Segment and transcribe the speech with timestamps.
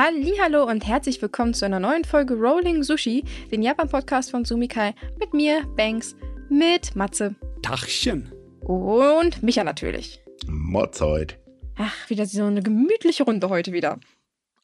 [0.00, 5.34] Hallo und herzlich willkommen zu einer neuen Folge Rolling Sushi, den Japan-Podcast von Sumikai mit
[5.34, 6.14] mir, Banks,
[6.48, 7.34] mit Matze.
[7.62, 8.30] Tachchen.
[8.60, 10.22] Und Micha natürlich.
[10.46, 11.40] Motzeit.
[11.76, 13.98] Ach, wieder so eine gemütliche Runde heute wieder.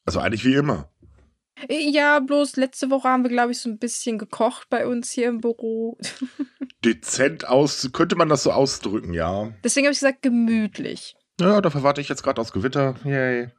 [0.05, 0.89] Also eigentlich wie immer.
[1.69, 5.27] Ja, bloß letzte Woche haben wir, glaube ich, so ein bisschen gekocht bei uns hier
[5.27, 5.97] im Büro.
[6.85, 9.51] Dezent aus, könnte man das so ausdrücken, ja.
[9.65, 11.17] Deswegen habe ich gesagt, gemütlich.
[11.41, 12.95] Ja, dafür warte ich jetzt gerade aus Gewitter.
[13.03, 13.49] Yay.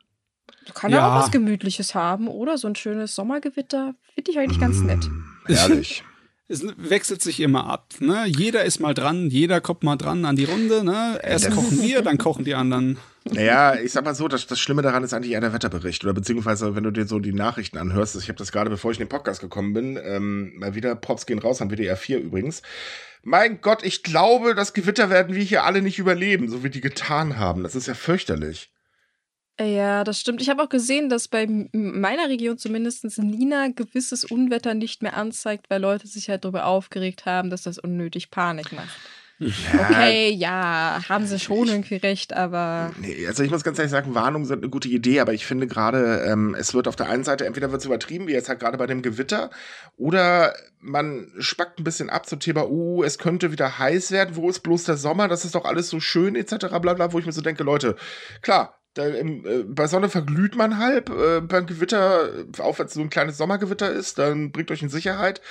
[0.75, 1.15] Kann ja Ja.
[1.17, 2.59] auch was Gemütliches haben, oder?
[2.59, 3.95] So ein schönes Sommergewitter.
[4.15, 5.09] Finde ich eigentlich ganz nett.
[5.49, 6.03] Mm, Herrlich.
[6.49, 7.95] Es wechselt sich immer ab.
[8.01, 8.25] Ne?
[8.27, 10.83] Jeder ist mal dran, jeder kommt mal dran an die Runde.
[10.85, 11.21] Ne?
[11.23, 12.99] Erst kochen wir, dann kochen die anderen.
[13.25, 16.03] naja, ich sag mal so, das, das Schlimme daran ist eigentlich eher der Wetterbericht.
[16.05, 18.99] Oder beziehungsweise, wenn du dir so die Nachrichten anhörst, ich habe das gerade, bevor ich
[18.99, 22.63] in den Podcast gekommen bin, ähm, mal wieder Props gehen raus an WDR 4 übrigens.
[23.23, 26.81] Mein Gott, ich glaube, das Gewitter werden wir hier alle nicht überleben, so wie die
[26.81, 27.63] getan haben.
[27.65, 28.71] Das ist ja fürchterlich.
[29.59, 30.43] Ja, das stimmt.
[30.43, 35.71] Ich habe auch gesehen, dass bei meiner Region zumindest Nina gewisses Unwetter nicht mehr anzeigt,
[35.71, 38.99] weil Leute sich halt darüber aufgeregt haben, dass das unnötig Panik macht.
[39.39, 44.15] Okay, ja, haben sie schon irgendwie recht, aber Nee, also ich muss ganz ehrlich sagen,
[44.15, 47.23] Warnungen sind eine gute Idee, aber ich finde gerade, ähm, es wird auf der einen
[47.23, 49.51] Seite, entweder wird es übertrieben, wie jetzt halt gerade bei dem Gewitter,
[49.99, 54.49] oder man spackt ein bisschen ab zum Thema, uh, es könnte wieder heiß werden, wo
[54.49, 57.27] ist bloß der Sommer, das ist doch alles so schön, etc., bla bla, wo ich
[57.27, 57.97] mir so denke, Leute,
[58.41, 62.87] klar, da, im, äh, bei Sonne verglüht man halb, äh, beim Gewitter, äh, auch wenn
[62.87, 65.43] es so ein kleines Sommergewitter ist, dann bringt euch in Sicherheit.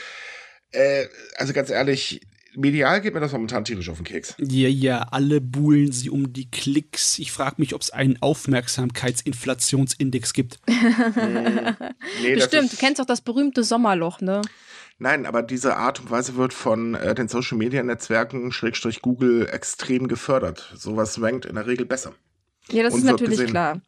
[0.71, 2.21] Äh, also ganz ehrlich,
[2.55, 4.33] medial geht mir das momentan tierisch auf den Keks.
[4.39, 7.19] Ja, ja, alle buhlen sie um die Klicks.
[7.19, 10.59] Ich frage mich, ob es einen Aufmerksamkeitsinflationsindex gibt.
[12.21, 12.73] Nee, das bestimmt.
[12.73, 14.41] Du kennst doch das berühmte Sommerloch, ne?
[14.97, 19.47] Nein, aber diese Art und Weise wird von äh, den Social Media Netzwerken, Schrägstrich Google,
[19.51, 20.73] extrem gefördert.
[20.75, 22.13] Sowas rankt in der Regel besser.
[22.71, 23.51] Ja, das ist natürlich gesehen.
[23.51, 23.81] klar.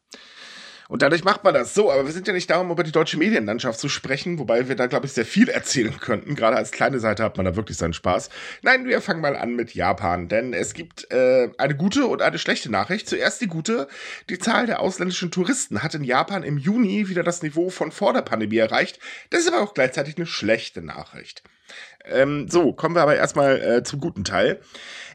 [0.88, 2.92] Und dadurch macht man das so, aber wir sind ja nicht da, um über die
[2.92, 6.34] deutsche Medienlandschaft zu sprechen, wobei wir da, glaube ich, sehr viel erzählen könnten.
[6.34, 8.30] Gerade als kleine Seite hat man da wirklich seinen Spaß.
[8.62, 12.38] Nein, wir fangen mal an mit Japan, denn es gibt äh, eine gute und eine
[12.38, 13.06] schlechte Nachricht.
[13.06, 13.86] Zuerst die gute.
[14.30, 18.14] Die Zahl der ausländischen Touristen hat in Japan im Juni wieder das Niveau von vor
[18.14, 18.98] der Pandemie erreicht.
[19.28, 21.42] Das ist aber auch gleichzeitig eine schlechte Nachricht.
[22.04, 24.60] Ähm, so, kommen wir aber erstmal äh, zum guten Teil.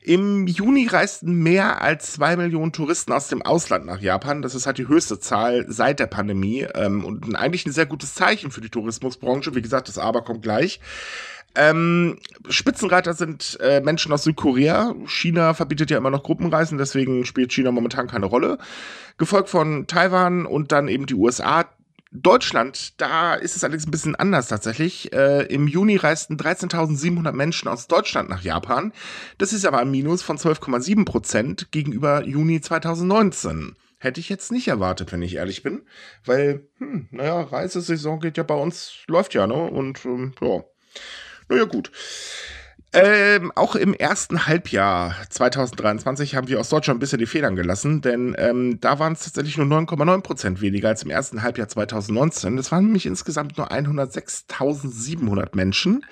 [0.02, 4.42] Im Juni reisten mehr als zwei Millionen Touristen aus dem Ausland nach Japan.
[4.42, 8.14] Das ist halt die höchste Zahl seit der Pandemie ähm, und eigentlich ein sehr gutes
[8.14, 9.56] Zeichen für die Tourismusbranche.
[9.56, 10.82] Wie gesagt, das Aber kommt gleich.
[11.56, 12.18] Ähm,
[12.50, 14.96] Spitzenreiter sind äh, Menschen aus Südkorea.
[15.06, 18.58] China verbietet ja immer noch Gruppenreisen, deswegen spielt China momentan keine Rolle.
[19.18, 21.66] Gefolgt von Taiwan und dann eben die USA.
[22.14, 25.12] Deutschland, da ist es allerdings ein bisschen anders tatsächlich.
[25.14, 28.94] Äh, Im Juni reisten 13.700 Menschen aus Deutschland nach Japan.
[29.40, 33.76] Das ist aber ein Minus von 12,7 Prozent gegenüber Juni 2019.
[33.98, 35.82] Hätte ich jetzt nicht erwartet, wenn ich ehrlich bin.
[36.24, 39.56] Weil, hm, naja, Reisesaison geht ja bei uns, läuft ja, ne?
[39.56, 40.64] Und ähm, ja.
[41.50, 41.92] Naja, gut.
[42.96, 48.02] Ähm, auch im ersten Halbjahr 2023 haben wir aus Deutschland ein bisschen die Federn gelassen,
[48.02, 52.56] denn ähm, da waren es tatsächlich nur 9,9 Prozent weniger als im ersten Halbjahr 2019.
[52.56, 56.06] Das waren nämlich insgesamt nur 106.700 Menschen.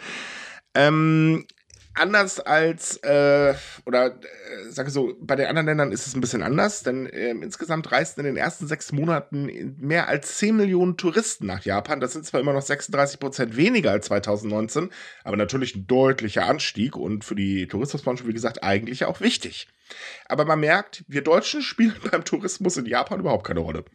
[0.74, 1.46] Ähm,
[1.94, 3.54] anders als, äh,
[3.86, 7.44] oder äh, sage so, bei den anderen Ländern ist es ein bisschen anders, denn ähm,
[7.44, 12.00] insgesamt reisten in den ersten sechs Monaten mehr als 10 Millionen Touristen nach Japan.
[12.00, 14.90] Das sind zwar immer noch 36 Prozent weniger als 2019,
[15.24, 19.68] aber natürlich ein deutlicher Anstieg und für die Tourismusbranche, wie gesagt, eigentlich auch wichtig.
[20.28, 23.86] Aber man merkt, wir Deutschen spielen beim Tourismus in Japan überhaupt keine Rolle.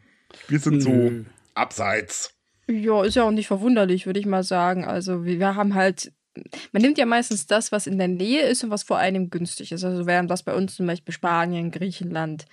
[0.48, 1.24] Wir sind so Nö.
[1.54, 2.34] abseits.
[2.68, 4.84] Ja, ist ja auch nicht verwunderlich, würde ich mal sagen.
[4.84, 6.12] Also wir haben halt,
[6.72, 9.72] man nimmt ja meistens das, was in der Nähe ist und was vor einem günstig
[9.72, 9.84] ist.
[9.84, 12.47] Also während das bei uns zum Beispiel Spanien, Griechenland,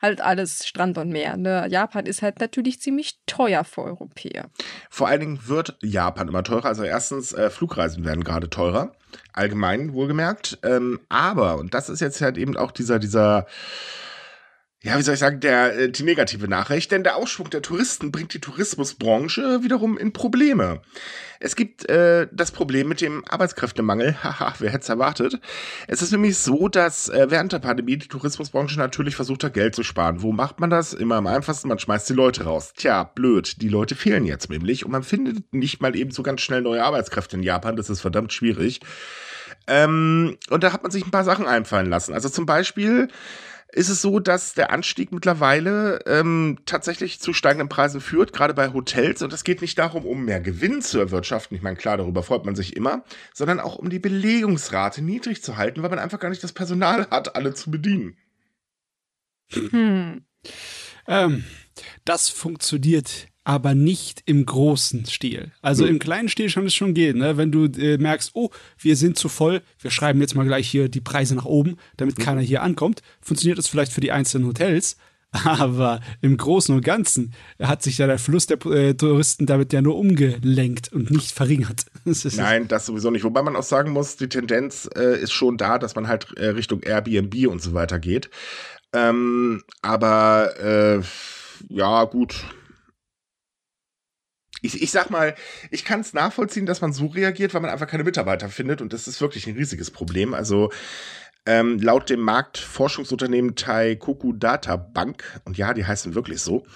[0.00, 1.36] halt alles Strand und Meer.
[1.36, 1.66] Ne?
[1.70, 4.50] Japan ist halt natürlich ziemlich teuer für Europäer.
[4.90, 6.66] Vor allen Dingen wird Japan immer teurer.
[6.66, 8.92] Also erstens, äh, Flugreisen werden gerade teurer.
[9.32, 10.58] Allgemein wohlgemerkt.
[10.62, 13.46] Ähm, aber, und das ist jetzt halt eben auch dieser, dieser,
[14.86, 18.12] ja, wie soll ich sagen, der, äh, die negative Nachricht, denn der Aufschwung der Touristen
[18.12, 20.80] bringt die Tourismusbranche wiederum in Probleme.
[21.40, 24.16] Es gibt äh, das Problem mit dem Arbeitskräftemangel.
[24.22, 25.40] Haha, wer hätte es erwartet?
[25.88, 29.74] Es ist nämlich so, dass äh, während der Pandemie die Tourismusbranche natürlich versucht hat, Geld
[29.74, 30.22] zu sparen.
[30.22, 30.94] Wo macht man das?
[30.94, 32.72] Immer am einfachsten, man schmeißt die Leute raus.
[32.76, 33.60] Tja, blöd.
[33.62, 36.84] Die Leute fehlen jetzt nämlich und man findet nicht mal eben so ganz schnell neue
[36.84, 37.74] Arbeitskräfte in Japan.
[37.74, 38.78] Das ist verdammt schwierig.
[39.66, 42.14] Ähm, und da hat man sich ein paar Sachen einfallen lassen.
[42.14, 43.08] Also zum Beispiel
[43.76, 48.72] ist es so, dass der Anstieg mittlerweile ähm, tatsächlich zu steigenden Preisen führt, gerade bei
[48.72, 49.20] Hotels.
[49.20, 51.54] Und es geht nicht darum, um mehr Gewinn zu erwirtschaften.
[51.54, 55.58] Ich meine, klar, darüber freut man sich immer, sondern auch um die Belegungsrate niedrig zu
[55.58, 58.16] halten, weil man einfach gar nicht das Personal hat, alle zu bedienen.
[59.52, 60.24] Hm.
[61.06, 61.44] Ähm,
[62.04, 65.52] Das funktioniert aber nicht im großen Stil.
[65.62, 65.90] Also Mhm.
[65.90, 67.36] im kleinen Stil kann es schon gehen, ne?
[67.36, 70.88] wenn du äh, merkst, oh, wir sind zu voll, wir schreiben jetzt mal gleich hier
[70.88, 74.96] die Preise nach oben, damit keiner hier ankommt, funktioniert das vielleicht für die einzelnen Hotels.
[75.44, 79.82] Aber im Großen und Ganzen hat sich ja der Fluss der äh, Touristen damit ja
[79.82, 81.84] nur umgelenkt und nicht verringert.
[82.04, 83.24] Das Nein, das sowieso nicht.
[83.24, 86.46] Wobei man auch sagen muss, die Tendenz äh, ist schon da, dass man halt äh,
[86.48, 88.30] Richtung Airbnb und so weiter geht.
[88.92, 91.02] Ähm, aber äh,
[91.68, 92.44] ja, gut.
[94.62, 95.34] Ich, ich sag mal,
[95.70, 98.92] ich kann es nachvollziehen, dass man so reagiert, weil man einfach keine Mitarbeiter findet und
[98.92, 100.34] das ist wirklich ein riesiges Problem.
[100.34, 100.70] Also
[101.46, 106.66] ähm, laut dem Marktforschungsunternehmen Taikoku Data Bank, und ja, die heißen wirklich so,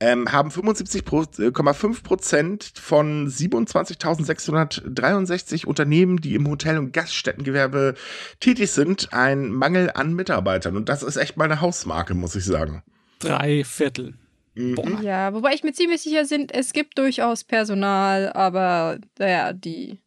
[0.00, 7.94] ähm, haben 75,5 Prozent von 27.663 Unternehmen, die im Hotel- und Gaststättengewerbe
[8.40, 10.76] tätig sind, einen Mangel an Mitarbeitern.
[10.76, 12.82] Und das ist echt mal eine Hausmarke, muss ich sagen.
[13.18, 14.14] Drei Viertel.
[14.54, 15.00] Mhm.
[15.02, 20.00] Ja, wobei ich mir ziemlich sicher bin, es gibt durchaus Personal, aber naja, die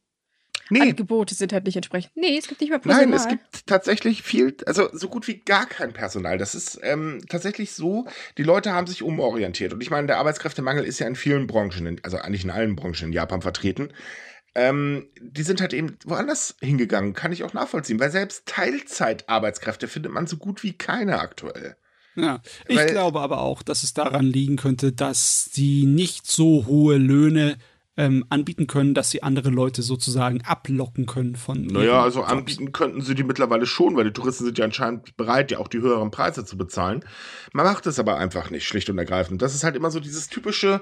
[0.71, 2.15] Nee, Angebote sind halt nicht entsprechend.
[2.15, 3.05] Nee, es gibt nicht mehr Personal.
[3.05, 6.37] Nein, es gibt tatsächlich viel, also so gut wie gar kein Personal.
[6.37, 9.73] Das ist ähm, tatsächlich so, die Leute haben sich umorientiert.
[9.73, 12.77] Und ich meine, der Arbeitskräftemangel ist ja in vielen Branchen, in, also eigentlich in allen
[12.77, 13.89] Branchen in Japan vertreten.
[14.55, 20.13] Ähm, die sind halt eben woanders hingegangen, kann ich auch nachvollziehen, weil selbst Teilzeitarbeitskräfte findet
[20.13, 21.75] man so gut wie keine aktuell.
[22.15, 26.65] Ja, ich Weil- glaube aber auch, dass es daran liegen könnte, dass sie nicht so
[26.65, 27.57] hohe Löhne
[27.97, 31.65] ähm, anbieten können, dass sie andere Leute sozusagen ablocken können von.
[31.65, 32.31] Naja, also Jobs.
[32.31, 35.67] anbieten könnten sie die mittlerweile schon, weil die Touristen sind ja anscheinend bereit, ja auch
[35.67, 37.03] die höheren Preise zu bezahlen.
[37.53, 39.41] Man macht es aber einfach nicht, schlicht und ergreifend.
[39.41, 40.81] Das ist halt immer so dieses typische,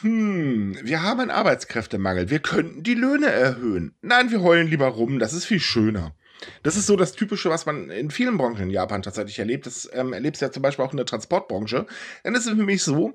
[0.00, 3.94] hm, wir haben einen Arbeitskräftemangel, wir könnten die Löhne erhöhen.
[4.00, 6.14] Nein, wir heulen lieber rum, das ist viel schöner.
[6.62, 9.66] Das ist so das Typische, was man in vielen Branchen in Japan tatsächlich erlebt.
[9.66, 11.86] Das ähm, erlebst du ja zum Beispiel auch in der Transportbranche.
[12.24, 13.14] Denn es ist nämlich so,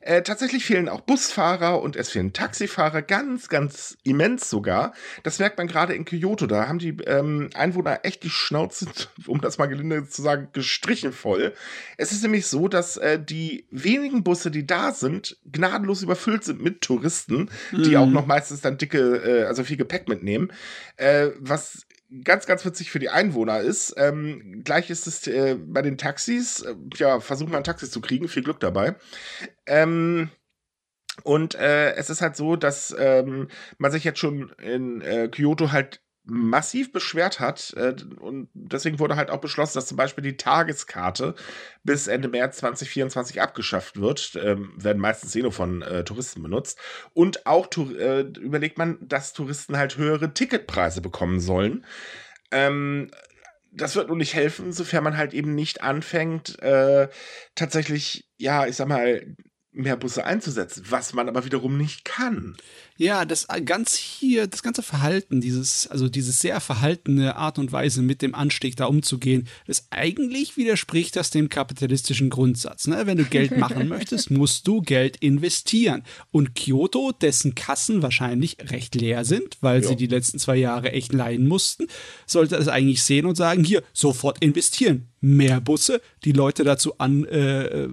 [0.00, 4.94] äh, tatsächlich fehlen auch Busfahrer und es fehlen Taxifahrer, ganz, ganz immens sogar.
[5.22, 6.46] Das merkt man gerade in Kyoto.
[6.46, 8.86] Da haben die ähm, Einwohner echt die Schnauze,
[9.26, 11.52] um das mal gelinde zu sagen, gestrichen voll.
[11.96, 16.62] Es ist nämlich so, dass äh, die wenigen Busse, die da sind, gnadenlos überfüllt sind
[16.62, 17.96] mit Touristen, die Mhm.
[17.96, 20.52] auch noch meistens dann dicke, äh, also viel Gepäck mitnehmen.
[20.96, 21.86] Äh, was
[22.24, 23.94] ganz, ganz witzig für die Einwohner ist.
[23.96, 26.62] Ähm, gleich ist es äh, bei den Taxis.
[26.62, 28.28] Äh, ja, versuchen wir ein Taxi zu kriegen.
[28.28, 28.96] Viel Glück dabei.
[29.66, 30.30] Ähm,
[31.24, 35.72] und äh, es ist halt so, dass ähm, man sich jetzt schon in äh, Kyoto
[35.72, 40.36] halt massiv beschwert hat äh, und deswegen wurde halt auch beschlossen, dass zum Beispiel die
[40.36, 41.34] Tageskarte
[41.84, 46.78] bis Ende März 2024 abgeschafft wird, ähm, werden meistens eh nur von äh, Touristen benutzt
[47.14, 51.86] und auch äh, überlegt man, dass Touristen halt höhere Ticketpreise bekommen sollen.
[52.50, 53.10] Ähm,
[53.70, 57.08] das wird nur nicht helfen, sofern man halt eben nicht anfängt, äh,
[57.54, 59.34] tatsächlich, ja, ich sag mal,
[59.78, 62.56] mehr Busse einzusetzen, was man aber wiederum nicht kann.
[62.96, 68.02] Ja, das ganz hier, das ganze Verhalten, dieses, also dieses sehr verhaltene Art und Weise,
[68.02, 72.88] mit dem Anstieg da umzugehen, das eigentlich widerspricht das dem kapitalistischen Grundsatz.
[72.88, 73.02] Ne?
[73.06, 76.02] Wenn du Geld machen möchtest, musst du Geld investieren.
[76.32, 79.88] Und Kyoto, dessen Kassen wahrscheinlich recht leer sind, weil Ja.
[79.90, 81.86] sie die letzten zwei Jahre echt leiden mussten,
[82.26, 85.06] sollte es eigentlich sehen und sagen, hier, sofort investieren.
[85.20, 87.88] Mehr Busse, die Leute dazu an, äh,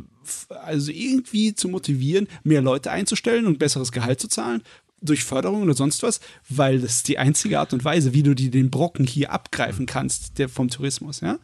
[0.49, 4.61] also irgendwie zu motivieren, mehr Leute einzustellen und besseres Gehalt zu zahlen
[5.01, 8.33] durch Förderung oder sonst was, weil das ist die einzige Art und Weise, wie du
[8.33, 11.37] dir den Brocken hier abgreifen kannst, der vom Tourismus, ja?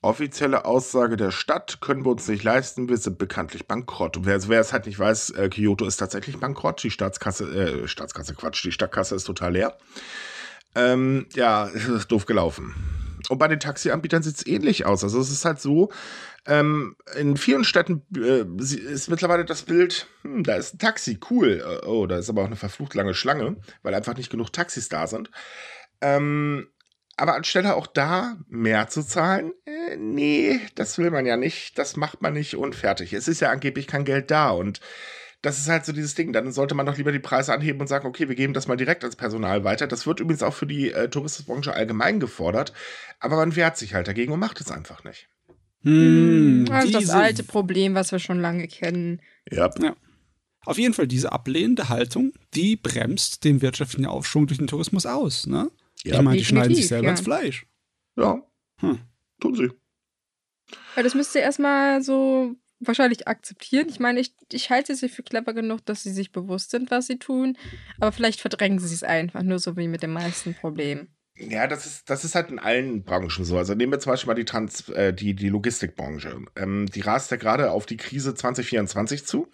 [0.00, 4.16] Offizielle Aussage der Stadt können wir uns nicht leisten, wir sind bekanntlich bankrott.
[4.16, 7.88] Und wer, wer es halt nicht weiß, äh, Kyoto ist tatsächlich bankrott, die Staatskasse, äh,
[7.88, 9.76] Staatskasse, Quatsch, die Stadtkasse ist total leer.
[10.76, 12.74] Ähm, ja, es ist doof gelaufen.
[13.28, 15.02] Und bei den Taxianbietern sieht es ähnlich aus.
[15.04, 15.90] Also es ist halt so,
[16.46, 21.60] ähm, in vielen Städten äh, ist mittlerweile das Bild, hm, da ist ein Taxi, cool.
[21.60, 24.88] Äh, Oh, da ist aber auch eine verflucht lange Schlange, weil einfach nicht genug Taxis
[24.88, 25.30] da sind.
[26.00, 26.68] Ähm,
[27.16, 31.96] aber anstelle auch da mehr zu zahlen, äh, nee, das will man ja nicht, das
[31.96, 33.12] macht man nicht und fertig.
[33.12, 34.80] Es ist ja angeblich kein Geld da und
[35.42, 36.32] das ist halt so dieses Ding.
[36.32, 38.76] Dann sollte man doch lieber die Preise anheben und sagen, okay, wir geben das mal
[38.76, 39.86] direkt ans Personal weiter.
[39.86, 42.72] Das wird übrigens auch für die äh, Tourismusbranche allgemein gefordert,
[43.20, 45.28] aber man wehrt sich halt dagegen und macht es einfach nicht.
[45.82, 49.20] Hm, Also das alte Problem, was wir schon lange kennen.
[49.50, 49.70] Ja.
[50.64, 55.46] Auf jeden Fall diese ablehnende Haltung, die bremst den wirtschaftlichen Aufschwung durch den Tourismus aus,
[55.46, 55.70] ne?
[56.04, 56.16] Ja.
[56.16, 57.10] ich meine, die schneiden sich selber ja.
[57.12, 57.66] ins Fleisch.
[58.16, 58.42] Ja,
[58.80, 58.98] Hm.
[59.40, 59.70] tun sie.
[60.96, 63.88] Ja, das müsst ihr erstmal so wahrscheinlich akzeptieren.
[63.88, 67.06] Ich meine, ich, ich halte sie für clever genug, dass sie sich bewusst sind, was
[67.06, 67.56] sie tun.
[68.00, 71.08] Aber vielleicht verdrängen sie es einfach, nur so wie mit den meisten Problemen.
[71.40, 73.58] Ja, das ist, das ist halt in allen Branchen so.
[73.58, 76.36] Also nehmen wir zum Beispiel mal die, Trans, äh, die, die Logistikbranche.
[76.56, 79.48] Ähm, die rast ja gerade auf die Krise 2024 zu.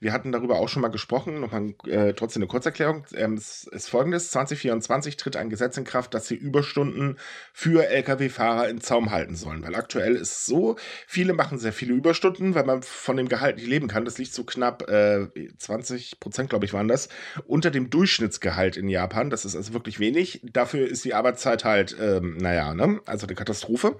[0.00, 1.40] Wir hatten darüber auch schon mal gesprochen.
[1.40, 3.04] Nochmal äh, trotzdem eine Kurzerklärung.
[3.14, 7.18] Ähm, es ist folgendes: 2024 tritt ein Gesetz in Kraft, dass sie Überstunden
[7.52, 9.62] für Lkw-Fahrer in Zaum halten sollen.
[9.62, 10.76] Weil aktuell ist es so,
[11.06, 14.04] viele machen sehr viele Überstunden, weil man von dem Gehalt nicht leben kann.
[14.04, 17.08] Das liegt so knapp äh, 20 Prozent, glaube ich, waren das,
[17.46, 19.30] unter dem Durchschnittsgehalt in Japan.
[19.30, 20.40] Das ist also wirklich wenig.
[20.44, 23.00] Dafür ist die Arbeitszeit halt, ähm, naja, ne?
[23.06, 23.96] also eine Katastrophe.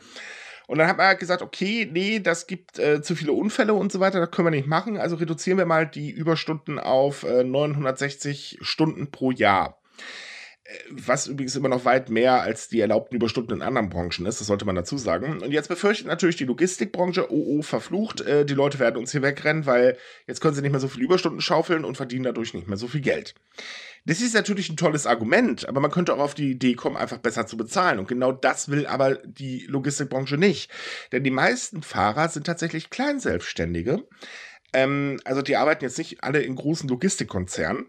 [0.66, 3.92] Und dann hat man halt gesagt, okay, nee, das gibt äh, zu viele Unfälle und
[3.92, 4.96] so weiter, das können wir nicht machen.
[4.96, 9.80] Also reduzieren wir mal die Überstunden auf äh, 960 Stunden pro Jahr.
[10.64, 14.40] Äh, was übrigens immer noch weit mehr als die erlaubten Überstunden in anderen Branchen ist,
[14.40, 15.40] das sollte man dazu sagen.
[15.42, 19.22] Und jetzt befürchtet natürlich die Logistikbranche, oh, oh, verflucht, äh, die Leute werden uns hier
[19.22, 19.96] wegrennen, weil
[20.26, 22.88] jetzt können sie nicht mehr so viele Überstunden schaufeln und verdienen dadurch nicht mehr so
[22.88, 23.34] viel Geld.
[24.06, 27.18] Das ist natürlich ein tolles Argument, aber man könnte auch auf die Idee kommen, einfach
[27.18, 27.98] besser zu bezahlen.
[27.98, 30.70] Und genau das will aber die Logistikbranche nicht.
[31.12, 34.04] Denn die meisten Fahrer sind tatsächlich Kleinselbstständige.
[34.72, 37.86] Ähm, also die arbeiten jetzt nicht alle in großen Logistikkonzernen.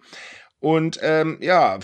[0.60, 1.78] Und ähm, ja,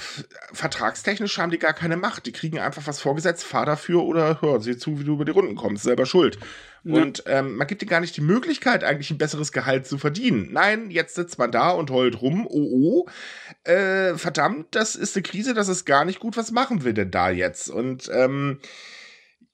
[0.52, 2.26] vertragstechnisch haben die gar keine Macht.
[2.26, 5.32] Die kriegen einfach was vorgesetzt, fahr dafür oder hör, sieh zu, wie du über die
[5.32, 6.40] Runden kommst, selber schuld.
[6.84, 7.02] Ja.
[7.02, 10.50] Und ähm, man gibt dir gar nicht die Möglichkeit, eigentlich ein besseres Gehalt zu verdienen.
[10.52, 15.24] Nein, jetzt sitzt man da und heult rum, oh oh, äh, verdammt, das ist eine
[15.24, 17.70] Krise, das ist gar nicht gut, was machen wir denn da jetzt?
[17.70, 18.60] Und ähm,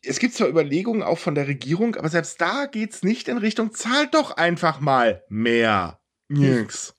[0.02, 3.74] es gibt zwar Überlegungen auch von der Regierung, aber selbst da geht's nicht in Richtung,
[3.74, 6.00] zahlt doch einfach mal mehr.
[6.30, 6.96] Nix.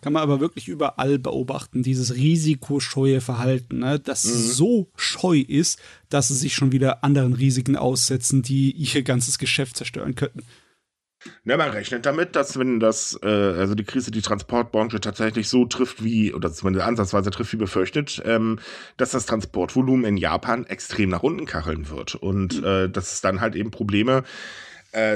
[0.00, 4.00] Kann man aber wirklich überall beobachten, dieses risikoscheue Verhalten, ne?
[4.00, 4.30] das mhm.
[4.30, 9.76] so scheu ist, dass sie sich schon wieder anderen Risiken aussetzen, die ihr ganzes Geschäft
[9.76, 10.42] zerstören könnten.
[11.44, 15.64] Ne, man rechnet damit, dass wenn das, äh, also die Krise die Transportbranche tatsächlich so
[15.64, 18.58] trifft wie, oder zumindest ansatzweise trifft wie befürchtet, ähm,
[18.96, 22.14] dass das Transportvolumen in Japan extrem nach unten kacheln wird.
[22.14, 22.66] Und mhm.
[22.66, 24.22] äh, dass es dann halt eben Probleme äh,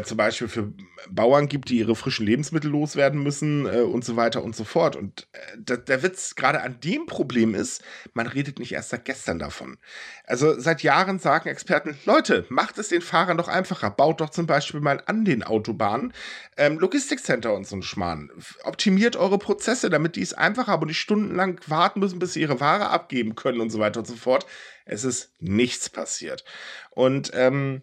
[0.02, 0.73] zum Beispiel für
[1.08, 4.97] Bauern gibt, die ihre frischen Lebensmittel loswerden müssen äh, und so weiter und so fort.
[4.97, 7.82] Und äh, der Witz gerade an dem Problem ist,
[8.14, 9.78] man redet nicht erst seit gestern davon.
[10.25, 13.90] Also seit Jahren sagen Experten, Leute, macht es den Fahrern doch einfacher.
[13.90, 16.12] Baut doch zum Beispiel mal an den Autobahnen
[16.56, 18.30] ähm, Logistikcenter und so ein Schmarrn.
[18.64, 22.40] Optimiert eure Prozesse, damit die es einfacher haben und nicht stundenlang warten müssen, bis sie
[22.40, 24.47] ihre Ware abgeben können und so weiter und so fort.
[24.85, 26.44] Es ist nichts passiert.
[26.90, 27.82] Und ähm,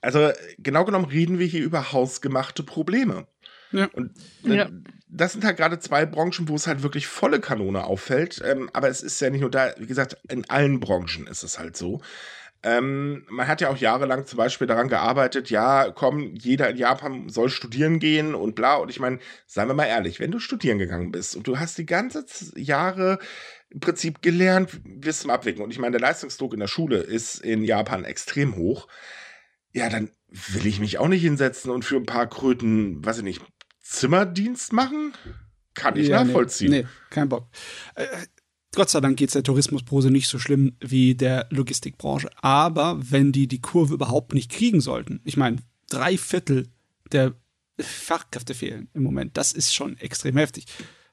[0.00, 3.26] also genau genommen reden wir hier über hausgemachte Probleme.
[3.72, 3.88] Ja.
[3.92, 4.12] Und
[4.44, 4.68] äh, ja.
[5.08, 8.40] das sind halt gerade zwei Branchen, wo es halt wirklich volle Kanone auffällt.
[8.44, 11.58] Ähm, aber es ist ja nicht nur da, wie gesagt, in allen Branchen ist es
[11.58, 12.00] halt so.
[12.64, 17.28] Ähm, man hat ja auch jahrelang zum Beispiel daran gearbeitet, ja, komm, jeder in Japan
[17.28, 18.76] soll studieren gehen und bla.
[18.76, 21.76] Und ich meine, seien wir mal ehrlich, wenn du studieren gegangen bist und du hast
[21.78, 23.18] die ganze Jahre
[23.70, 25.64] im Prinzip gelernt, wirst zum Abwägen.
[25.64, 28.86] Und ich meine, der Leistungsdruck in der Schule ist in Japan extrem hoch
[29.72, 33.24] ja, dann will ich mich auch nicht hinsetzen und für ein paar Kröten, weiß ich
[33.24, 33.42] nicht,
[33.80, 35.12] Zimmerdienst machen?
[35.74, 36.70] Kann ich ja, nachvollziehen.
[36.70, 37.48] Nee, nee, kein Bock.
[37.94, 38.06] Äh,
[38.74, 42.30] Gott sei Dank geht es der Tourismusbranche nicht so schlimm wie der Logistikbranche.
[42.42, 45.56] Aber wenn die die Kurve überhaupt nicht kriegen sollten, ich meine,
[45.90, 46.68] drei Viertel
[47.10, 47.34] der
[47.78, 50.66] Fachkräfte fehlen im Moment, das ist schon extrem heftig,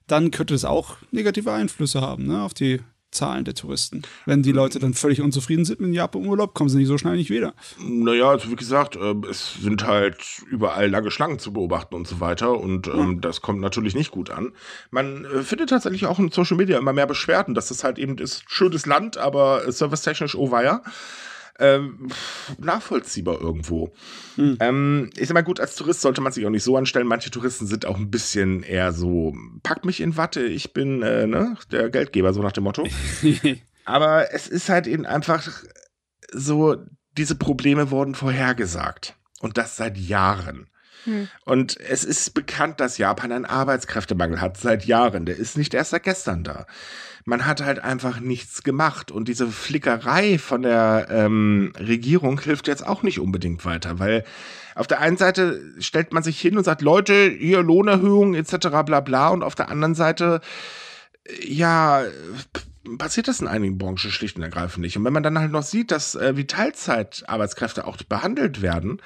[0.07, 2.79] dann könnte es auch negative Einflüsse haben ne, auf die
[3.11, 4.03] Zahlen der Touristen.
[4.25, 7.15] Wenn die Leute dann völlig unzufrieden sind mit Japan Urlaub, kommen sie nicht so schnell
[7.15, 7.53] nicht wieder.
[7.79, 10.17] Naja, also wie gesagt, äh, es sind halt
[10.49, 13.17] überall lange Schlangen zu beobachten und so weiter und ähm, ja.
[13.21, 14.53] das kommt natürlich nicht gut an.
[14.91, 18.17] Man äh, findet tatsächlich auch in Social Media immer mehr Beschwerden, dass das halt eben
[18.17, 20.83] ist schönes Land, aber servicetechnisch oh weia
[21.59, 22.09] ähm,
[22.57, 23.93] nachvollziehbar irgendwo.
[24.35, 24.57] Hm.
[24.59, 27.07] Ähm, ich sag mal, gut, als Tourist sollte man sich auch nicht so anstellen.
[27.07, 31.27] Manche Touristen sind auch ein bisschen eher so, packt mich in Watte, ich bin äh,
[31.27, 32.87] ne, der Geldgeber, so nach dem Motto.
[33.85, 35.63] Aber es ist halt eben einfach
[36.31, 36.77] so,
[37.17, 39.15] diese Probleme wurden vorhergesagt.
[39.41, 40.69] Und das seit Jahren.
[41.05, 41.27] Hm.
[41.45, 45.25] Und es ist bekannt, dass Japan einen Arbeitskräftemangel hat seit Jahren.
[45.25, 46.65] Der ist nicht erst seit gestern da
[47.29, 49.11] man hat halt einfach nichts gemacht.
[49.11, 54.25] Und diese Flickerei von der ähm, Regierung hilft jetzt auch nicht unbedingt weiter, weil
[54.75, 58.67] auf der einen Seite stellt man sich hin und sagt, Leute, hier Lohnerhöhung etc.
[58.85, 59.29] bla bla.
[59.29, 60.41] Und auf der anderen Seite,
[61.41, 62.03] ja,
[62.97, 64.97] passiert das in einigen Branchen schlicht und ergreifend nicht.
[64.97, 69.01] Und wenn man dann halt noch sieht, dass äh, wie Teilzeitarbeitstkräfte auch behandelt werden,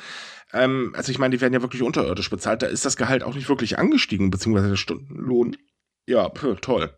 [0.54, 3.36] ähm, also ich meine, die werden ja wirklich unterirdisch bezahlt, da ist das Gehalt auch
[3.36, 5.58] nicht wirklich angestiegen, beziehungsweise der Stundenlohn.
[6.06, 6.96] Ja, pö, toll.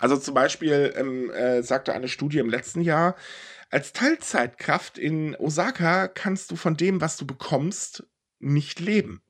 [0.00, 3.14] Also zum Beispiel ähm, äh, sagte eine Studie im letzten Jahr,
[3.70, 8.04] als Teilzeitkraft in Osaka kannst du von dem, was du bekommst,
[8.38, 9.22] nicht leben.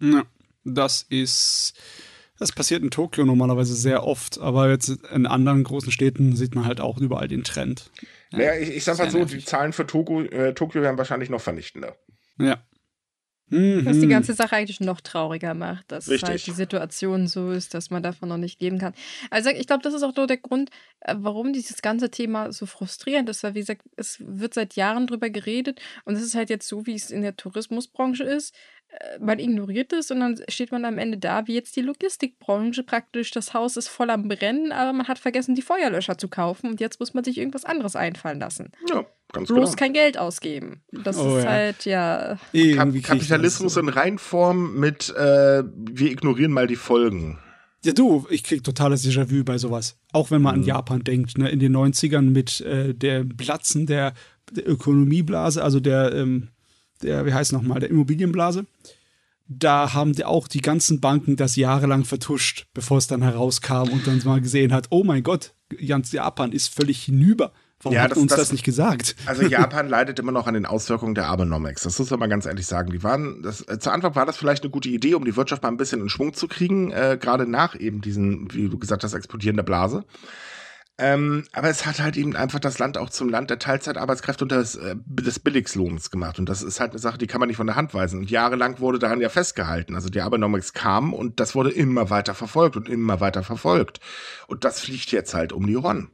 [0.00, 0.24] Ja,
[0.64, 1.74] das ist
[2.38, 6.64] Das passiert in Tokio normalerweise sehr oft, aber jetzt in anderen großen Städten sieht man
[6.64, 7.90] halt auch überall den Trend.
[8.30, 9.38] Ja, naja, ich, ich sag mal so, nervig.
[9.38, 11.96] die Zahlen für Tokio, äh, Tokio wären wahrscheinlich noch vernichtender.
[12.38, 12.62] Ja.
[13.52, 14.10] Was die mhm.
[14.10, 18.30] ganze Sache eigentlich noch trauriger macht, dass halt die Situation so ist, dass man davon
[18.30, 18.94] noch nicht leben kann.
[19.30, 22.64] Also ich glaube, das ist auch nur der Grund, äh, warum dieses ganze Thema so
[22.64, 26.48] frustrierend ist, weil wie gesagt, es wird seit Jahren drüber geredet und es ist halt
[26.48, 28.54] jetzt so, wie es in der Tourismusbranche ist.
[28.88, 32.82] Äh, man ignoriert es und dann steht man am Ende da, wie jetzt die Logistikbranche
[32.84, 33.32] praktisch.
[33.32, 36.80] Das Haus ist voll am Brennen, aber man hat vergessen, die Feuerlöscher zu kaufen und
[36.80, 38.72] jetzt muss man sich irgendwas anderes einfallen lassen.
[38.88, 39.76] Ja, ganz Bloß genau.
[39.76, 40.82] kein Geld ausgeben.
[40.92, 41.50] Das oh, ist ja.
[41.50, 42.38] halt, ja.
[42.74, 47.38] Kap Kapitalismus in Reinform mit, äh, wir ignorieren mal die Folgen.
[47.84, 49.96] Ja, du, ich krieg totales Déjà-vu bei sowas.
[50.12, 50.60] Auch wenn man mhm.
[50.62, 51.48] an Japan denkt, ne?
[51.48, 54.14] in den 90ern mit äh, dem Platzen der,
[54.52, 56.48] der Ökonomieblase, also der, ähm,
[57.02, 58.66] der, wie heißt nochmal, der Immobilienblase.
[59.48, 64.06] Da haben die auch die ganzen Banken das jahrelang vertuscht, bevor es dann herauskam und
[64.06, 65.52] dann mal gesehen hat, oh mein Gott,
[65.86, 67.52] ganz Japan ist völlig hinüber.
[67.82, 69.16] Warum ja, hat das, uns das, das, nicht gesagt?
[69.26, 71.82] Also Japan leidet immer noch an den Auswirkungen der Abenomics.
[71.82, 72.92] Das muss man mal ganz ehrlich sagen.
[72.92, 75.62] Die waren, das, äh, zu Anfang war das vielleicht eine gute Idee, um die Wirtschaft
[75.62, 79.02] mal ein bisschen in Schwung zu kriegen, äh, gerade nach eben diesen, wie du gesagt
[79.02, 80.04] hast, explodierende Blase.
[80.98, 84.52] Ähm, aber es hat halt eben einfach das Land auch zum Land der Teilzeitarbeitskräfte und
[84.52, 86.38] des, äh, des Billigslohns gemacht.
[86.38, 88.20] Und das ist halt eine Sache, die kann man nicht von der Hand weisen.
[88.20, 89.96] Und jahrelang wurde daran ja festgehalten.
[89.96, 94.00] Also die Abenomics kam und das wurde immer weiter verfolgt und immer weiter verfolgt.
[94.46, 96.10] Und das fliegt jetzt halt um die Ohren.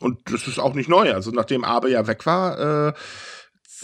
[0.00, 1.12] Und das ist auch nicht neu.
[1.12, 2.92] Also nachdem Abe ja weg war, äh,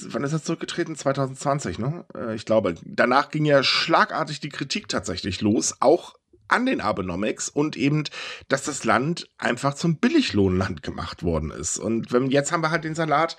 [0.03, 0.97] wann ist er zurückgetreten?
[0.97, 2.05] 2020, ne?
[2.15, 2.75] Äh, ich glaube.
[2.85, 6.15] Danach ging ja schlagartig die Kritik tatsächlich los, auch
[6.49, 8.05] an den Abenomics und eben,
[8.49, 11.79] dass das Land einfach zum Billiglohnland gemacht worden ist.
[11.79, 13.37] Und wenn, jetzt haben wir halt den Salat,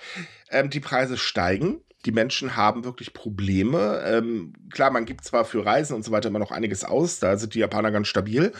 [0.50, 1.80] ähm, die Preise steigen.
[2.06, 4.02] Die Menschen haben wirklich Probleme.
[4.06, 7.36] Ähm, klar, man gibt zwar für Reisen und so weiter immer noch einiges aus, da
[7.36, 8.52] sind die Japaner ganz stabil,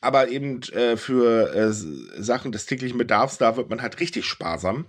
[0.00, 4.86] aber eben äh, für äh, Sachen des täglichen Bedarfs, da wird man halt richtig sparsam.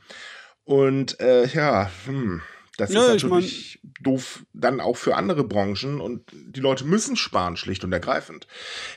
[0.63, 2.41] Und äh, ja, hm,
[2.77, 6.85] das ja, ist natürlich ich mein, doof dann auch für andere Branchen und die Leute
[6.85, 8.47] müssen sparen, schlicht und ergreifend.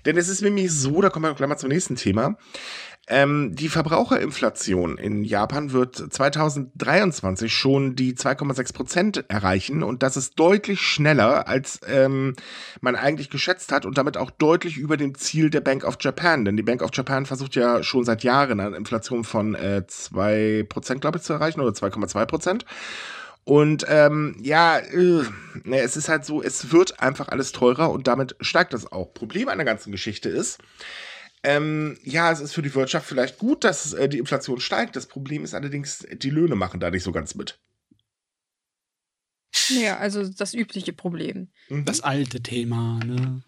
[0.04, 2.38] Denn es ist nämlich so, da kommen wir gleich mal zum nächsten Thema.
[3.12, 10.40] Ähm, die Verbraucherinflation in Japan wird 2023 schon die 2,6 Prozent erreichen und das ist
[10.40, 12.34] deutlich schneller, als ähm,
[12.80, 16.46] man eigentlich geschätzt hat und damit auch deutlich über dem Ziel der Bank of Japan.
[16.46, 20.64] Denn die Bank of Japan versucht ja schon seit Jahren eine Inflation von äh, 2
[20.70, 22.64] Prozent, glaube ich, zu erreichen oder 2,2 Prozent.
[23.44, 25.24] Und ähm, ja, äh,
[25.64, 29.12] ne, es ist halt so, es wird einfach alles teurer und damit steigt das auch.
[29.12, 30.60] Problem an der ganzen Geschichte ist,
[31.44, 34.96] ähm, ja, es ist für die Wirtschaft vielleicht gut, dass äh, die Inflation steigt.
[34.96, 37.58] Das Problem ist allerdings, die Löhne machen da nicht so ganz mit.
[39.68, 41.48] Ja, also das übliche Problem.
[41.68, 41.84] Mhm.
[41.84, 43.42] Das alte Thema, ne?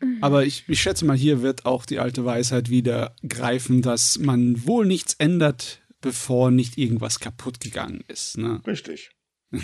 [0.00, 0.18] Mhm.
[0.20, 4.66] Aber ich, ich schätze mal, hier wird auch die alte Weisheit wieder greifen, dass man
[4.66, 8.38] wohl nichts ändert, bevor nicht irgendwas kaputt gegangen ist.
[8.38, 8.62] Ne?
[8.66, 9.10] Richtig.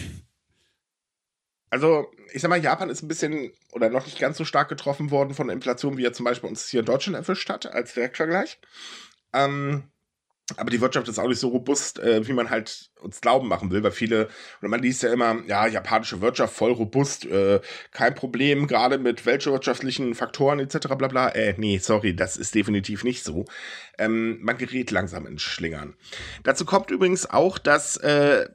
[1.70, 5.11] Also, ich sag mal, Japan ist ein bisschen oder noch nicht ganz so stark getroffen
[5.11, 7.94] worden von der Inflation, wie er zum Beispiel uns hier in Deutschland erwischt hat, als
[7.94, 8.61] Direktvergleich.
[9.33, 9.90] Ähm,
[10.57, 13.72] aber die Wirtschaft ist auch nicht so robust, äh, wie man halt uns glauben machen
[13.72, 14.29] will, weil viele,
[14.61, 19.26] oder man liest ja immer, ja, japanische Wirtschaft voll robust, äh, kein Problem, gerade mit
[19.26, 20.94] weltwirtschaftlichen Faktoren etc.
[20.96, 21.29] bla bla.
[21.31, 23.44] Äh, nee, sorry, das ist definitiv nicht so.
[23.98, 25.96] Ähm, man gerät langsam ins Schlingern.
[26.44, 28.48] Dazu kommt übrigens auch, dass äh,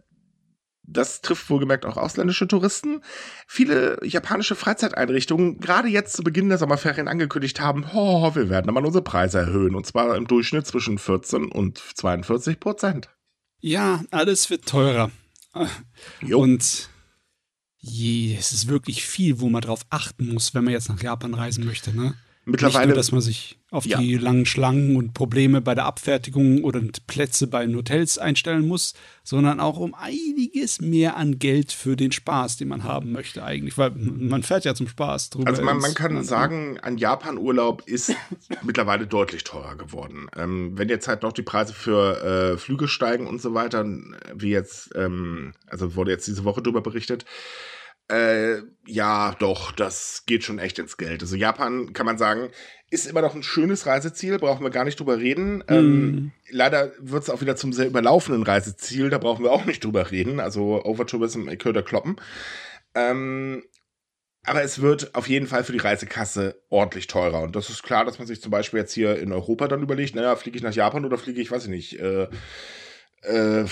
[0.92, 3.02] das trifft wohlgemerkt auch ausländische Touristen,
[3.48, 8.86] viele japanische Freizeiteinrichtungen gerade jetzt zu Beginn der Sommerferien angekündigt haben, oh, wir werden aber
[8.86, 13.10] unsere Preise erhöhen und zwar im Durchschnitt zwischen 14 und 42 Prozent.
[13.60, 15.12] Ja, alles wird teurer.
[16.22, 16.40] Jo.
[16.40, 16.90] Und
[17.78, 21.34] je, es ist wirklich viel, wo man drauf achten muss, wenn man jetzt nach Japan
[21.34, 22.16] reisen möchte, ne?
[22.46, 22.88] Mittlerweile.
[22.88, 23.98] Nur, dass man sich auf ja.
[23.98, 28.94] die langen Schlangen und Probleme bei der Abfertigung oder Plätze bei den Hotels einstellen muss,
[29.24, 33.78] sondern auch um einiges mehr an Geld für den Spaß, den man haben möchte eigentlich,
[33.78, 35.50] weil man fährt ja zum Spaß drüber.
[35.50, 38.14] Also man, man kann sagen, ein Japan-Urlaub ist
[38.62, 40.28] mittlerweile deutlich teurer geworden.
[40.36, 43.86] Ähm, wenn jetzt halt noch die Preise für äh, Flüge steigen und so weiter,
[44.36, 47.24] wie jetzt, ähm, also wurde jetzt diese Woche darüber berichtet,
[48.12, 51.22] äh, ja, doch, das geht schon echt ins Geld.
[51.22, 52.50] Also Japan, kann man sagen,
[52.92, 55.60] ist immer noch ein schönes Reiseziel, brauchen wir gar nicht drüber reden.
[55.60, 55.64] Mm.
[55.70, 59.84] Ähm, leider wird es auch wieder zum sehr überlaufenden Reiseziel, da brauchen wir auch nicht
[59.84, 60.40] drüber reden.
[60.40, 62.18] Also Overtourism, ich höre kloppen.
[62.94, 63.64] Ähm,
[64.44, 67.42] aber es wird auf jeden Fall für die Reisekasse ordentlich teurer.
[67.42, 70.16] Und das ist klar, dass man sich zum Beispiel jetzt hier in Europa dann überlegt,
[70.16, 72.28] naja, fliege ich nach Japan oder fliege ich, weiß ich nicht, äh,
[73.22, 73.66] äh,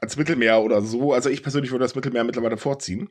[0.00, 1.12] ans Mittelmeer oder so.
[1.12, 3.10] Also ich persönlich würde das Mittelmeer mittlerweile vorziehen.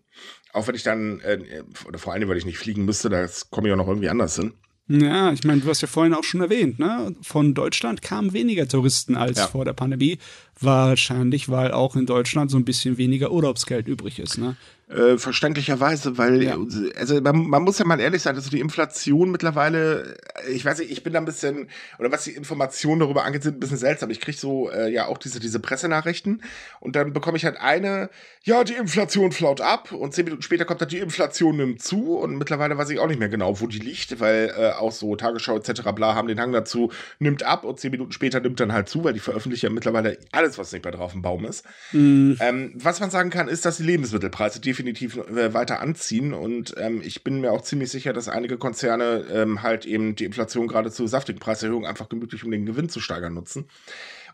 [0.54, 3.68] Auch wenn ich dann, äh, oder vor allem, weil ich nicht fliegen müsste, da komme
[3.68, 4.54] ich auch noch irgendwie anders hin.
[4.88, 7.15] Ja, ich meine, du hast ja vorhin auch schon erwähnt, ne?
[7.22, 9.48] Von Deutschland kamen weniger Touristen als ja.
[9.48, 10.17] vor der Pandemie.
[10.60, 14.56] Wahrscheinlich, weil auch in Deutschland so ein bisschen weniger Urlaubsgeld übrig ist, ne?
[14.94, 16.58] Äh, verständlicherweise, weil, ja.
[16.98, 20.18] also man, man, muss ja mal ehrlich sein, also die Inflation mittlerweile,
[20.52, 23.58] ich weiß nicht, ich bin da ein bisschen, oder was die Informationen darüber angeht, sind
[23.58, 24.12] ein bisschen seltsam.
[24.12, 26.44] Ich kriege so äh, ja auch diese, diese Pressenachrichten
[26.80, 28.10] und dann bekomme ich halt eine,
[28.44, 32.18] ja, die Inflation flaut ab und zehn Minuten später kommt dann die Inflation nimmt zu
[32.18, 35.16] und mittlerweile weiß ich auch nicht mehr genau, wo die liegt, weil äh, auch so
[35.16, 35.82] Tagesschau etc.
[35.96, 39.04] bla haben den Hang dazu, nimmt ab und zehn Minuten später nimmt dann halt zu,
[39.04, 41.65] weil die veröffentlichen ja mittlerweile alles, was nicht mehr drauf im Baum ist.
[41.91, 42.38] Mhm.
[42.39, 46.34] Ähm, was man sagen kann, ist, dass die Lebensmittelpreise definitiv definitiv äh, weiter anziehen.
[46.34, 50.25] Und ähm, ich bin mir auch ziemlich sicher, dass einige Konzerne ähm, halt eben die
[50.25, 53.65] Inflation gerade zu saftigen Preiserhöhungen einfach gemütlich, um den Gewinn zu steigern, nutzen.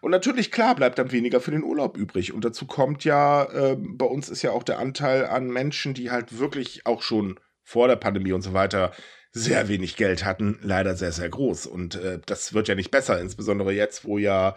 [0.02, 2.34] Und natürlich, klar, bleibt dann weniger für den Urlaub übrig.
[2.34, 6.10] Und dazu kommt ja, äh, bei uns ist ja auch der Anteil an Menschen, die
[6.10, 7.38] halt wirklich auch schon
[7.70, 8.92] vor der Pandemie und so weiter
[9.32, 11.68] sehr wenig Geld hatten, leider sehr, sehr groß.
[11.68, 14.56] Und äh, das wird ja nicht besser, insbesondere jetzt, wo ja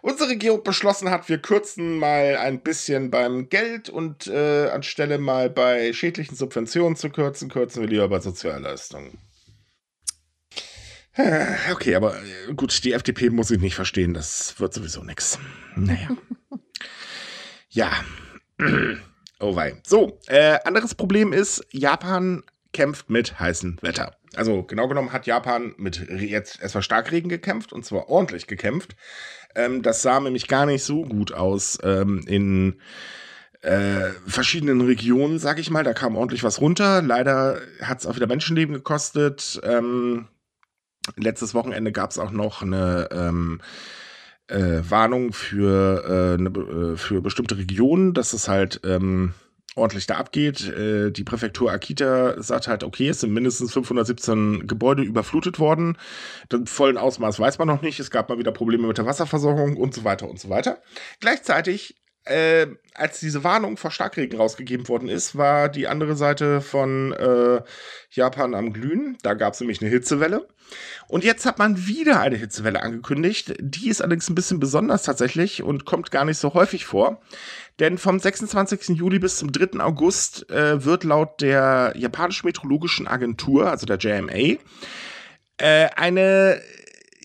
[0.00, 5.50] unsere Regierung beschlossen hat, wir kürzen mal ein bisschen beim Geld und äh, anstelle mal
[5.50, 9.18] bei schädlichen Subventionen zu kürzen, kürzen wir lieber bei Sozialleistungen.
[11.16, 15.38] Äh, okay, aber äh, gut, die FDP muss ich nicht verstehen, das wird sowieso nichts.
[15.76, 16.08] Naja.
[17.68, 17.92] ja.
[19.40, 19.78] Oh wei.
[19.84, 24.16] So, äh, anderes Problem ist, Japan kämpft mit heißem Wetter.
[24.36, 28.96] Also genau genommen hat Japan mit jetzt erstmal Starkregen gekämpft und zwar ordentlich gekämpft.
[29.54, 32.80] Ähm, das sah nämlich gar nicht so gut aus ähm, in
[33.62, 35.84] äh, verschiedenen Regionen, sag ich mal.
[35.84, 37.00] Da kam ordentlich was runter.
[37.00, 39.60] Leider hat es auch wieder Menschenleben gekostet.
[39.64, 40.28] Ähm,
[41.16, 43.60] letztes Wochenende gab es auch noch eine ähm,
[44.48, 49.32] äh, Warnung für, äh, eine, äh, für bestimmte Regionen, dass es halt ähm,
[49.74, 50.68] ordentlich da abgeht.
[50.68, 55.98] Äh, die Präfektur Akita sagt halt, okay, es sind mindestens 517 Gebäude überflutet worden.
[56.52, 58.00] Den vollen Ausmaß weiß man noch nicht.
[58.00, 60.78] Es gab mal wieder Probleme mit der Wasserversorgung und so weiter und so weiter.
[61.20, 67.12] Gleichzeitig äh, als diese Warnung vor Starkregen rausgegeben worden ist, war die andere Seite von
[67.12, 67.62] äh,
[68.10, 69.18] Japan am Glühen.
[69.22, 70.48] Da gab es nämlich eine Hitzewelle.
[71.08, 73.54] Und jetzt hat man wieder eine Hitzewelle angekündigt.
[73.60, 77.20] Die ist allerdings ein bisschen besonders tatsächlich und kommt gar nicht so häufig vor.
[77.78, 78.96] Denn vom 26.
[78.96, 79.80] Juli bis zum 3.
[79.80, 84.58] August äh, wird laut der japanischen Meteorologischen Agentur, also der JMA,
[85.58, 86.62] äh, eine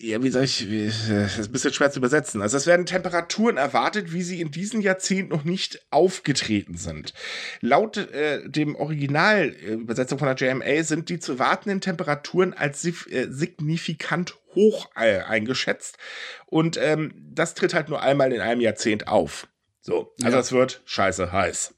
[0.00, 2.40] ja, wie soll ich, wie, das ist ein bisschen schwer zu übersetzen.
[2.42, 7.12] Also es werden Temperaturen erwartet, wie sie in diesem Jahrzehnt noch nicht aufgetreten sind.
[7.60, 14.36] Laut äh, dem Originalübersetzung von der JMA sind die zu erwartenden Temperaturen als äh, signifikant
[14.54, 15.98] hoch äh, eingeschätzt.
[16.46, 19.48] Und ähm, das tritt halt nur einmal in einem Jahrzehnt auf.
[19.80, 20.40] So, also ja.
[20.40, 21.74] es wird scheiße heiß.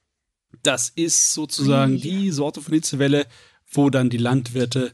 [0.62, 3.26] Das ist sozusagen die Sorte von Hitzewelle,
[3.70, 4.92] wo dann die Landwirte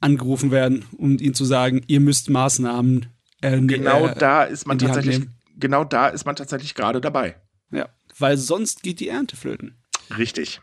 [0.00, 3.06] angerufen werden, um ihnen zu sagen, ihr müsst Maßnahmen.
[3.40, 5.22] Äh, genau äh, da ist man tatsächlich,
[5.56, 7.36] genau da ist man tatsächlich gerade dabei.
[7.70, 9.76] Ja, weil sonst geht die Ernte flöten.
[10.16, 10.60] Richtig.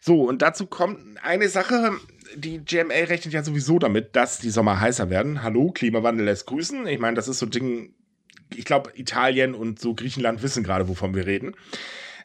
[0.00, 1.92] So, und dazu kommt eine Sache,
[2.36, 5.42] die GMA rechnet ja sowieso damit, dass die Sommer heißer werden.
[5.42, 6.86] Hallo, Klimawandel lässt grüßen.
[6.86, 7.94] Ich meine, das ist so ein Ding,
[8.54, 11.54] ich glaube, Italien und so Griechenland wissen gerade, wovon wir reden.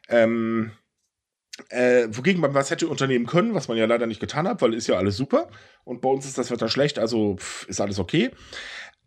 [0.09, 0.71] Ähm,
[1.69, 4.73] äh, wogegen man was hätte unternehmen können, was man ja leider nicht getan hat, weil
[4.73, 5.49] ist ja alles super.
[5.83, 8.31] Und bei uns ist das Wetter schlecht, also pff, ist alles okay.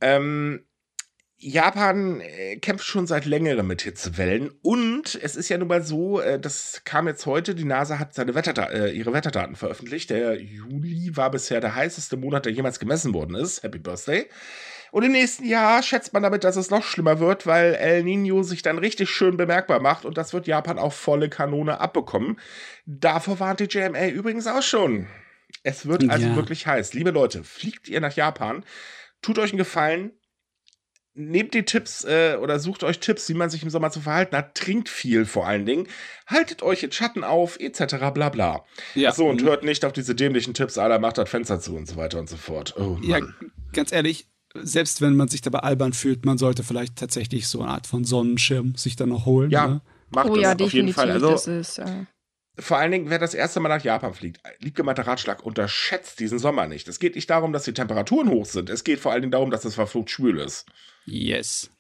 [0.01, 0.65] Ähm,
[1.39, 6.19] Japan äh, kämpft schon seit längerem mit Hitzewellen und es ist ja nun mal so,
[6.21, 10.09] äh, das kam jetzt heute, die NASA hat seine Wetterda äh, ihre Wetterdaten veröffentlicht.
[10.09, 13.63] Der Juli war bisher der heißeste Monat, der jemals gemessen worden ist.
[13.63, 14.29] Happy Birthday.
[14.93, 18.43] Und im nächsten Jahr schätzt man damit, dass es noch schlimmer wird, weil El Nino
[18.43, 22.39] sich dann richtig schön bemerkbar macht und das wird Japan auch volle Kanone abbekommen.
[22.87, 25.07] Davor warnt die JMA übrigens auch schon.
[25.63, 26.37] Es wird also ja.
[26.37, 26.95] wirklich heiß.
[26.95, 28.65] Liebe Leute, fliegt ihr nach Japan,
[29.23, 30.13] tut euch einen Gefallen,
[31.17, 34.37] nehmt die Tipps äh, oder sucht euch Tipps, wie man sich im Sommer zu verhalten
[34.37, 34.55] hat.
[34.55, 35.89] Trinkt viel vor allen Dingen.
[36.27, 37.97] Haltet euch in Schatten auf, etc.
[38.13, 38.65] bla bla.
[38.95, 39.13] Ja.
[39.13, 41.97] So, und hört nicht auf diese dämlichen Tipps, aller macht das Fenster zu und so
[41.97, 42.75] weiter und so fort.
[42.79, 43.21] Oh, ja,
[43.73, 44.29] ganz ehrlich,
[44.63, 48.05] selbst wenn man sich dabei albern fühlt, man sollte vielleicht tatsächlich so eine Art von
[48.05, 49.51] Sonnenschirm sich dann noch holen.
[49.51, 49.81] Ja, ne?
[50.11, 51.11] macht oh, das ja, auf jeden Fall.
[51.11, 52.07] Also, ist, äh
[52.59, 56.67] vor allen Dingen, wer das erste Mal nach Japan fliegt, liebgemeinter Ratschlag, unterschätzt diesen Sommer
[56.67, 56.89] nicht.
[56.89, 58.71] Es geht nicht darum, dass die Temperaturen hoch sind.
[58.71, 60.65] Es geht vor allen Dingen darum, dass es verflucht schwül ist.
[61.05, 61.71] Yes.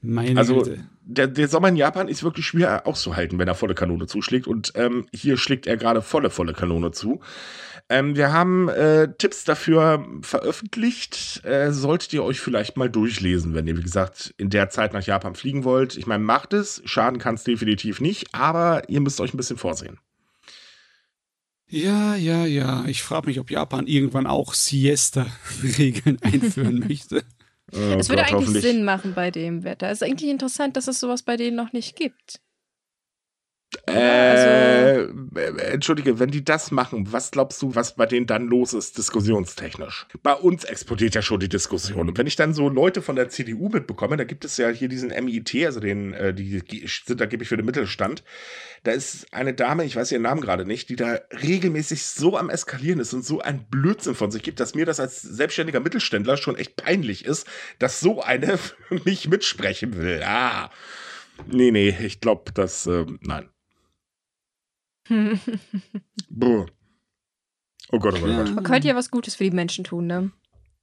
[0.00, 0.64] Meine also
[1.02, 4.46] der, der, Sommer in Japan ist wirklich schwer auszuhalten, wenn er volle Kanone zuschlägt.
[4.46, 7.20] Und ähm, hier schlägt er gerade volle, volle Kanone zu.
[7.90, 11.44] Ähm, wir haben äh, Tipps dafür veröffentlicht.
[11.44, 15.04] Äh, solltet ihr euch vielleicht mal durchlesen, wenn ihr, wie gesagt, in der Zeit nach
[15.04, 15.96] Japan fliegen wollt.
[15.96, 16.80] Ich meine, macht es.
[16.86, 19.98] Schaden kann es definitiv nicht, aber ihr müsst euch ein bisschen vorsehen.
[21.68, 22.84] Ja, ja, ja.
[22.86, 27.24] Ich frage mich, ob Japan irgendwann auch Siesta-Regeln einführen möchte.
[27.72, 28.62] Oh Es würde Gott, eigentlich.
[28.62, 29.88] Sinn machen bei dem Wetter.
[29.90, 32.40] Es ist eigentlich interessant, dass es sowas bei denen noch nicht gibt.
[33.86, 35.08] Äh, äh,
[35.72, 40.06] entschuldige, wenn die das machen, was glaubst du, was bei denen dann los ist, diskussionstechnisch?
[40.22, 42.08] Bei uns explodiert ja schon die Diskussion.
[42.08, 44.88] Und wenn ich dann so Leute von der CDU mitbekomme, da gibt es ja hier
[44.88, 46.62] diesen MIT, also den, äh, die
[47.04, 48.24] sind da gebe ich für den Mittelstand.
[48.84, 52.50] Da ist eine Dame, ich weiß ihren Namen gerade nicht, die da regelmäßig so am
[52.50, 56.36] Eskalieren ist und so ein Blödsinn von sich gibt, dass mir das als selbstständiger Mittelständler
[56.36, 57.46] schon echt peinlich ist,
[57.78, 60.22] dass so eine für mich mitsprechen will.
[60.24, 60.70] Ah.
[61.46, 63.48] Nee, nee, ich glaube, dass, äh, nein.
[66.30, 66.66] Buh.
[67.90, 68.54] Oh Gott, oh Gott, oh Gott.
[68.54, 70.30] Man könnte ja was Gutes für die Menschen tun, ne?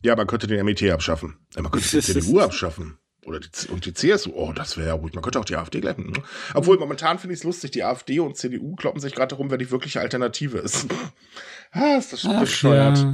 [0.04, 1.38] Ja, man könnte den MIT abschaffen.
[1.56, 2.98] Ja, man könnte die CDU abschaffen.
[3.24, 4.32] Oder die, und die CSU.
[4.34, 5.14] Oh, das wäre ja gut.
[5.14, 6.08] Man könnte auch die AfD glätten.
[6.08, 6.24] ne?
[6.56, 7.70] Obwohl, momentan finde ich es lustig.
[7.70, 10.88] Die AfD und CDU kloppen sich gerade darum, wer die wirkliche Alternative ist.
[11.72, 13.06] ah, ist das bescheuert.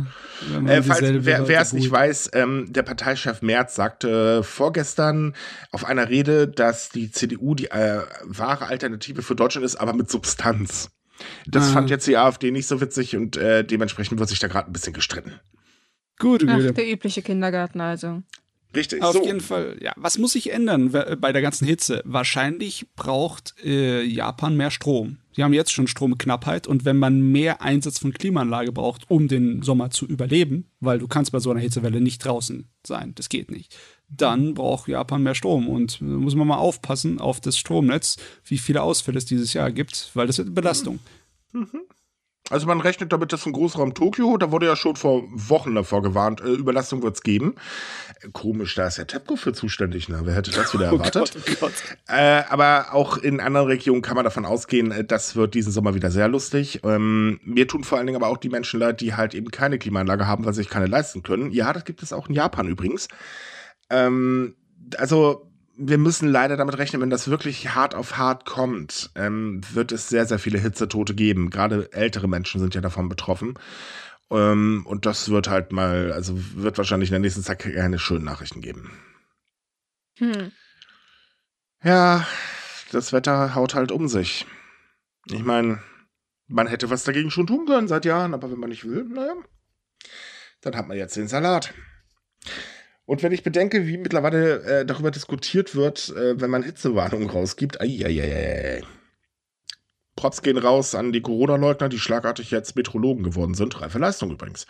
[0.50, 5.36] wenn man Äh, falls, wer es nicht weiß, ähm, der Parteichef Merz sagte vorgestern
[5.72, 10.10] auf einer Rede, dass die CDU die äh, wahre Alternative für Deutschland ist, aber mit
[10.10, 10.90] Substanz.
[11.46, 11.74] Das Ah.
[11.74, 14.74] fand jetzt die AfD nicht so witzig und äh, dementsprechend wird sich da gerade ein
[14.74, 15.40] bisschen gestritten.
[16.20, 16.74] Gute Ach, Güte.
[16.74, 18.24] der übliche Kindergarten also.
[18.76, 19.02] Richtig.
[19.02, 19.24] Auf so.
[19.24, 19.94] jeden Fall, ja.
[19.96, 22.02] Was muss sich ändern bei der ganzen Hitze?
[22.06, 25.18] Wahrscheinlich braucht äh, Japan mehr Strom.
[25.32, 29.62] Sie haben jetzt schon Stromknappheit und wenn man mehr Einsatz von Klimaanlage braucht, um den
[29.62, 33.52] Sommer zu überleben, weil du kannst bei so einer Hitzewelle nicht draußen sein, das geht
[33.52, 33.76] nicht,
[34.10, 38.58] dann braucht Japan mehr Strom und äh, muss man mal aufpassen auf das Stromnetz, wie
[38.58, 41.00] viele Ausfälle es dieses Jahr gibt, weil das wird eine Belastung.
[42.50, 46.02] Also man rechnet damit, dass im Großraum Tokio, da wurde ja schon vor Wochen davor
[46.02, 47.56] gewarnt, äh, Überlastung wird es geben.
[48.32, 50.22] Komisch, da ist ja TEPCO für zuständig, ne?
[50.24, 51.36] Wer hätte das wieder erwartet?
[51.36, 51.74] oh Gott.
[52.08, 55.94] Äh, aber auch in anderen Regionen kann man davon ausgehen, äh, das wird diesen Sommer
[55.94, 56.82] wieder sehr lustig.
[56.84, 59.78] Ähm, mir tun vor allen Dingen aber auch die Menschen leid, die halt eben keine
[59.78, 61.52] Klimaanlage haben, weil sie sich keine leisten können.
[61.52, 63.10] Ja, das gibt es auch in Japan übrigens.
[63.90, 64.56] Ähm,
[64.98, 69.92] also wir müssen leider damit rechnen, wenn das wirklich hart auf hart kommt, ähm, wird
[69.92, 71.50] es sehr, sehr viele Hitzetote geben.
[71.50, 73.54] Gerade ältere Menschen sind ja davon betroffen.
[74.32, 78.26] Ähm, und das wird halt mal, also wird wahrscheinlich in der nächsten Zeit keine schönen
[78.26, 78.92] Nachrichten geben.
[80.18, 80.52] Hm.
[81.84, 82.26] Ja,
[82.92, 84.48] das Wetter haut halt um sich.
[85.28, 85.82] Ich meine,
[86.48, 89.36] man hätte was dagegen schon tun können seit Jahren, aber wenn man nicht will, naja,
[90.62, 91.74] dann hat man jetzt den Salat.
[93.08, 97.80] Und wenn ich bedenke, wie mittlerweile äh, darüber diskutiert wird, äh, wenn man Hitzewarnungen rausgibt,
[97.80, 98.84] ai, ai, ai, ai.
[100.18, 103.80] Props gehen raus an die Corona-Leugner, die schlagartig jetzt Metrologen geworden sind.
[103.80, 104.68] Reife Leistung übrigens.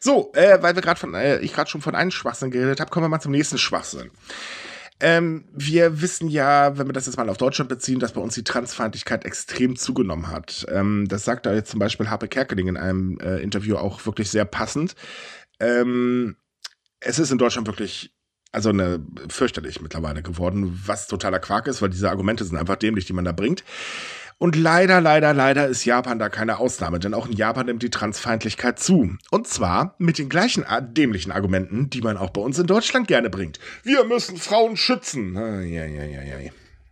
[0.00, 2.90] So, äh, weil wir gerade von, äh, ich gerade schon von einem Schwachsinn geredet habe,
[2.90, 4.10] kommen wir mal zum nächsten Schwachsinn.
[4.98, 8.34] Ähm, wir wissen ja, wenn wir das jetzt mal auf Deutschland beziehen, dass bei uns
[8.34, 10.66] die Transfeindlichkeit extrem zugenommen hat.
[10.68, 14.30] Ähm, das sagt da jetzt zum Beispiel Harpe Kerkeling in einem äh, Interview auch wirklich
[14.32, 14.96] sehr passend.
[15.60, 16.34] Ähm,
[17.00, 18.12] es ist in Deutschland wirklich,
[18.52, 23.04] also eine fürchterlich mittlerweile geworden, was totaler Quark ist, weil diese Argumente sind einfach dämlich,
[23.06, 23.64] die man da bringt.
[24.40, 27.90] Und leider, leider, leider ist Japan da keine Ausnahme, denn auch in Japan nimmt die
[27.90, 29.16] Transfeindlichkeit zu.
[29.32, 33.08] Und zwar mit den gleichen a- dämlichen Argumenten, die man auch bei uns in Deutschland
[33.08, 33.58] gerne bringt.
[33.82, 35.34] Wir müssen Frauen schützen.
[35.34, 36.50] Ja, ja, ja, ja.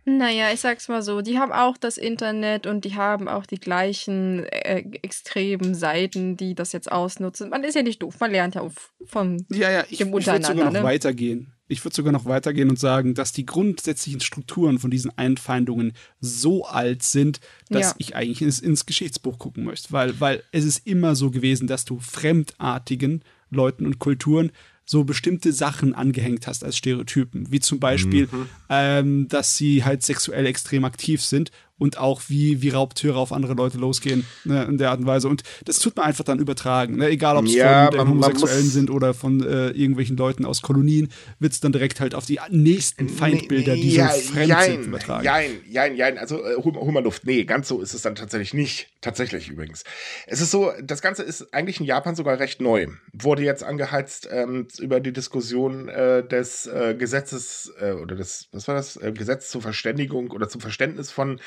[0.09, 3.59] Naja, ich sag's mal so, die haben auch das Internet und die haben auch die
[3.59, 7.49] gleichen äh, extremen Seiten, die das jetzt ausnutzen.
[7.49, 8.65] Man ist ja nicht doof, man lernt ja
[9.05, 10.81] von Ja, ja, ich, ich würde sogar noch ne?
[10.83, 11.51] weitergehen.
[11.67, 15.91] Ich würde sogar noch weitergehen und sagen, dass die grundsätzlichen Strukturen von diesen Einfeindungen
[16.21, 17.95] so alt sind, dass Ja.
[17.97, 19.91] ich eigentlich ins, ins Geschichtsbuch gucken möchte.
[19.91, 24.53] Weil, weil es ist immer so gewesen, dass du fremdartigen Leuten und Kulturen
[24.89, 27.51] so bestimmte Sachen angehängt hast als Stereotypen.
[27.51, 28.29] Wie zum Beispiel,
[28.69, 33.53] ähm, dass sie halt sexuell extrem aktiv sind und auch wie, wie Raubtüre auf andere
[33.53, 35.27] Leute losgehen, ne, in der Art und Weise.
[35.27, 36.97] Und das tut man einfach dann übertragen.
[36.97, 37.09] Ne?
[37.09, 40.61] Egal, ob es Ja, von den man- Homosexuellen sind oder von äh, irgendwelchen Leuten aus
[40.61, 41.09] Kolonien,
[41.39, 44.85] wird es dann direkt halt auf die nächsten Feindbilder, die ja, so fremd jein, sind,
[44.87, 45.23] übertragen.
[45.23, 46.17] Jein, jein, jein.
[46.17, 47.25] Also äh, hol, hol mal Luft.
[47.25, 48.87] Nee, ganz so ist es dann tatsächlich nicht.
[49.01, 49.83] Tatsächlich übrigens.
[50.25, 52.87] Es ist so, das Ganze ist eigentlich in Japan sogar recht neu.
[53.13, 58.67] Wurde jetzt angeheizt ähm, über die Diskussion äh, des äh, Gesetzes äh, oder des, was
[58.67, 58.97] war das?
[58.97, 61.39] Äh, Gesetz zur Verständigung oder zum Verständnis von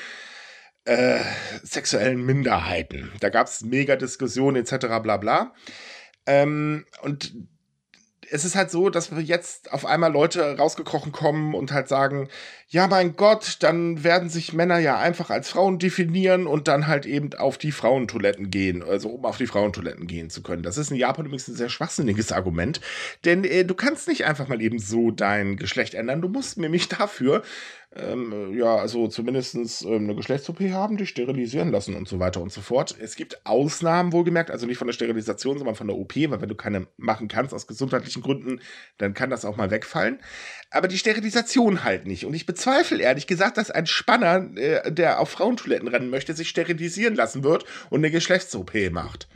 [0.85, 1.19] äh,
[1.63, 3.11] sexuellen Minderheiten.
[3.19, 4.87] Da gab es mega Diskussionen etc.
[5.01, 5.53] bla bla.
[6.25, 7.33] Ähm, und
[8.31, 12.29] es ist halt so, dass wir jetzt auf einmal Leute rausgekrochen kommen und halt sagen,
[12.69, 17.05] ja mein Gott, dann werden sich Männer ja einfach als Frauen definieren und dann halt
[17.05, 20.63] eben auf die Frauentoiletten gehen, also um auf die Frauentoiletten gehen zu können.
[20.63, 22.79] Das ist in Japan übrigens ein sehr schwachsinniges Argument,
[23.25, 26.21] denn äh, du kannst nicht einfach mal eben so dein Geschlecht ändern.
[26.21, 27.43] Du musst nämlich dafür
[27.93, 32.51] ähm, ja, also zumindest ähm, eine Geschlechts-OP haben, die sterilisieren lassen und so weiter und
[32.51, 32.95] so fort.
[32.97, 36.47] Es gibt Ausnahmen, wohlgemerkt, also nicht von der Sterilisation, sondern von der OP, weil wenn
[36.47, 38.61] du keine machen kannst aus gesundheitlichen Gründen,
[38.97, 40.19] dann kann das auch mal wegfallen.
[40.69, 42.25] Aber die Sterilisation halt nicht.
[42.25, 46.47] Und ich bezweifle ehrlich gesagt, dass ein Spanner, äh, der auf Frauentoiletten rennen möchte, sich
[46.47, 49.27] sterilisieren lassen wird und eine Geschlechts-OP macht.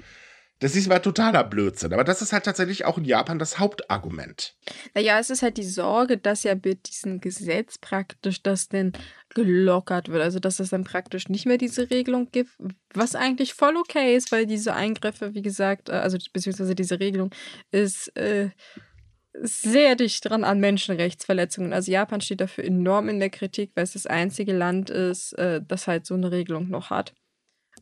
[0.59, 1.93] Das ist mal totaler Blödsinn.
[1.93, 4.55] Aber das ist halt tatsächlich auch in Japan das Hauptargument.
[4.93, 8.93] Naja, es ist halt die Sorge, dass ja mit diesem Gesetz praktisch das denn
[9.33, 10.23] gelockert wird.
[10.23, 12.51] Also, dass es dann praktisch nicht mehr diese Regelung gibt,
[12.93, 17.31] was eigentlich voll okay ist, weil diese Eingriffe, wie gesagt, äh, also beziehungsweise diese Regelung
[17.71, 18.49] ist äh,
[19.41, 21.73] sehr dicht dran an Menschenrechtsverletzungen.
[21.73, 25.61] Also Japan steht dafür enorm in der Kritik, weil es das einzige Land ist, äh,
[25.67, 27.13] das halt so eine Regelung noch hat.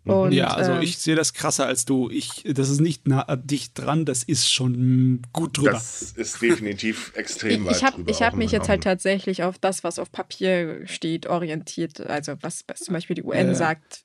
[0.05, 0.13] Mhm.
[0.13, 2.09] Und, ja, also ähm, ich sehe das krasser als du.
[2.09, 5.71] Ich, das ist nicht nah, dicht dran, das ist schon gut drüber.
[5.71, 8.11] Das ist definitiv extrem weit ich hab, drüber.
[8.11, 12.01] Ich habe mich jetzt halt tatsächlich auf das, was auf Papier steht, orientiert.
[12.01, 13.55] Also was, was zum Beispiel die UN äh.
[13.55, 14.03] sagt.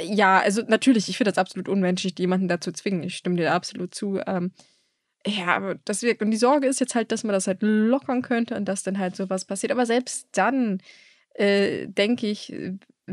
[0.00, 3.04] Ja, also natürlich, ich finde das absolut unmenschlich, jemanden dazu zwingen.
[3.04, 4.20] Ich stimme dir absolut zu.
[4.26, 4.50] Ähm,
[5.24, 6.22] ja, aber das wirkt.
[6.22, 8.98] Und die Sorge ist jetzt halt, dass man das halt lockern könnte und dass dann
[8.98, 9.70] halt sowas passiert.
[9.70, 10.82] Aber selbst dann
[11.34, 12.52] äh, denke ich,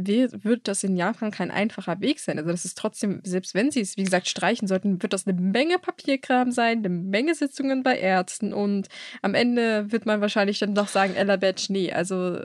[0.05, 2.37] wird das in Japan kein einfacher Weg sein.
[2.37, 5.39] Also das ist trotzdem, selbst wenn sie es, wie gesagt, streichen sollten, wird das eine
[5.39, 8.87] Menge Papierkram sein, eine Menge Sitzungen bei Ärzten und
[9.21, 12.39] am Ende wird man wahrscheinlich dann doch sagen, Ella Batch, nee, also...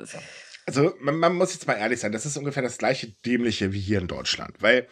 [0.65, 3.81] Also man, man muss jetzt mal ehrlich sein, das ist ungefähr das gleiche Dämliche wie
[3.81, 4.87] hier in Deutschland, weil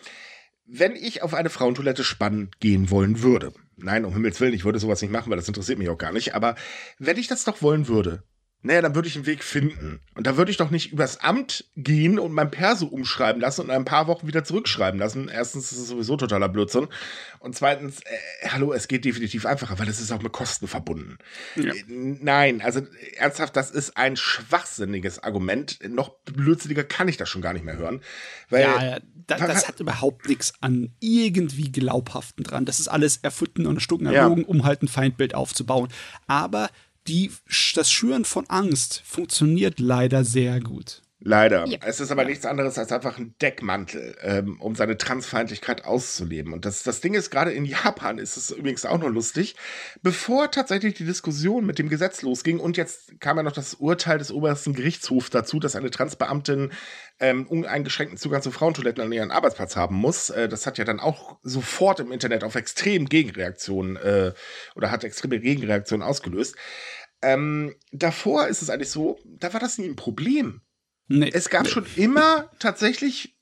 [0.66, 4.78] wenn ich auf eine Frauentoilette spannen gehen wollen würde, nein, um Himmels Willen, ich würde
[4.78, 6.54] sowas nicht machen, weil das interessiert mich auch gar nicht, aber
[6.98, 8.22] wenn ich das doch wollen würde,
[8.62, 10.00] naja, dann würde ich einen Weg finden.
[10.14, 13.70] Und da würde ich doch nicht übers Amt gehen und mein Perso umschreiben lassen und
[13.70, 15.28] ein paar Wochen wieder zurückschreiben lassen.
[15.28, 16.88] Erstens ist es sowieso totaler Blödsinn.
[17.38, 21.16] Und zweitens, äh, hallo, es geht definitiv einfacher, weil es ist auch mit Kosten verbunden.
[21.56, 21.72] Ja.
[21.72, 22.82] Äh, nein, also
[23.16, 25.78] ernsthaft, das ist ein schwachsinniges Argument.
[25.88, 28.02] Noch blödsinniger kann ich das schon gar nicht mehr hören.
[28.50, 32.66] Weil, ja, das, das hat überhaupt nichts an irgendwie Glaubhaften dran.
[32.66, 34.48] Das ist alles erfunden und stucken erlogen, ja.
[34.48, 35.88] um halt ein Feindbild aufzubauen.
[36.26, 36.68] Aber
[37.10, 37.30] die,
[37.74, 41.02] das Schüren von Angst funktioniert leider sehr gut.
[41.22, 41.66] Leider.
[41.66, 41.78] Ja.
[41.84, 46.54] Es ist aber nichts anderes als einfach ein Deckmantel, ähm, um seine Transfeindlichkeit auszuleben.
[46.54, 49.54] Und das, das Ding ist, gerade in Japan ist es übrigens auch noch lustig,
[50.02, 54.16] bevor tatsächlich die Diskussion mit dem Gesetz losging und jetzt kam ja noch das Urteil
[54.16, 56.72] des obersten Gerichtshofs dazu, dass eine Transbeamtin
[57.20, 60.30] ähm, uneingeschränkten Zugang zu Frauentoiletten an ihren Arbeitsplatz haben muss.
[60.30, 64.32] Äh, das hat ja dann auch sofort im Internet auf extrem Gegenreaktionen äh,
[64.74, 66.56] oder hat extreme Gegenreaktionen ausgelöst.
[67.22, 70.62] Ähm, davor ist es eigentlich so, da war das nie ein Problem.
[71.08, 71.30] Nee.
[71.32, 73.36] Es gab schon immer tatsächlich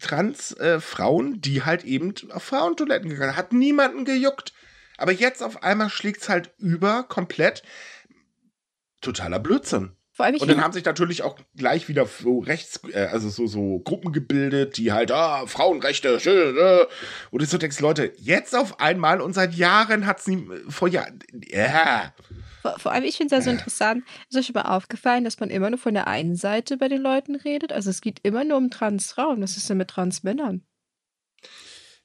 [0.00, 3.38] Trans-Frauen, äh, die halt eben auf Frauentoiletten gegangen sind.
[3.38, 4.52] Hat niemanden gejuckt.
[4.96, 7.62] Aber jetzt auf einmal schlägt es halt über komplett.
[9.00, 9.92] Totaler Blödsinn.
[10.18, 14.12] und dann haben sich natürlich auch gleich wieder so rechts, äh, also so, so Gruppen
[14.12, 16.86] gebildet, die halt, ah, Frauenrechte, schön, äh.
[17.30, 20.88] und du so denkst, Leute, jetzt auf einmal und seit Jahren hat es nie, vor
[20.88, 21.18] Jahren,
[21.48, 22.14] ja.
[22.64, 25.50] Vor, vor allem, ich finde es ja so interessant, ist euch aber aufgefallen, dass man
[25.50, 27.74] immer nur von der einen Seite bei den Leuten redet?
[27.74, 29.42] Also es geht immer nur um Transfrauen.
[29.42, 30.64] Was ist denn mit Transmännern?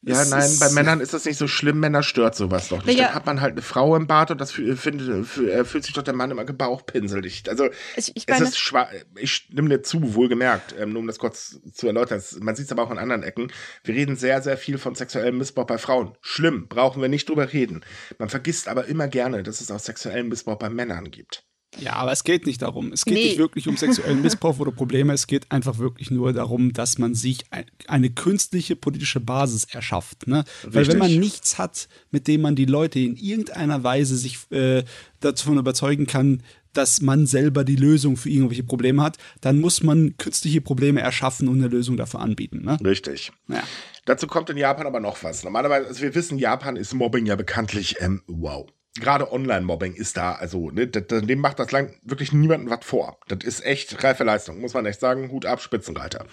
[0.01, 1.81] Ja, es nein, bei Männern ist das nicht so schlimm.
[1.81, 2.97] Männer stört sowas doch nicht.
[2.97, 3.07] Ja.
[3.07, 6.13] Dann hat man halt eine Frau im Bad und das findet, fühlt sich doch der
[6.13, 7.49] Mann immer gebauchpinselt.
[7.49, 8.87] Also, ich, ich meine, es ist schwach.
[9.15, 12.23] Ich nehme dir zu, wohlgemerkt, ähm, nur um das kurz zu erläutern.
[12.39, 13.51] Man sieht es aber auch in anderen Ecken.
[13.83, 16.17] Wir reden sehr, sehr viel von sexuellem Missbrauch bei Frauen.
[16.21, 17.81] Schlimm, brauchen wir nicht drüber reden.
[18.17, 21.48] Man vergisst aber immer gerne, dass es auch sexuellen Missbrauch bei Männern gibt.
[21.77, 22.91] Ja, aber es geht nicht darum.
[22.91, 23.25] Es geht nee.
[23.25, 25.13] nicht wirklich um sexuellen Missbrauch oder Probleme.
[25.13, 27.45] Es geht einfach wirklich nur darum, dass man sich
[27.87, 30.27] eine künstliche politische Basis erschafft.
[30.27, 30.43] Ne?
[30.63, 34.83] Weil wenn man nichts hat, mit dem man die Leute in irgendeiner Weise sich äh,
[35.19, 36.41] davon überzeugen kann,
[36.73, 41.47] dass man selber die Lösung für irgendwelche Probleme hat, dann muss man künstliche Probleme erschaffen
[41.47, 42.63] und eine Lösung dafür anbieten.
[42.63, 42.77] Ne?
[42.83, 43.31] Richtig.
[43.47, 43.63] Ja.
[44.05, 45.43] Dazu kommt in Japan aber noch was.
[45.43, 50.33] Normalerweise, also wir wissen, Japan ist Mobbing ja bekanntlich ähm, wow gerade Online-Mobbing ist da,
[50.33, 53.19] also, ne, dem macht das lang wirklich niemandem was vor.
[53.27, 55.31] Das ist echt reife Leistung, muss man echt sagen.
[55.31, 56.25] Hut ab, Spitzenreiter.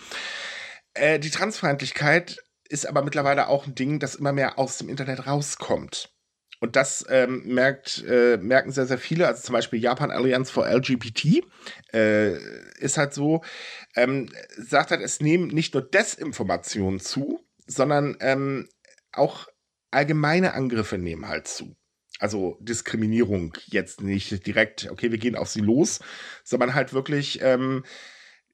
[0.94, 2.38] Äh, die Transfeindlichkeit
[2.68, 6.10] ist aber mittlerweile auch ein Ding, das immer mehr aus dem Internet rauskommt.
[6.58, 9.26] Und das ähm, merkt, äh, merken sehr, sehr viele.
[9.26, 11.44] Also zum Beispiel Japan Alliance for LGBT
[11.92, 12.38] äh,
[12.78, 13.42] ist halt so,
[13.94, 18.68] ähm, sagt halt, es nehmen nicht nur Desinformationen zu, sondern ähm,
[19.12, 19.48] auch
[19.90, 21.76] allgemeine Angriffe nehmen halt zu
[22.18, 26.00] also Diskriminierung jetzt nicht direkt, okay, wir gehen auf sie los,
[26.44, 27.84] sondern halt wirklich, ähm,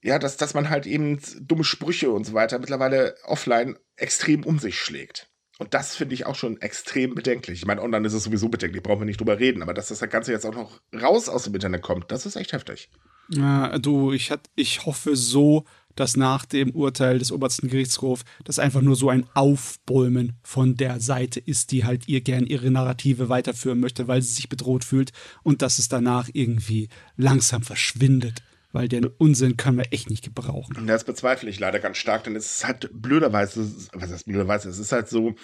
[0.02, 4.58] ja, dass, dass man halt eben dumme Sprüche und so weiter mittlerweile offline extrem um
[4.58, 5.28] sich schlägt.
[5.58, 7.60] Und das finde ich auch schon extrem bedenklich.
[7.60, 9.62] Ich meine, online ist es sowieso bedenklich, brauchen wir nicht drüber reden.
[9.62, 12.52] Aber dass das Ganze jetzt auch noch raus aus dem Internet kommt, das ist echt
[12.52, 12.90] heftig.
[13.28, 18.58] Ja, du, ich, hat, ich hoffe so, dass nach dem Urteil des obersten Gerichtshofs das
[18.58, 23.28] einfach nur so ein Aufbäumen von der Seite ist, die halt ihr gern ihre Narrative
[23.28, 25.12] weiterführen möchte, weil sie sich bedroht fühlt
[25.42, 30.86] und dass es danach irgendwie langsam verschwindet weil den Unsinn können wir echt nicht gebrauchen.
[30.86, 34.78] Das bezweifle ich leider ganz stark, denn es ist halt blöderweise, was heißt blöderweise, es
[34.78, 35.34] ist halt so,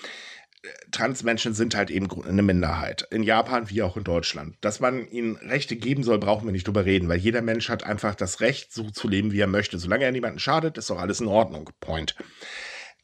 [0.90, 3.06] Transmenschen sind halt eben eine Minderheit.
[3.10, 4.56] In Japan wie auch in Deutschland.
[4.60, 7.84] Dass man ihnen Rechte geben soll, brauchen wir nicht drüber reden, weil jeder Mensch hat
[7.84, 9.78] einfach das Recht, so zu leben, wie er möchte.
[9.78, 11.70] Solange er niemanden schadet, ist doch alles in Ordnung.
[11.80, 12.16] Point.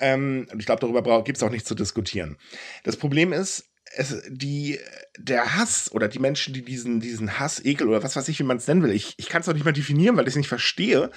[0.00, 2.36] Ähm, und ich glaube, darüber gibt es auch nichts zu diskutieren.
[2.82, 4.80] Das Problem ist, es, die,
[5.18, 8.44] der Hass oder die Menschen, die diesen, diesen Hass, Ekel oder was weiß ich, wie
[8.44, 10.36] man es nennen will, ich, ich kann es auch nicht mal definieren, weil ich es
[10.36, 11.10] nicht verstehe,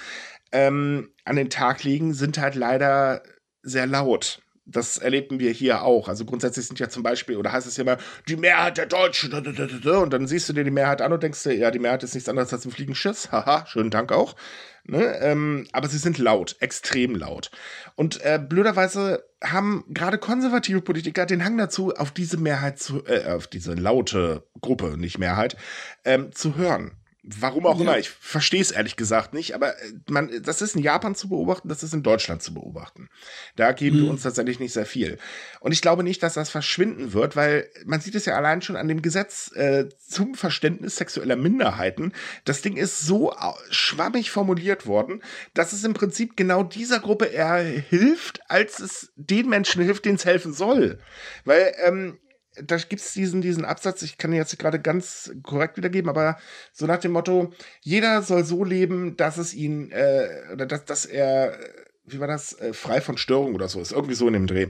[0.52, 3.22] ähm, an den Tag legen, sind halt leider
[3.62, 4.42] sehr laut.
[4.70, 6.08] Das erleben wir hier auch.
[6.08, 7.96] Also grundsätzlich sind ja zum Beispiel, oder heißt es ja immer,
[8.28, 11.54] die Mehrheit der Deutschen, und dann siehst du dir die Mehrheit an und denkst dir,
[11.54, 13.32] ja, die Mehrheit ist nichts anderes als ein Fliegenschiss.
[13.32, 14.36] Haha, schönen Dank auch.
[14.84, 15.18] Ne?
[15.20, 17.50] Ähm, aber sie sind laut, extrem laut.
[17.94, 23.30] Und äh, blöderweise haben gerade konservative Politiker den Hang dazu, auf diese Mehrheit zu, äh,
[23.30, 25.56] auf diese laute Gruppe, nicht Mehrheit,
[26.04, 26.92] ähm, zu hören.
[27.36, 30.82] Warum auch immer, ich verstehe es ehrlich gesagt nicht, aber äh, man, das ist in
[30.82, 33.08] Japan zu beobachten, das ist in Deutschland zu beobachten.
[33.56, 34.02] Da geben mhm.
[34.04, 35.18] wir uns tatsächlich nicht sehr viel.
[35.60, 38.76] Und ich glaube nicht, dass das verschwinden wird, weil man sieht es ja allein schon
[38.76, 42.14] an dem Gesetz äh, zum Verständnis sexueller Minderheiten.
[42.44, 43.34] Das Ding ist so
[43.68, 45.22] schwammig formuliert worden,
[45.52, 50.16] dass es im Prinzip genau dieser Gruppe eher hilft, als es den Menschen hilft, denen
[50.16, 50.98] es helfen soll.
[51.44, 52.18] Weil ähm,
[52.62, 56.38] da gibt es diesen, diesen Absatz, ich kann ihn jetzt gerade ganz korrekt wiedergeben, aber
[56.72, 61.04] so nach dem Motto, jeder soll so leben, dass es ihn, äh, oder dass, dass
[61.04, 61.58] er,
[62.04, 64.68] wie war das, äh, frei von Störung oder so ist, irgendwie so in dem Dreh.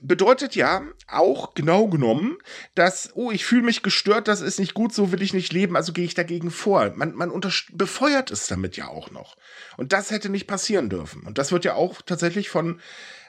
[0.00, 2.38] Bedeutet ja auch genau genommen,
[2.74, 5.76] dass, oh, ich fühle mich gestört, das ist nicht gut, so will ich nicht leben,
[5.76, 6.92] also gehe ich dagegen vor.
[6.96, 7.30] Man, man
[7.72, 9.36] befeuert es damit ja auch noch.
[9.76, 11.26] Und das hätte nicht passieren dürfen.
[11.26, 12.80] Und das wird ja auch tatsächlich von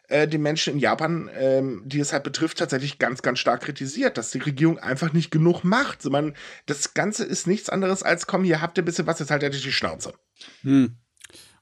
[0.10, 4.18] äh, die Menschen in Japan, ähm, die es halt betrifft, tatsächlich ganz, ganz stark kritisiert,
[4.18, 6.02] dass die Regierung einfach nicht genug macht.
[6.02, 6.36] So, man,
[6.66, 9.54] das Ganze ist nichts anderes als, komm, hier habt ihr ein bisschen was, jetzt haltet
[9.54, 10.14] ihr die Schnauze.
[10.62, 10.98] Hm.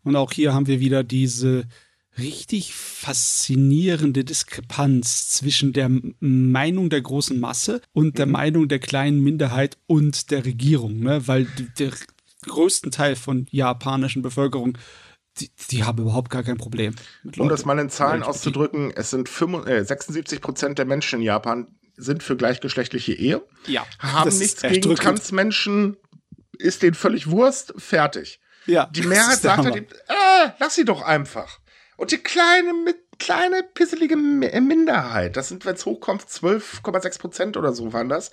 [0.03, 1.67] Und auch hier haben wir wieder diese
[2.17, 5.89] richtig faszinierende Diskrepanz zwischen der
[6.19, 8.31] Meinung der großen Masse und der mhm.
[8.33, 11.27] Meinung der kleinen Minderheit und der Regierung, ne?
[11.27, 11.47] weil
[11.79, 11.91] der
[12.47, 14.77] größten Teil von japanischen Bevölkerung
[15.41, 16.95] die, die, haben überhaupt gar kein Problem.
[17.37, 21.25] um das mal in Zahlen auszudrücken, es sind 75, äh, 76 Prozent der Menschen in
[21.25, 21.67] Japan
[21.97, 23.41] sind für gleichgeschlechtliche Ehe.
[23.67, 23.85] Ja.
[23.99, 25.97] Haben nichts gegen Transmenschen,
[26.57, 28.39] ist denen völlig Wurst, fertig.
[28.65, 28.85] Ja.
[28.87, 31.59] Die Mehrheit sagt halt, äh, lass sie doch einfach.
[31.97, 37.73] Und die kleine, mit, kleine, pisselige Minderheit, das sind, wenn es hochkommt, 12,6 Prozent oder
[37.73, 38.31] so waren das,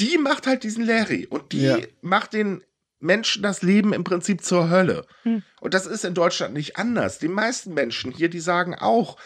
[0.00, 1.26] die macht halt diesen Larry.
[1.26, 1.78] Und die ja.
[2.00, 2.62] macht den
[3.02, 5.06] Menschen das Leben im Prinzip zur Hölle.
[5.22, 5.42] Hm.
[5.60, 7.18] Und das ist in Deutschland nicht anders.
[7.18, 9.16] Die meisten Menschen hier, die sagen auch,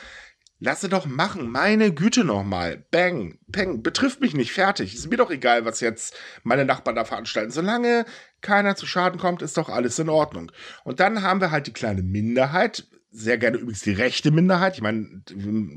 [0.59, 2.85] lasse doch machen, meine Güte nochmal.
[2.91, 4.95] Bang, peng, betrifft mich nicht, fertig.
[4.95, 7.51] Ist mir doch egal, was jetzt meine Nachbarn da veranstalten.
[7.51, 8.07] Solange
[8.41, 10.51] keiner zu Schaden kommt, ist doch alles in Ordnung.
[10.85, 14.75] Und dann haben wir halt die kleine Minderheit, sehr gerne übrigens die rechte Minderheit.
[14.75, 15.23] Ich meine,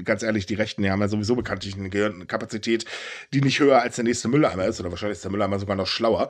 [0.04, 2.86] ganz ehrlich, die Rechten die haben ja sowieso bekanntlich eine Gehirnkapazität,
[3.34, 5.88] die nicht höher als der nächste Mülleimer ist, oder wahrscheinlich ist der Mülleimer sogar noch
[5.88, 6.30] schlauer.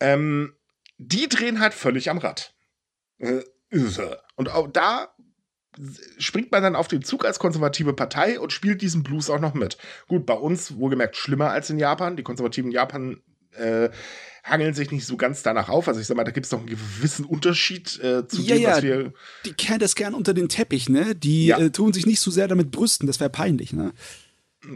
[0.00, 0.54] Ähm,
[0.98, 2.54] die drehen halt völlig am Rad.
[3.18, 3.42] Äh,
[4.36, 5.14] und auch da
[6.18, 9.54] springt man dann auf den Zug als konservative Partei und spielt diesen Blues auch noch
[9.54, 9.76] mit.
[10.06, 12.16] Gut, bei uns wohlgemerkt schlimmer als in Japan.
[12.16, 13.20] Die Konservativen in Japan
[13.56, 13.90] äh,
[14.44, 15.88] hangeln sich nicht so ganz danach auf.
[15.88, 18.64] Also ich sag mal, da gibt es noch einen gewissen Unterschied äh, zu ja, dem,
[18.64, 19.12] was wir.
[19.44, 21.14] Die kehren das gern unter den Teppich, ne?
[21.14, 21.58] Die ja.
[21.58, 23.92] äh, tun sich nicht so sehr damit brüsten, das wäre peinlich, ne?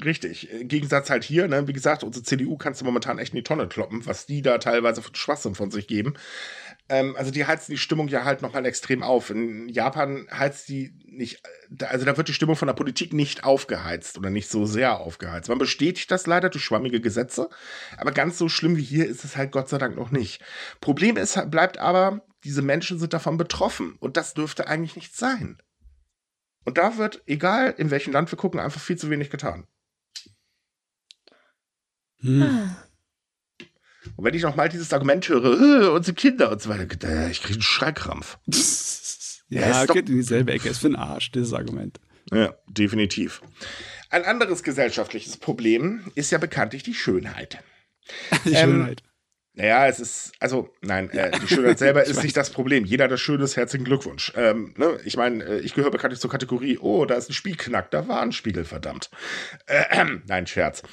[0.05, 0.51] Richtig.
[0.51, 3.43] Im Gegensatz halt hier, ne, wie gesagt, unsere CDU kannst du momentan echt in die
[3.43, 6.15] Tonne kloppen, was die da teilweise für Schwachsinn von sich geben.
[6.89, 9.31] Ähm, also die heizen die Stimmung ja halt nochmal extrem auf.
[9.31, 11.43] In Japan heizt die nicht,
[11.81, 15.49] also da wird die Stimmung von der Politik nicht aufgeheizt oder nicht so sehr aufgeheizt.
[15.49, 17.49] Man bestätigt das leider durch schwammige Gesetze,
[17.97, 20.43] aber ganz so schlimm wie hier ist es halt Gott sei Dank noch nicht.
[20.81, 25.59] Problem ist, bleibt aber, diese Menschen sind davon betroffen und das dürfte eigentlich nicht sein.
[26.65, 29.67] Und da wird, egal in welchem Land wir gucken, einfach viel zu wenig getan.
[32.21, 32.43] Hm.
[32.43, 32.85] Ah.
[34.17, 37.43] Und wenn ich noch mal dieses Argument höre, äh, unsere Kinder und so weiter, ich
[37.43, 38.39] kriege einen Schreikrampf.
[39.49, 40.69] ja, geht in dieselbe Ecke.
[40.69, 42.01] Ist für ein Arsch, dieses Argument.
[42.33, 43.43] Ja, definitiv.
[44.11, 47.59] Ein anderes gesellschaftliches Problem ist ja bekanntlich die Schönheit.
[48.47, 49.03] Die ähm, Schönheit.
[49.59, 52.85] Naja, es ist, also, nein, äh, die Schönheit selber ist nicht das Problem.
[52.85, 54.33] Jeder hat das Schönes, herzlichen Glückwunsch.
[54.37, 55.01] Ähm, ne?
[55.05, 58.23] Ich meine, äh, ich gehöre bekanntlich zur Kategorie, oh, da ist ein Spielknack, da war
[58.23, 59.11] ein Spiegel, verdammt.
[59.67, 60.85] Äh, nein, Scherz.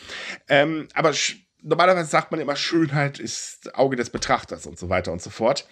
[0.49, 1.13] Ähm, aber
[1.61, 5.67] normalerweise sagt man immer, Schönheit ist Auge des Betrachters und so weiter und so fort.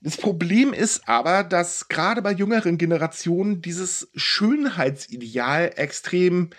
[0.00, 6.50] Das Problem ist aber, dass gerade bei jüngeren Generationen dieses Schönheitsideal extrem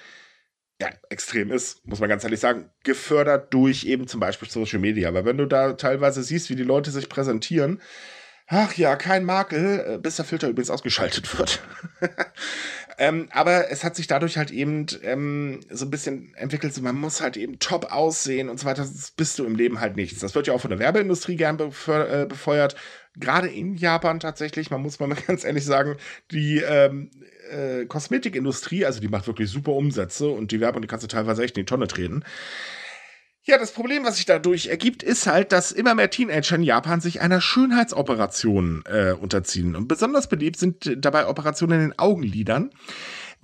[0.84, 5.14] ja, extrem ist, muss man ganz ehrlich sagen, gefördert durch eben zum Beispiel Social Media.
[5.14, 7.82] Weil wenn du da teilweise siehst, wie die Leute sich präsentieren,
[8.48, 11.62] ach ja, kein Makel, äh, bis der Filter übrigens ausgeschaltet wird.
[12.98, 16.96] ähm, aber es hat sich dadurch halt eben ähm, so ein bisschen entwickelt, so man
[16.96, 18.82] muss halt eben top aussehen und so weiter.
[18.82, 20.20] Das bist du im Leben halt nichts.
[20.20, 22.76] Das wird ja auch von der Werbeindustrie gern äh, befeuert.
[23.16, 25.98] Gerade in Japan tatsächlich, man muss mal ganz ehrlich sagen,
[26.32, 27.12] die ähm,
[27.52, 31.44] äh, Kosmetikindustrie, also die macht wirklich super Umsätze und die Werbung, die kannst du teilweise
[31.44, 32.24] echt in die Tonne treten.
[33.46, 37.02] Ja, das Problem, was sich dadurch ergibt, ist halt, dass immer mehr Teenager in Japan
[37.02, 39.76] sich einer Schönheitsoperation äh, unterziehen.
[39.76, 42.70] Und besonders beliebt sind dabei Operationen in den Augenlidern.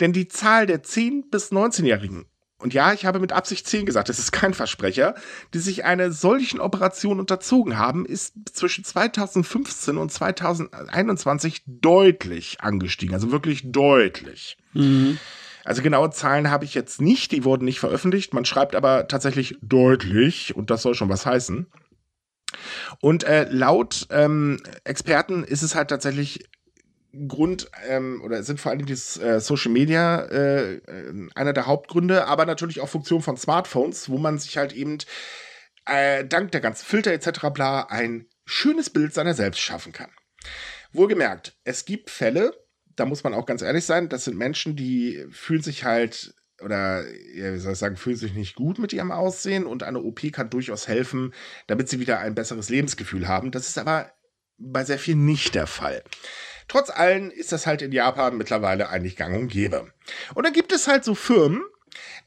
[0.00, 2.24] Denn die Zahl der 10- bis 19-Jährigen
[2.60, 5.14] und ja, ich habe mit Absicht 10 gesagt, das ist kein Versprecher,
[5.54, 13.14] die sich einer solchen Operation unterzogen haben, ist zwischen 2015 und 2021 deutlich angestiegen.
[13.14, 14.58] Also wirklich deutlich.
[14.74, 15.18] Mhm.
[15.64, 18.34] Also genaue Zahlen habe ich jetzt nicht, die wurden nicht veröffentlicht.
[18.34, 21.66] Man schreibt aber tatsächlich deutlich und das soll schon was heißen.
[23.00, 26.48] Und äh, laut ähm, Experten ist es halt tatsächlich
[27.28, 32.26] Grund ähm, oder sind vor allem dieses äh, Social Media äh, äh, einer der Hauptgründe,
[32.26, 34.98] aber natürlich auch Funktion von Smartphones, wo man sich halt eben
[35.86, 37.48] äh, dank der ganzen Filter etc.
[37.52, 40.10] bla ein schönes Bild seiner selbst schaffen kann.
[40.92, 42.52] Wohlgemerkt, es gibt Fälle,
[42.96, 47.04] da muss man auch ganz ehrlich sein, das sind Menschen, die fühlen sich halt oder
[47.34, 50.20] ja, wie soll ich sagen, fühlen sich nicht gut mit ihrem Aussehen und eine OP
[50.32, 51.32] kann durchaus helfen,
[51.66, 53.50] damit sie wieder ein besseres Lebensgefühl haben.
[53.50, 54.12] Das ist aber
[54.58, 56.02] bei sehr vielen nicht der Fall.
[56.70, 59.88] Trotz allem ist das halt in Japan mittlerweile eigentlich gang und gäbe.
[60.36, 61.62] Und dann gibt es halt so Firmen,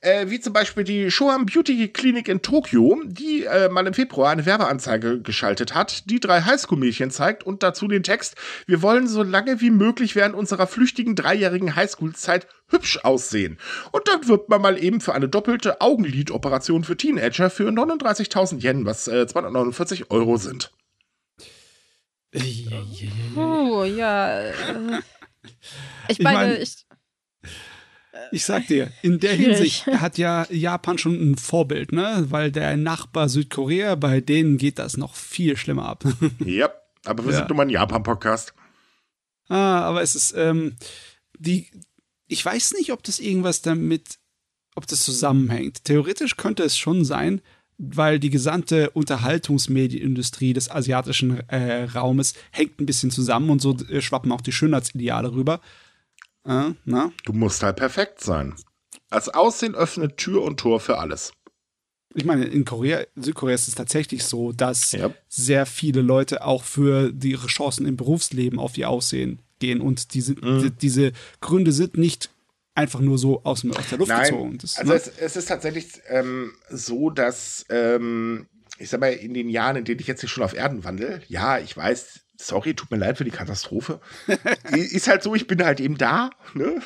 [0.02, 4.32] äh, wie zum Beispiel die Shoam Beauty Klinik in Tokio, die äh, mal im Februar
[4.32, 8.36] eine Werbeanzeige geschaltet hat, die drei Highschool-Mädchen zeigt und dazu den Text,
[8.68, 13.58] wir wollen so lange wie möglich während unserer flüchtigen dreijährigen Highschool-Zeit hübsch aussehen.
[13.94, 18.86] Und dann wirbt man mal eben für eine doppelte Augenlidoperation für Teenager für 39.000 Yen,
[18.86, 20.74] was äh, 249 Euro sind.
[23.36, 24.40] Oh, ja.
[24.40, 25.02] Äh,
[26.08, 26.86] ich meine, ich.
[28.32, 29.56] Ich sag dir, in der Schwierig.
[29.58, 32.26] Hinsicht hat ja Japan schon ein Vorbild, ne?
[32.30, 36.04] Weil der Nachbar Südkorea, bei denen geht das noch viel schlimmer ab.
[36.46, 36.72] Ja,
[37.06, 37.40] aber wir ja.
[37.40, 38.54] sind nun mal ein Japan-Podcast.
[39.50, 40.76] Ah, aber es ist, ähm,
[41.38, 41.70] die,
[42.28, 44.20] ich weiß nicht, ob das irgendwas damit,
[44.76, 45.84] ob das zusammenhängt.
[45.84, 47.42] Theoretisch könnte es schon sein,
[47.78, 54.02] weil die gesamte Unterhaltungsmedienindustrie des asiatischen äh, Raumes hängt ein bisschen zusammen und so äh,
[54.02, 55.60] schwappen auch die Schönheitsideale rüber.
[56.46, 58.56] Äh, du musst halt perfekt sein.
[59.10, 61.34] Als Aussehen öffnet Tür und Tor für alles.
[62.16, 65.10] Ich meine, in Korea, Südkorea ist es tatsächlich so, dass ja.
[65.30, 70.34] sehr viele Leute auch für ihre Chancen im Berufsleben auf ihr Aussehen gehen und diese,
[70.34, 70.62] mhm.
[70.62, 71.12] die, diese
[71.42, 72.30] Gründe sind nicht
[72.76, 74.58] einfach nur so aus, aus der Luft Nein, gezogen.
[74.58, 74.98] Das, also ne?
[74.98, 78.48] es, es, ist tatsächlich ähm, so, dass ähm,
[78.78, 81.22] ich sag mal, in den Jahren, in denen ich jetzt hier schon auf Erden wandel,
[81.28, 84.00] ja, ich weiß, sorry, tut mir leid für die Katastrophe.
[84.72, 86.82] ist halt so, ich bin halt eben da, ne?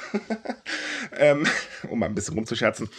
[1.18, 1.46] ähm,
[1.90, 2.90] um mal ein bisschen rumzuscherzen.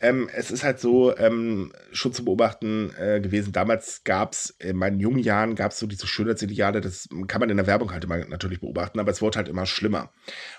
[0.00, 3.52] Ähm, es ist halt so, ähm, schon zu beobachten äh, gewesen.
[3.52, 7.50] Damals gab es, in meinen jungen Jahren gab es so diese Schönheitsideale, das kann man
[7.50, 10.12] in der Werbung halt immer natürlich beobachten, aber es wurde halt immer schlimmer.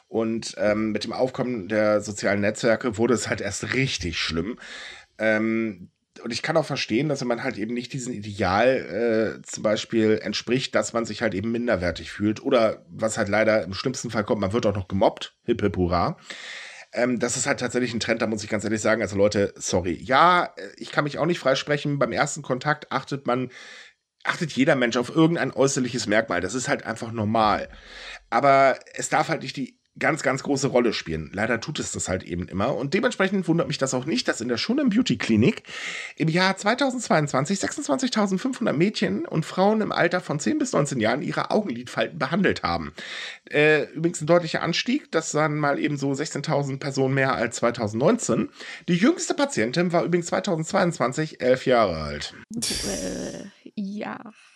[0.08, 4.58] Und ähm, mit dem Aufkommen der sozialen Netzwerke wurde es halt erst richtig schlimm.
[5.18, 5.90] Ähm,
[6.24, 10.20] und ich kann auch verstehen, dass man halt eben nicht diesem Ideal äh, zum Beispiel
[10.22, 12.42] entspricht, dass man sich halt eben minderwertig fühlt.
[12.44, 15.36] Oder was halt leider im schlimmsten Fall kommt, man wird auch noch gemobbt.
[15.44, 16.18] Hip hip hurra.
[16.94, 19.02] Ähm, das ist halt tatsächlich ein Trend, da muss ich ganz ehrlich sagen.
[19.02, 19.94] Also Leute, sorry.
[20.02, 22.00] Ja, äh, ich kann mich auch nicht freisprechen.
[22.00, 23.52] Beim ersten Kontakt achtet man,
[24.24, 26.42] achtet jeder Mensch auf irgendein äußerliches Merkmal.
[26.42, 27.70] Das ist halt einfach normal.
[28.30, 31.30] Aber es darf halt nicht die ganz, ganz große Rolle spielen.
[31.34, 32.76] Leider tut es das halt eben immer.
[32.76, 35.64] Und dementsprechend wundert mich das auch nicht, dass in der Schunem Beauty Klinik
[36.18, 41.52] im Jahr 2022 26.500 Mädchen und Frauen im Alter von 10 bis 19 Jahren ihre
[41.52, 42.94] Augenlidfalten behandelt haben.
[43.50, 45.12] Äh, übrigens ein deutlicher Anstieg.
[45.12, 48.50] Das waren mal eben so 16.000 Personen mehr als 2019.
[48.90, 52.34] Die jüngste Patientin war übrigens 2022 elf Jahre alt.
[52.54, 53.46] Äh,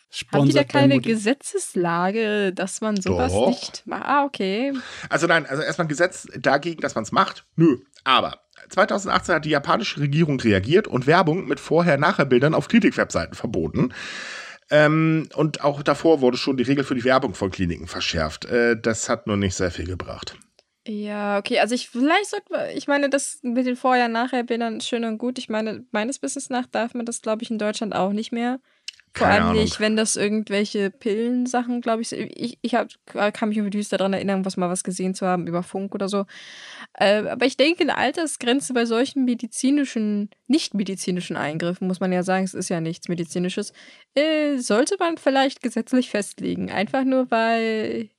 [0.10, 0.32] ja.
[0.32, 3.48] Haben die da keine Gesetzeslage, dass man sowas Doch.
[3.48, 4.06] nicht macht?
[4.06, 4.74] Ah, okay.
[5.10, 7.46] Also nein, also erstmal ein Gesetz dagegen, dass man es macht.
[7.56, 7.78] Nö.
[8.04, 8.40] Aber
[8.70, 13.94] 2018 hat die japanische Regierung reagiert und Werbung mit Vorher-Nachher-Bildern auf Klinik-Webseiten verboten.
[14.72, 18.46] Ähm, und auch davor wurde schon die Regel für die Werbung von Kliniken verschärft.
[18.46, 20.38] Äh, das hat nur nicht sehr viel gebracht.
[20.88, 25.38] Ja, okay, also ich vielleicht sollte ich meine, das mit den Vorher-Nachher-Bildern schön und gut.
[25.38, 28.60] Ich meine, meines Wissens nach darf man das, glaube ich, in Deutschland auch nicht mehr.
[29.14, 29.64] Vor Keine allem Ahnung.
[29.64, 34.14] nicht, wenn das irgendwelche Pillensachen, glaube ich, ich, ich hab, kann mich irgendwie düster daran
[34.14, 36.26] erinnern, was mal was gesehen zu haben über Funk oder so.
[36.94, 42.24] Äh, aber ich denke, eine Altersgrenze bei solchen medizinischen, nicht medizinischen Eingriffen, muss man ja
[42.24, 43.74] sagen, es ist ja nichts medizinisches,
[44.16, 46.72] äh, sollte man vielleicht gesetzlich festlegen.
[46.72, 48.10] Einfach nur, weil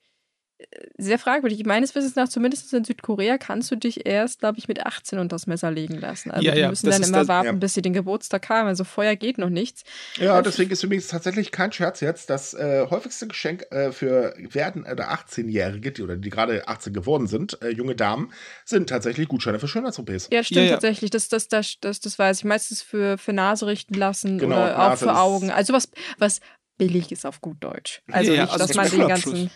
[0.98, 1.64] sehr fragwürdig.
[1.64, 5.34] Meines Wissens nach, zumindest in Südkorea, kannst du dich erst, glaube ich, mit 18 unter
[5.34, 6.30] das Messer legen lassen.
[6.30, 7.52] Also Ja, die ja, müssen dann immer das- warten, ja.
[7.52, 8.68] bis sie den Geburtstag haben.
[8.68, 9.84] Also vorher geht noch nichts.
[10.16, 12.30] Ja, deswegen ist übrigens tatsächlich kein Scherz jetzt.
[12.30, 17.26] Das äh, häufigste Geschenk äh, für werden oder 18-Jährige, die oder die gerade 18 geworden
[17.26, 18.32] sind, äh, junge Damen,
[18.64, 20.28] sind tatsächlich Gutscheine für Schönheits-OPs.
[20.30, 20.70] Ja, stimmt Ja, ja.
[20.72, 21.10] tatsächlich.
[21.10, 22.44] Das, das, das, das, das weiß ich.
[22.44, 25.50] Meistens für, für Nase richten lassen Genau, oder auch Nase für ist- Augen.
[25.50, 25.88] Also was,
[26.18, 26.40] was
[26.78, 28.02] billig ist auf gut Deutsch.
[28.10, 29.50] Also ja, nicht, dass zum man den ganzen.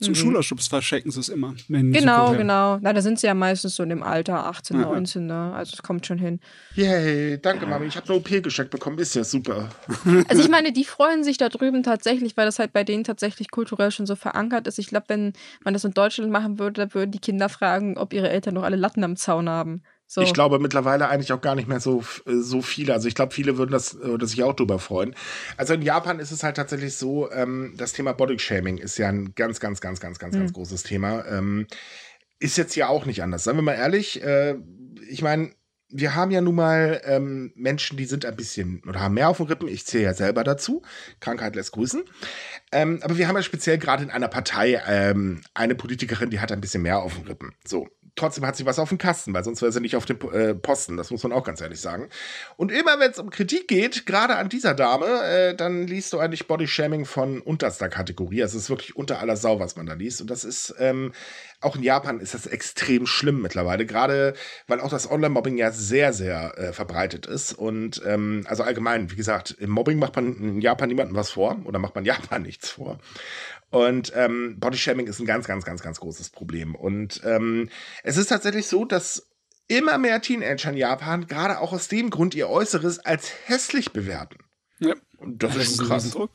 [0.00, 0.04] Ja?
[0.06, 0.16] Zum Mhm.
[0.16, 1.54] Schulabschluss verschenken sie es immer.
[1.68, 2.78] Genau, genau.
[2.80, 4.86] Na, da sind sie ja meistens so in dem Alter 18, Ja.
[4.86, 5.52] 19, ne?
[5.54, 6.40] Also es kommt schon hin.
[6.74, 9.68] Yay, danke Mami, ich habe eine OP geschenkt bekommen, ist ja super.
[10.28, 13.50] Also ich meine, die freuen sich da drüben tatsächlich, weil das halt bei denen tatsächlich
[13.50, 14.78] kulturell schon so verankert ist.
[14.78, 15.32] Ich glaube, wenn
[15.64, 18.64] man das in Deutschland machen würde, da würden die Kinder fragen, ob ihre Eltern noch
[18.64, 19.82] alle Latten am Zaun haben.
[20.06, 20.20] So.
[20.20, 22.92] Ich glaube mittlerweile eigentlich auch gar nicht mehr so, äh, so viele.
[22.92, 25.14] Also ich glaube, viele würden das oder sich auch drüber freuen.
[25.56, 29.34] Also in Japan ist es halt tatsächlich so, ähm, das Thema Bodyshaming ist ja ein
[29.34, 31.26] ganz, ganz, ganz, ganz, ganz, ganz großes Thema.
[31.26, 31.66] Ähm,
[32.38, 33.44] ist jetzt ja auch nicht anders.
[33.44, 34.56] Seien wir mal ehrlich, äh,
[35.08, 35.52] ich meine,
[35.88, 39.36] wir haben ja nun mal ähm, Menschen, die sind ein bisschen oder haben mehr auf
[39.36, 39.68] den Rippen.
[39.68, 40.82] Ich zähle ja selber dazu.
[41.20, 42.02] Krankheit lässt grüßen.
[42.74, 46.50] Ähm, aber wir haben ja speziell gerade in einer Partei ähm, eine Politikerin, die hat
[46.50, 47.54] ein bisschen mehr auf den Rippen.
[47.64, 47.88] So.
[48.16, 50.54] Trotzdem hat sie was auf dem Kasten, weil sonst wäre sie nicht auf dem äh,
[50.54, 50.96] Posten.
[50.96, 52.08] Das muss man auch ganz ehrlich sagen.
[52.56, 56.20] Und immer wenn es um Kritik geht, gerade an dieser Dame, äh, dann liest du
[56.20, 58.44] eigentlich Bodyshaming von unterster Kategorie.
[58.44, 60.20] Also es ist wirklich unter aller Sau, was man da liest.
[60.20, 61.10] Und das ist ähm,
[61.64, 64.34] auch in Japan ist das extrem schlimm mittlerweile, gerade
[64.68, 67.52] weil auch das Online-Mobbing ja sehr, sehr äh, verbreitet ist.
[67.52, 71.58] Und ähm, also allgemein, wie gesagt, im Mobbing macht man in Japan niemandem was vor
[71.64, 72.98] oder macht man Japan nichts vor.
[73.70, 76.74] Und ähm, Bodyshaming ist ein ganz, ganz, ganz, ganz großes Problem.
[76.74, 77.68] Und ähm,
[78.02, 79.28] es ist tatsächlich so, dass
[79.66, 84.38] immer mehr Teenager in Japan gerade auch aus dem Grund ihr Äußeres als hässlich bewerten.
[84.78, 84.94] Ja.
[85.16, 86.04] Und das, Das ist schon ein krass.
[86.04, 86.30] Riesendruck.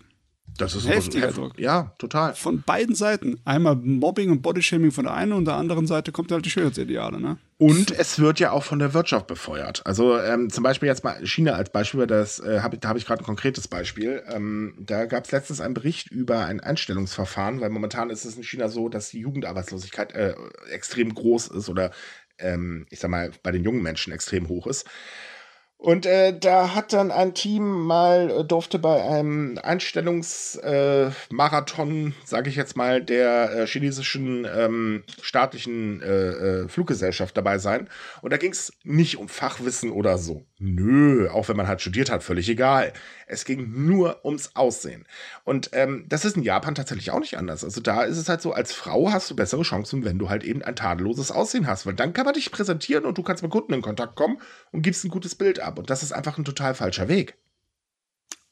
[0.58, 1.60] Das ist Heftiger heft- Druck.
[1.60, 2.36] Ja, total.
[2.36, 3.39] Von beiden Seiten.
[3.45, 7.20] Einmal Mobbing und Bodyshaming von der einen und der anderen Seite kommt halt die Schönheitsideale,
[7.20, 7.38] ne?
[7.58, 9.82] Und es wird ja auch von der Wirtschaft befeuert.
[9.86, 13.06] Also ähm, zum Beispiel jetzt mal China als Beispiel, das, äh, hab, da habe ich
[13.06, 14.24] gerade ein konkretes Beispiel.
[14.28, 18.43] Ähm, da gab es letztens einen Bericht über ein Einstellungsverfahren, weil momentan ist es in
[18.43, 20.36] China so, dass die Jugendarbeitslosigkeit äh,
[20.72, 21.91] extrem groß ist oder
[22.38, 24.86] ähm, ich sag mal bei den jungen Menschen extrem hoch ist.
[25.82, 32.49] Und äh, da hat dann ein Team mal, äh, durfte bei einem Einstellungsmarathon, äh, sage
[32.49, 37.88] ich jetzt mal, der äh, chinesischen ähm, staatlichen äh, Fluggesellschaft dabei sein.
[38.21, 40.43] Und da ging es nicht um Fachwissen oder so.
[40.57, 42.91] Nö, auch wenn man halt studiert hat, völlig egal.
[43.25, 45.05] Es ging nur ums Aussehen.
[45.45, 47.63] Und ähm, das ist in Japan tatsächlich auch nicht anders.
[47.63, 50.43] Also da ist es halt so, als Frau hast du bessere Chancen, wenn du halt
[50.43, 51.86] eben ein tadelloses Aussehen hast.
[51.86, 54.41] Weil dann kann man dich präsentieren und du kannst mit Kunden in Kontakt kommen
[54.73, 55.68] und gibst ein gutes Bild ab.
[55.78, 57.38] Und das ist einfach ein total falscher Weg.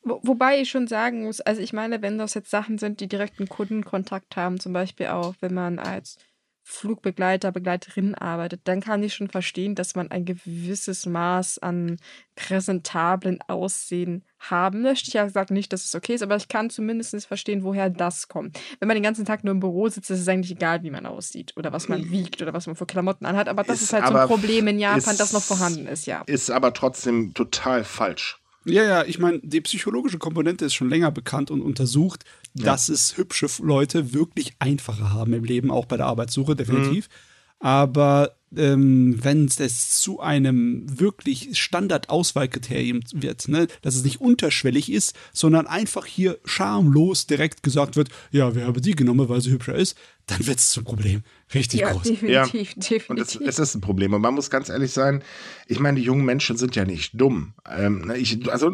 [0.04, 3.08] Wo, wobei ich schon sagen muss, also ich meine, wenn das jetzt Sachen sind, die
[3.08, 6.18] direkten Kundenkontakt haben, zum Beispiel auch, wenn man als
[6.70, 11.98] Flugbegleiter, Begleiterin arbeitet, dann kann ich schon verstehen, dass man ein gewisses Maß an
[12.36, 15.10] präsentablen Aussehen haben möchte.
[15.10, 18.28] Ich habe gesagt nicht, dass es okay ist, aber ich kann zumindest verstehen, woher das
[18.28, 18.60] kommt.
[18.80, 21.06] Wenn man den ganzen Tag nur im Büro sitzt, ist es eigentlich egal, wie man
[21.06, 23.48] aussieht oder was man wiegt oder was man für Klamotten anhat.
[23.48, 26.06] Aber das Ist ist, halt so ein Problem in Japan, ist- das noch vorhanden ist,
[26.06, 26.24] ja.
[26.28, 28.40] Ist aber trotzdem total falsch.
[28.68, 33.18] Ja, ja, ich meine, die psychologische Komponente ist schon länger bekannt und untersucht, dass es
[33.18, 37.08] hübsche Leute wirklich einfacher haben im Leben, auch bei der Arbeitssuche, definitiv.
[37.60, 45.16] Aber ähm, wenn es zu einem wirklich Standard-Auswahlkriterium wird, ne, dass es nicht unterschwellig ist,
[45.34, 49.76] sondern einfach hier schamlos direkt gesagt wird, ja, wir haben die genommen, weil sie hübscher
[49.76, 51.24] ist, dann wird es zum Problem.
[51.54, 52.04] Richtig Ja, groß.
[52.04, 53.42] definitiv, Und es, definitiv.
[53.48, 54.14] es ist ein Problem.
[54.14, 55.24] Und man muss ganz ehrlich sein,
[55.68, 57.54] ich meine, die jungen Menschen sind ja nicht dumm.
[57.70, 58.72] Ähm, ne, ich, also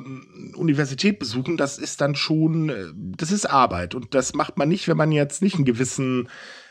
[0.56, 3.94] Universität besuchen, das ist dann schon, äh, das ist Arbeit.
[3.94, 6.28] Und das macht man nicht, wenn man jetzt nicht einen gewissen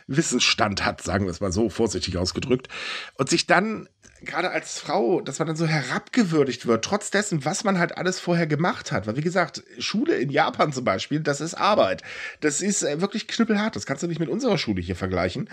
[0.07, 2.69] Wissensstand hat, sagen wir es mal so vorsichtig ausgedrückt.
[3.15, 3.89] Und sich dann
[4.25, 8.21] gerade als Frau, dass man dann so herabgewürdigt wird, trotz dessen, was man halt alles
[8.21, 9.07] vorher gemacht hat.
[9.07, 12.03] Weil, wie gesagt, Schule in Japan zum Beispiel, das ist Arbeit.
[12.41, 13.77] Das ist äh, wirklich knüppelhart.
[13.77, 15.49] Das kannst du nicht mit unserer Schule hier vergleichen.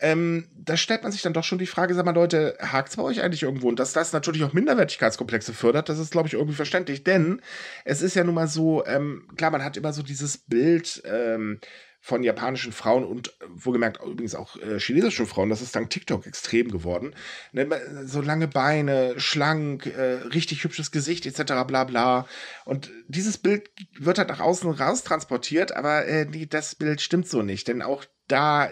[0.00, 2.96] ähm, da stellt man sich dann doch schon die Frage, sag mal Leute, hakt es
[2.96, 3.68] bei euch eigentlich irgendwo?
[3.68, 7.04] Und dass das natürlich auch Minderwertigkeitskomplexe fördert, das ist, glaube ich, irgendwie verständlich.
[7.04, 7.42] Denn
[7.84, 11.60] es ist ja nun mal so, ähm, klar, man hat immer so dieses Bild, ähm,
[12.00, 16.26] von japanischen Frauen und äh, wohlgemerkt übrigens auch äh, chinesischen Frauen, das ist dank TikTok
[16.26, 17.14] extrem geworden.
[17.52, 17.68] Ne,
[18.06, 21.64] so lange Beine, schlank, äh, richtig hübsches Gesicht etc.
[21.66, 22.26] bla bla.
[22.64, 27.28] Und dieses Bild wird halt nach außen raus transportiert, aber äh, nee, das Bild stimmt
[27.28, 28.70] so nicht, denn auch da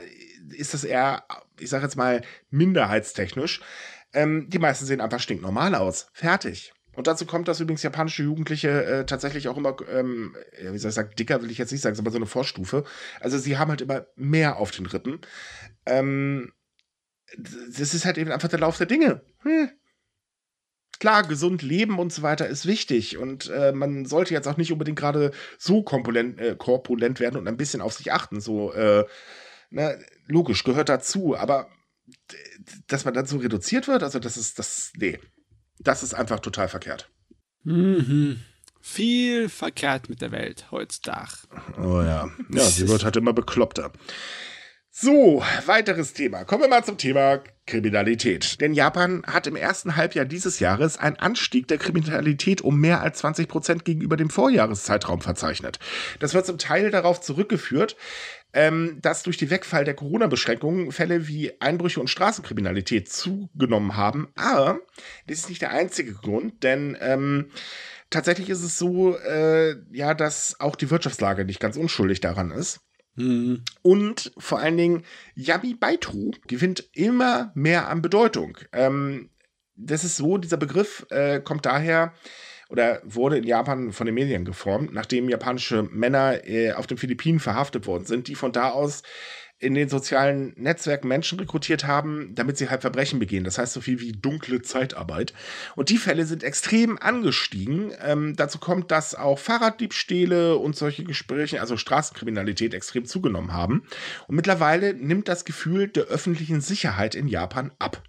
[0.51, 1.25] ist es eher,
[1.59, 3.61] ich sage jetzt mal, minderheitstechnisch.
[4.15, 6.09] Ähm, die meisten sehen einfach stinknormal aus.
[6.15, 6.73] Fertig.
[6.99, 10.97] Und dazu kommt, dass übrigens japanische Jugendliche äh, tatsächlich auch immer, ähm, wie soll ich
[10.97, 12.83] sagen, dicker will ich jetzt nicht sagen, aber so eine Vorstufe.
[13.21, 15.21] Also sie haben halt immer mehr auf den Rippen.
[15.87, 16.53] Ähm,
[17.37, 19.21] das ist halt eben einfach der Lauf der Dinge.
[19.43, 19.71] Hm.
[20.99, 24.73] Klar, gesund leben und so weiter ist wichtig und äh, man sollte jetzt auch nicht
[24.73, 28.41] unbedingt gerade so kompulent, äh, korpulent werden und ein bisschen auf sich achten.
[28.41, 29.05] So, äh,
[29.71, 31.71] ne, logisch, gehört dazu, aber
[32.89, 35.21] dass man dann so reduziert wird, also das ist das, nee,
[35.81, 37.09] das ist einfach total verkehrt.
[37.65, 38.41] Mhm.
[38.81, 41.33] Viel verkehrt mit der Welt heutzutage.
[41.79, 42.31] Oh ja.
[42.51, 43.93] Ja, sie wird halt immer bekloppter.
[44.91, 46.45] So, weiteres Thema.
[46.45, 48.61] Kommen wir mal zum Thema Kriminalität.
[48.61, 53.19] Denn Japan hat im ersten Halbjahr dieses Jahres einen Anstieg der Kriminalität um mehr als
[53.19, 55.79] 20 Prozent gegenüber dem Vorjahreszeitraum verzeichnet.
[56.19, 57.97] Das wird zum Teil darauf zurückgeführt,
[58.53, 64.29] ähm, dass durch den Wegfall der Corona-Beschränkungen Fälle wie Einbrüche und Straßenkriminalität zugenommen haben.
[64.35, 64.81] Aber
[65.27, 67.51] das ist nicht der einzige Grund, denn ähm,
[68.11, 72.81] tatsächlich ist es so, äh, ja, dass auch die Wirtschaftslage nicht ganz unschuldig daran ist.
[73.83, 75.05] Und vor allen Dingen,
[75.35, 78.59] Yami Baitu gewinnt immer mehr an Bedeutung.
[78.73, 79.31] Ähm,
[79.75, 82.13] das ist so, dieser Begriff äh, kommt daher,
[82.69, 87.41] oder wurde in Japan von den Medien geformt, nachdem japanische Männer äh, auf den Philippinen
[87.41, 89.03] verhaftet worden sind, die von da aus
[89.61, 93.45] in den sozialen Netzwerken Menschen rekrutiert haben, damit sie halt Verbrechen begehen.
[93.45, 95.35] Das heißt so viel wie dunkle Zeitarbeit.
[95.75, 97.93] Und die Fälle sind extrem angestiegen.
[98.01, 103.83] Ähm, dazu kommt, dass auch Fahrraddiebstähle und solche Gespräche, also Straßenkriminalität, extrem zugenommen haben.
[104.29, 108.03] Und mittlerweile nimmt das Gefühl der öffentlichen Sicherheit in Japan ab.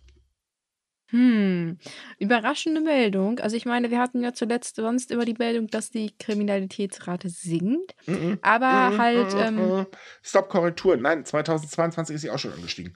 [1.12, 1.78] Hm,
[2.20, 3.40] überraschende Meldung.
[3.40, 7.96] Also ich meine, wir hatten ja zuletzt sonst immer die Meldung, dass die Kriminalitätsrate sinkt,
[8.06, 8.40] Mhm.
[8.42, 9.86] aber Mhm, halt, mhm, ähm, mhm.
[10.22, 10.98] Stop Korrektur.
[10.98, 12.94] Nein, 2022 ist sie auch schon angestiegen.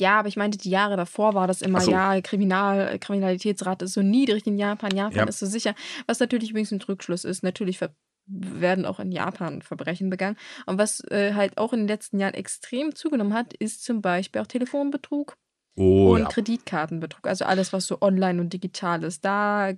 [0.00, 1.90] ja, aber ich meinte, die Jahre davor war das immer, so.
[1.90, 5.24] ja, Kriminal, Kriminalitätsrate ist so niedrig in Japan, Japan Ja.
[5.24, 5.74] ist so sicher,
[6.06, 7.42] was natürlich übrigens ein Rückschluss ist.
[7.42, 7.78] Natürlich
[8.26, 10.36] werden auch in Japan Verbrechen begangen.
[10.66, 14.42] Und was äh, halt auch in den letzten Jahren extrem zugenommen hat, ist zum Beispiel
[14.42, 15.36] auch Telefonbetrug.
[15.78, 16.28] Oh, und ja.
[16.28, 19.24] Kreditkartenbetrug, also alles, was so online und digital ist.
[19.24, 19.74] Da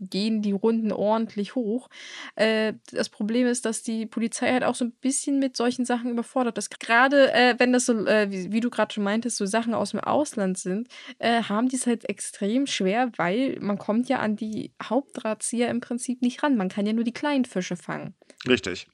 [0.00, 1.88] gehen die Runden ordentlich hoch.
[2.34, 6.10] Äh, das Problem ist, dass die Polizei halt auch so ein bisschen mit solchen Sachen
[6.10, 6.78] überfordert ist.
[6.80, 9.90] Gerade äh, wenn das so, äh, wie, wie, du gerade schon meintest, so Sachen aus
[9.90, 14.36] dem Ausland sind, äh, haben die es halt extrem schwer, weil man kommt ja an
[14.36, 16.56] die Hauptdrahtzieher im Prinzip nicht ran.
[16.56, 18.14] Man kann ja nur die kleinen Fische fangen.
[18.48, 18.86] Richtig.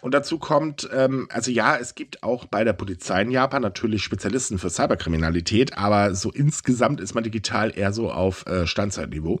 [0.00, 4.02] Und dazu kommt, ähm, also ja, es gibt auch bei der Polizei in Japan natürlich
[4.02, 9.40] Spezialisten für Cyberkriminalität, aber so insgesamt ist man digital eher so auf äh, Standzeitniveau.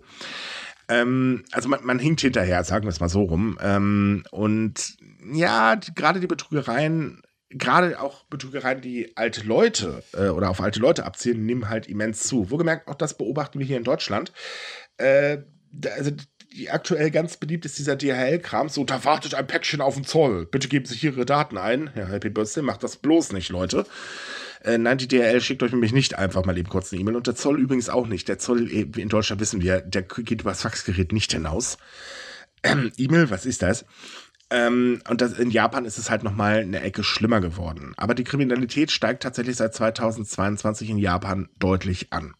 [0.88, 3.58] Ähm, also man, man hinkt hinterher, sagen wir es mal so rum.
[3.62, 4.96] Ähm, und
[5.32, 11.04] ja, gerade die Betrügereien gerade auch Betrügereien, die alte Leute äh, oder auf alte Leute
[11.04, 12.50] abzielen, nehmen halt immens zu.
[12.50, 14.32] Wohlgemerkt, auch das beobachten wir hier in Deutschland.
[14.96, 15.38] Äh,
[15.96, 16.12] also
[16.68, 18.68] aktuell ganz beliebt ist dieser DHL-Kram.
[18.68, 20.46] So, da wartet ein Päckchen auf den Zoll.
[20.46, 21.90] Bitte geben Sie Ihre Daten ein.
[21.94, 23.86] Ja, Happy Birthday, macht das bloß nicht, Leute.
[24.62, 27.16] Äh, nein, die DHL schickt euch nämlich nicht einfach mal eben kurz eine E-Mail.
[27.16, 28.28] Und der Zoll übrigens auch nicht.
[28.28, 31.78] Der Zoll, äh, in Deutschland wissen wir, der geht über das Faxgerät nicht hinaus.
[32.62, 33.84] Ähm, E-Mail, was ist das?
[34.50, 37.94] Ähm, und das, in Japan ist es halt nochmal eine Ecke schlimmer geworden.
[37.96, 42.34] Aber die Kriminalität steigt tatsächlich seit 2022 in Japan deutlich an.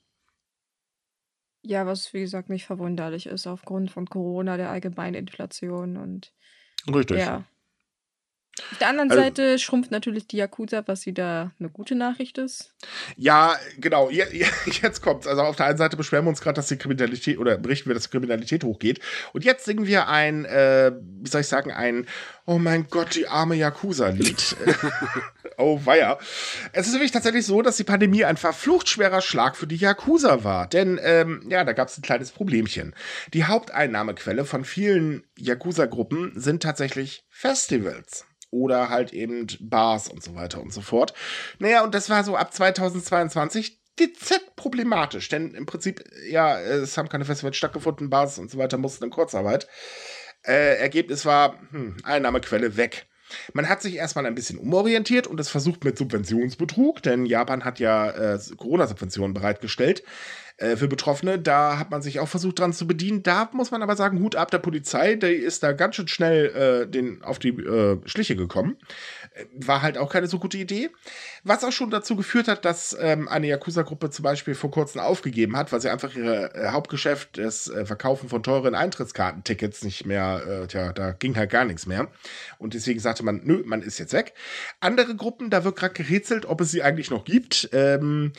[1.62, 6.32] Ja, was wie gesagt nicht verwunderlich ist aufgrund von Corona, der allgemeinen Inflation und
[6.92, 7.18] Richtig.
[7.18, 7.44] ja.
[8.72, 12.72] Auf der anderen Also, Seite schrumpft natürlich die Yakuza, was wieder eine gute Nachricht ist.
[13.16, 14.10] ja, genau.
[14.10, 14.46] Je, je,
[14.82, 15.26] jetzt kommt's.
[15.26, 17.94] Also auf der einen Seite beschweren wir uns gerade, dass die Kriminalität oder berichten wir,
[17.94, 19.00] dass die Kriminalität hochgeht.
[19.32, 22.06] Und jetzt singen wir ein, äh, wie soll ich sagen, ein
[22.46, 24.56] Oh mein Gott, die arme Yakuza-Lied.
[25.56, 26.18] oh weia.
[26.72, 30.42] Es ist nämlich tatsächlich so, dass die Pandemie ein verflucht schwerer Schlag für die Yakuza
[30.42, 30.66] war.
[30.66, 32.94] Denn, ähm, ja, da gab es ein kleines Problemchen.
[33.34, 40.60] Die Haupteinnahmequelle von vielen Yakuza-Gruppen sind tatsächlich Festivals oder halt eben Bars und so weiter
[40.60, 41.14] und so fort.
[41.58, 47.08] Naja, und das war so ab 2022 dezent problematisch, denn im Prinzip, ja, es haben
[47.08, 49.68] keine Festivals stattgefunden, Bars und so weiter mussten in Kurzarbeit.
[50.42, 53.06] Äh, Ergebnis war, hm, Einnahmequelle weg.
[53.52, 57.78] Man hat sich erstmal ein bisschen umorientiert und es versucht mit Subventionsbetrug, denn Japan hat
[57.78, 60.02] ja äh, Corona-Subventionen bereitgestellt
[60.60, 61.38] äh, für Betroffene.
[61.38, 63.22] Da hat man sich auch versucht dran zu bedienen.
[63.22, 66.84] Da muss man aber sagen, Hut ab der Polizei, der ist da ganz schön schnell
[66.84, 68.76] äh, den, auf die äh, Schliche gekommen.
[69.34, 70.90] Äh, war halt auch keine so gute Idee.
[71.44, 75.56] Was auch schon dazu geführt hat, dass ähm, eine Yakuza-Gruppe zum Beispiel vor kurzem aufgegeben
[75.56, 80.92] hat, weil sie einfach ihr äh, Hauptgeschäft, das Verkaufen von teuren Eintrittskartentickets nicht mehr, tja,
[80.92, 82.08] da ging halt gar nichts mehr.
[82.58, 84.34] Und deswegen sagte man, nö, man ist jetzt weg.
[84.80, 87.70] Andere Gruppen, da wird gerade gerätselt, ob es sie eigentlich noch gibt.
[87.72, 88.32] Ähm,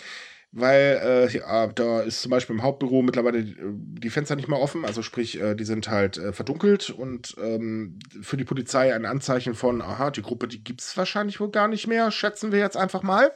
[0.54, 4.60] weil äh, ja, da ist zum Beispiel im Hauptbüro mittlerweile äh, die Fenster nicht mehr
[4.60, 9.06] offen, also sprich, äh, die sind halt äh, verdunkelt und ähm, für die Polizei ein
[9.06, 12.60] Anzeichen von, aha, die Gruppe, die gibt es wahrscheinlich wohl gar nicht mehr, schätzen wir
[12.60, 13.32] jetzt einfach mal.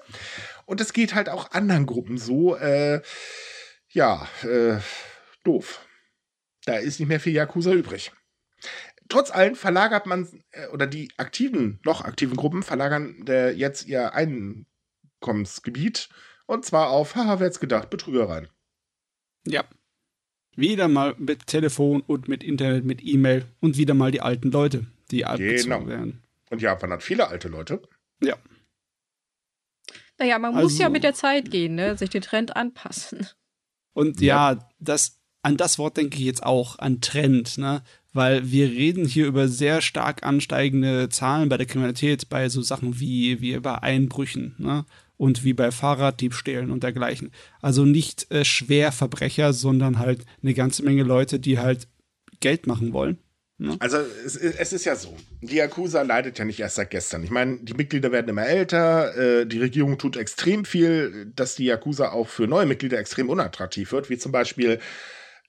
[0.65, 3.01] Und es geht halt auch anderen Gruppen so, äh,
[3.89, 4.79] ja, äh,
[5.45, 5.85] doof.
[6.65, 8.11] Da ist nicht mehr viel Yakuza übrig.
[9.07, 10.27] Trotz allem verlagert man,
[10.73, 16.09] oder die aktiven, noch aktiven Gruppen verlagern der jetzt ihr Einkommensgebiet
[16.45, 18.47] und zwar auf, haha, wer hätte gedacht, Betrügereien.
[19.47, 19.63] Ja.
[20.55, 24.85] Wieder mal mit Telefon und mit Internet, mit E-Mail und wieder mal die alten Leute,
[25.11, 25.87] die abgezogen genau.
[25.87, 26.23] werden.
[26.49, 27.81] Und Japan hat viele alte Leute.
[28.21, 28.35] Ja.
[30.17, 31.97] Naja, man also, muss ja mit der Zeit gehen, ne?
[31.97, 33.27] sich den Trend anpassen.
[33.93, 37.83] Und ja, ja, das, an das Wort denke ich jetzt auch, an Trend, ne?
[38.13, 43.01] Weil wir reden hier über sehr stark ansteigende Zahlen bei der Kriminalität, bei so Sachen
[43.01, 44.85] wie, wie bei Einbrüchen, ne?
[45.17, 47.31] Und wie bei Fahrraddiebstählen und dergleichen.
[47.61, 51.87] Also nicht äh, Schwerverbrecher, sondern halt eine ganze Menge Leute, die halt
[52.39, 53.17] Geld machen wollen.
[53.57, 53.77] Ne?
[53.79, 57.23] Also es, es, ist ja so, die Yakuza leidet ja nicht erst seit gestern.
[57.23, 61.65] Ich meine, die Mitglieder werden immer älter, äh, die Regierung tut extrem viel, dass die
[61.65, 64.79] Yakuza auch für neue Mitglieder extrem unattraktiv wird, wie zum Beispiel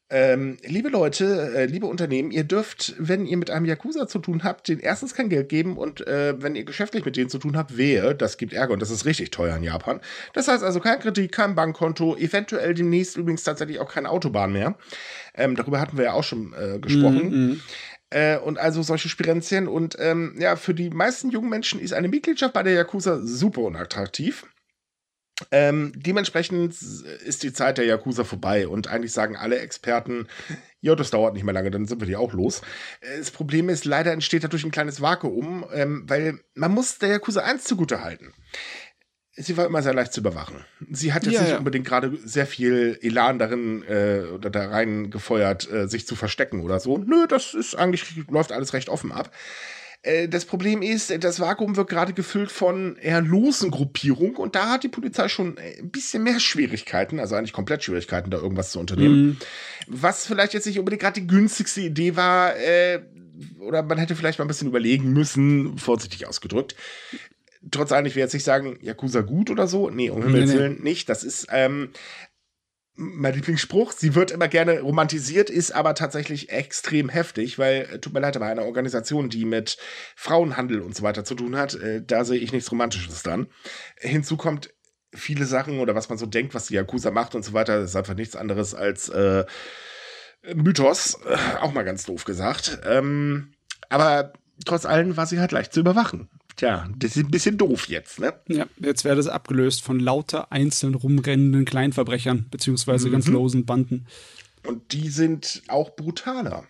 [0.08, 4.44] ähm, liebe Leute, äh, liebe Unternehmen, ihr dürft, wenn ihr mit einem Yakuza zu tun
[4.44, 7.56] habt, den erstens kein Geld geben und äh, wenn ihr geschäftlich mit denen zu tun
[7.56, 10.00] habt, wehe, das gibt Ärger und das ist richtig teuer in Japan.
[10.32, 14.76] Das heißt also kein Kredit, kein Bankkonto, eventuell demnächst übrigens tatsächlich auch keine Autobahn mehr.
[15.34, 17.28] Ähm, darüber hatten wir ja auch schon äh, gesprochen.
[17.28, 17.60] Mm -hmm.
[18.10, 19.66] Äh, und also solche Spirenzien.
[19.66, 23.62] Und ähm, ja, für die meisten jungen Menschen ist eine Mitgliedschaft bei der Yakuza super
[23.62, 24.46] unattraktiv.
[25.50, 30.28] Ähm, dementsprechend ist die Zeit der Yakuza vorbei und eigentlich sagen alle Experten,
[30.80, 32.62] ja, das dauert nicht mehr lange, dann sind wir die auch los.
[33.00, 37.10] Äh, das Problem ist, leider entsteht dadurch ein kleines Vakuum, ähm, weil man muss der
[37.10, 38.32] Yakuza 1 zugute halten.
[39.38, 40.64] Sie war immer sehr leicht zu überwachen.
[40.90, 41.58] Sie hat jetzt ja, nicht ja.
[41.58, 46.62] unbedingt gerade sehr viel Elan darin äh, oder da rein gefeuert, äh, sich zu verstecken
[46.62, 46.96] oder so.
[46.96, 49.30] Nö, das ist eigentlich, läuft alles recht offen ab.
[50.06, 54.70] Äh, das Problem ist, das Vakuum wird gerade gefüllt von eher losen Gruppierungen und da
[54.70, 58.70] hat die Polizei schon äh, ein bisschen mehr Schwierigkeiten, also eigentlich komplett Schwierigkeiten, da irgendwas
[58.70, 59.26] zu unternehmen.
[59.26, 59.36] Mhm.
[59.88, 63.00] Was vielleicht jetzt nicht unbedingt gerade die günstigste Idee war, äh,
[63.58, 66.74] oder man hätte vielleicht mal ein bisschen überlegen müssen, vorsichtig ausgedrückt.
[67.70, 69.90] Trotz allem, ich will jetzt nicht sagen, Yakuza gut oder so.
[69.90, 70.90] Nee, um Himmels Willen nee, nee.
[70.90, 71.08] nicht.
[71.08, 71.90] Das ist, ähm,
[72.96, 78.14] mein Lieblingsspruch, sie wird immer gerne romantisiert, ist aber tatsächlich extrem heftig, weil, äh, tut
[78.14, 79.76] mir leid, aber eine Organisation, die mit
[80.16, 83.48] Frauenhandel und so weiter zu tun hat, äh, da sehe ich nichts Romantisches dran.
[83.98, 84.72] Hinzu kommt
[85.14, 87.96] viele Sachen oder was man so denkt, was die Yakuza macht und so weiter, ist
[87.96, 89.44] einfach nichts anderes als äh,
[90.54, 92.80] Mythos, äh, auch mal ganz doof gesagt.
[92.84, 93.52] Ähm,
[93.88, 94.32] aber
[94.64, 96.30] trotz allem war sie halt leicht zu überwachen.
[96.56, 98.32] Tja, das ist ein bisschen doof jetzt, ne?
[98.48, 103.12] Ja, jetzt wäre das abgelöst von lauter einzeln rumrennenden Kleinverbrechern, beziehungsweise mhm.
[103.12, 104.06] ganz losen Banden.
[104.66, 106.66] Und die sind auch brutaler.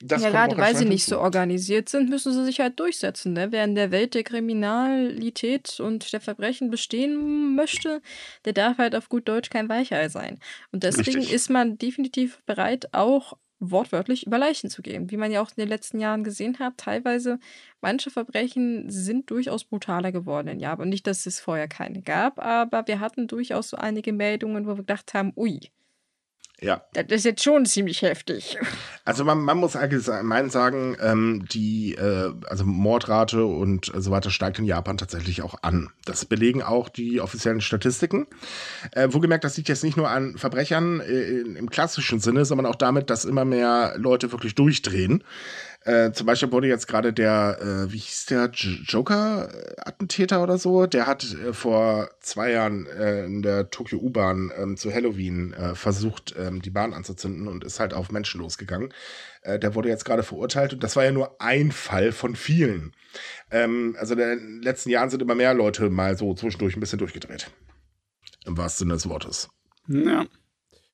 [0.00, 3.32] Das ja, gerade weil sie nicht so organisiert sind, müssen sie sich halt durchsetzen.
[3.32, 3.50] Ne?
[3.50, 8.02] Wer in der Welt der Kriminalität und der Verbrechen bestehen möchte,
[8.44, 10.38] der darf halt auf gut Deutsch kein Weichei sein.
[10.70, 11.32] Und deswegen Richtig.
[11.32, 15.10] ist man definitiv bereit, auch wortwörtlich über Leichen zu gehen.
[15.10, 17.38] Wie man ja auch in den letzten Jahren gesehen hat, teilweise
[17.80, 20.88] manche Verbrechen sind durchaus brutaler geworden in Japan.
[20.88, 24.76] Nicht, dass es vorher keine gab, aber wir hatten durchaus so einige Meldungen, wo wir
[24.76, 25.60] gedacht haben, ui,
[26.60, 26.82] ja.
[26.94, 28.58] Das ist jetzt schon ziemlich heftig.
[29.04, 34.58] Also man, man muss allgemein sagen, ähm, die äh, also Mordrate und so weiter steigt
[34.58, 35.90] in Japan tatsächlich auch an.
[36.06, 38.26] Das belegen auch die offiziellen Statistiken.
[38.92, 42.74] Äh, wohlgemerkt, das liegt jetzt nicht nur an Verbrechern äh, im klassischen Sinne, sondern auch
[42.74, 45.22] damit, dass immer mehr Leute wirklich durchdrehen.
[45.86, 51.06] Äh, zum Beispiel wurde jetzt gerade der, äh, wie hieß der, Joker-Attentäter oder so, der
[51.06, 56.34] hat äh, vor zwei Jahren äh, in der Tokyo U-Bahn ähm, zu Halloween äh, versucht,
[56.36, 58.92] ähm, die Bahn anzuzünden und ist halt auf Menschen losgegangen.
[59.42, 62.92] Äh, der wurde jetzt gerade verurteilt und das war ja nur ein Fall von vielen.
[63.52, 66.98] Ähm, also in den letzten Jahren sind immer mehr Leute mal so zwischendurch ein bisschen
[66.98, 67.52] durchgedreht.
[68.44, 69.50] Im wahrsten Sinne des Wortes.
[69.86, 70.26] Ja.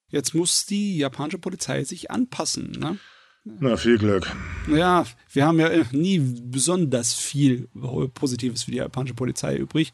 [0.09, 2.99] Jetzt muss die japanische Polizei sich anpassen, ne?
[3.45, 4.30] Na, viel Glück.
[4.68, 7.68] Ja, wir haben ja nie besonders viel
[8.14, 9.93] Positives für die japanische Polizei übrig.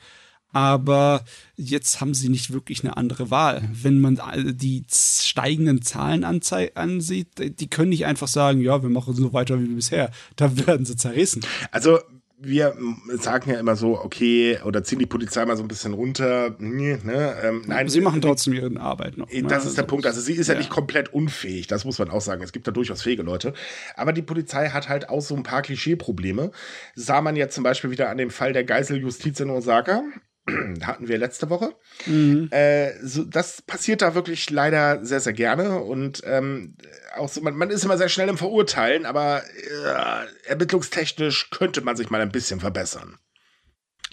[0.51, 1.25] Aber
[1.57, 3.69] jetzt haben sie nicht wirklich eine andere Wahl.
[3.71, 9.33] Wenn man die steigenden Zahlen ansieht, die können nicht einfach sagen, ja, wir machen so
[9.35, 10.11] weiter wie bisher.
[10.37, 11.43] Da werden sie zerrissen.
[11.71, 11.99] Also
[12.41, 12.77] wir
[13.19, 16.55] sagen ja immer so, okay, oder ziehen die Polizei mal so ein bisschen runter.
[16.59, 17.37] Ne?
[17.43, 19.29] Ähm, nein, sie machen trotzdem ihre Arbeit noch.
[19.29, 19.43] Ne?
[19.43, 20.07] Das ist der also, Punkt.
[20.07, 22.43] Also sie ist ja, ja, nicht komplett unfähig, das muss man auch sagen.
[22.43, 23.55] Es gibt da durchaus fähige Leute.
[23.97, 26.53] Aber die Polizei hat halt auch so ein paar Klischeeprobleme.
[26.95, 30.03] Sah man jetzt zum Beispiel wieder an dem Fall der Geiseljustiz in Osaka.
[30.83, 31.75] hatten wir letzte Woche.
[32.07, 32.49] Mhm.
[32.51, 35.81] Äh, so, das passiert da wirklich leider sehr, sehr gerne.
[35.81, 36.77] Und ähm,
[37.17, 41.97] auch so, man, man, ist immer sehr schnell im Verurteilen, aber äh, ermittlungstechnisch könnte man
[41.97, 43.19] sich mal ein bisschen verbessern.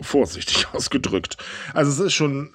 [0.01, 1.37] Vorsichtig ausgedrückt.
[1.73, 2.53] Also es ist schon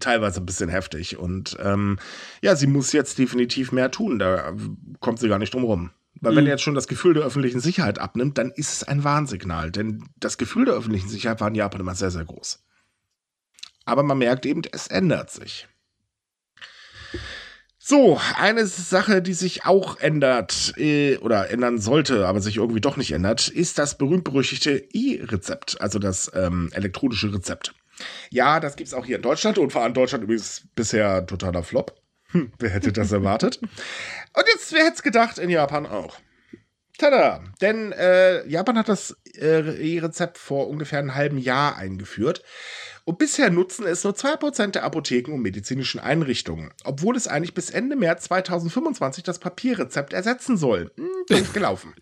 [0.00, 1.18] teilweise ein bisschen heftig.
[1.18, 1.98] Und ähm,
[2.42, 4.18] ja, sie muss jetzt definitiv mehr tun.
[4.18, 4.54] Da
[5.00, 5.90] kommt sie gar nicht drum rum.
[6.22, 6.50] Weil wenn mhm.
[6.50, 9.70] jetzt schon das Gefühl der öffentlichen Sicherheit abnimmt, dann ist es ein Warnsignal.
[9.70, 12.62] Denn das Gefühl der öffentlichen Sicherheit war in Japan immer sehr, sehr groß.
[13.90, 15.66] Aber man merkt eben, es ändert sich.
[17.76, 22.96] So, eine Sache, die sich auch ändert äh, oder ändern sollte, aber sich irgendwie doch
[22.96, 27.74] nicht ändert, ist das berühmt-berüchtigte E-Rezept, also das ähm, elektronische Rezept.
[28.30, 31.64] Ja, das gibt es auch hier in Deutschland und vor allem Deutschland übrigens bisher totaler
[31.64, 32.00] Flop.
[32.28, 33.58] Hm, wer hätte das erwartet?
[33.62, 36.16] Und jetzt, wer hätte es gedacht, in Japan auch.
[36.96, 37.42] Tada!
[37.60, 42.44] Denn äh, Japan hat das äh, E-Rezept vor ungefähr einem halben Jahr eingeführt.
[43.10, 47.68] Und bisher nutzen es nur 2% der Apotheken und medizinischen Einrichtungen, obwohl es eigentlich bis
[47.68, 50.92] Ende März 2025 das Papierrezept ersetzen soll.
[50.96, 51.92] Hm, doof gelaufen.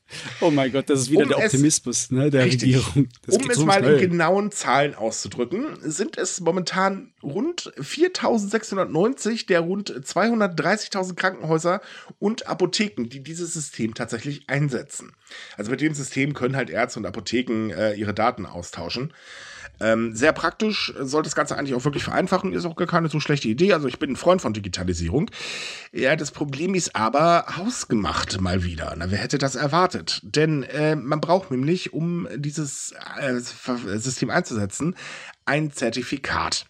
[0.43, 3.09] oh mein Gott, das ist wieder um der Optimismus es, ne, der richtig, Regierung.
[3.25, 9.61] Das um es so mal in genauen Zahlen auszudrücken, sind es momentan rund 4.690 der
[9.61, 11.81] rund 230.000 Krankenhäuser
[12.19, 15.13] und Apotheken, die dieses System tatsächlich einsetzen.
[15.57, 19.15] Also mit dem System können halt Ärzte und Apotheken äh, ihre Daten austauschen.
[19.81, 23.21] Ähm, sehr praktisch, soll das Ganze eigentlich auch wirklich vereinfachen, ist auch gar keine so
[23.21, 23.73] schlechte Idee.
[23.73, 25.31] Also ich bin ein Freund von Digitalisierung.
[25.93, 28.95] Ja, das Problem ist aber hausgemacht mal wieder.
[28.97, 30.21] Na, wer hätte das erwartet?
[30.23, 34.97] Denn äh, man braucht nämlich, um dieses äh, System einzusetzen,
[35.45, 36.67] ein Zertifikat.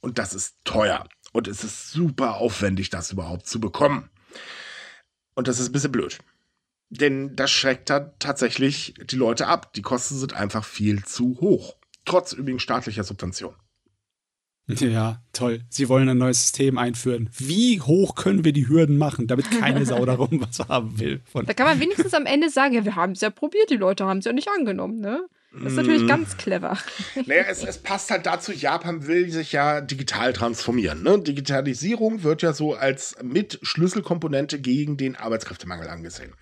[0.00, 1.06] Und das ist teuer.
[1.32, 4.08] Und es ist super aufwendig, das überhaupt zu bekommen.
[5.34, 6.18] Und das ist ein bisschen blöd.
[6.88, 9.74] Denn das schreckt da tatsächlich die Leute ab.
[9.74, 11.76] Die Kosten sind einfach viel zu hoch
[12.06, 13.54] trotz übrigens staatlicher Subvention.
[14.68, 15.60] Ja, toll.
[15.68, 17.30] Sie wollen ein neues System einführen.
[17.38, 21.20] Wie hoch können wir die Hürden machen, damit keine Sau darum was haben will?
[21.34, 24.06] da kann man wenigstens am Ende sagen, ja, wir haben es ja probiert, die Leute
[24.06, 25.28] haben es ja nicht angenommen, ne?
[25.62, 26.08] Das ist natürlich mm.
[26.08, 26.78] ganz clever.
[27.26, 31.02] Naja, es, es, passt halt dazu, Japan will sich ja digital transformieren.
[31.02, 31.18] Ne?
[31.20, 36.32] Digitalisierung wird ja so als mit Schlüsselkomponente gegen den Arbeitskräftemangel angesehen.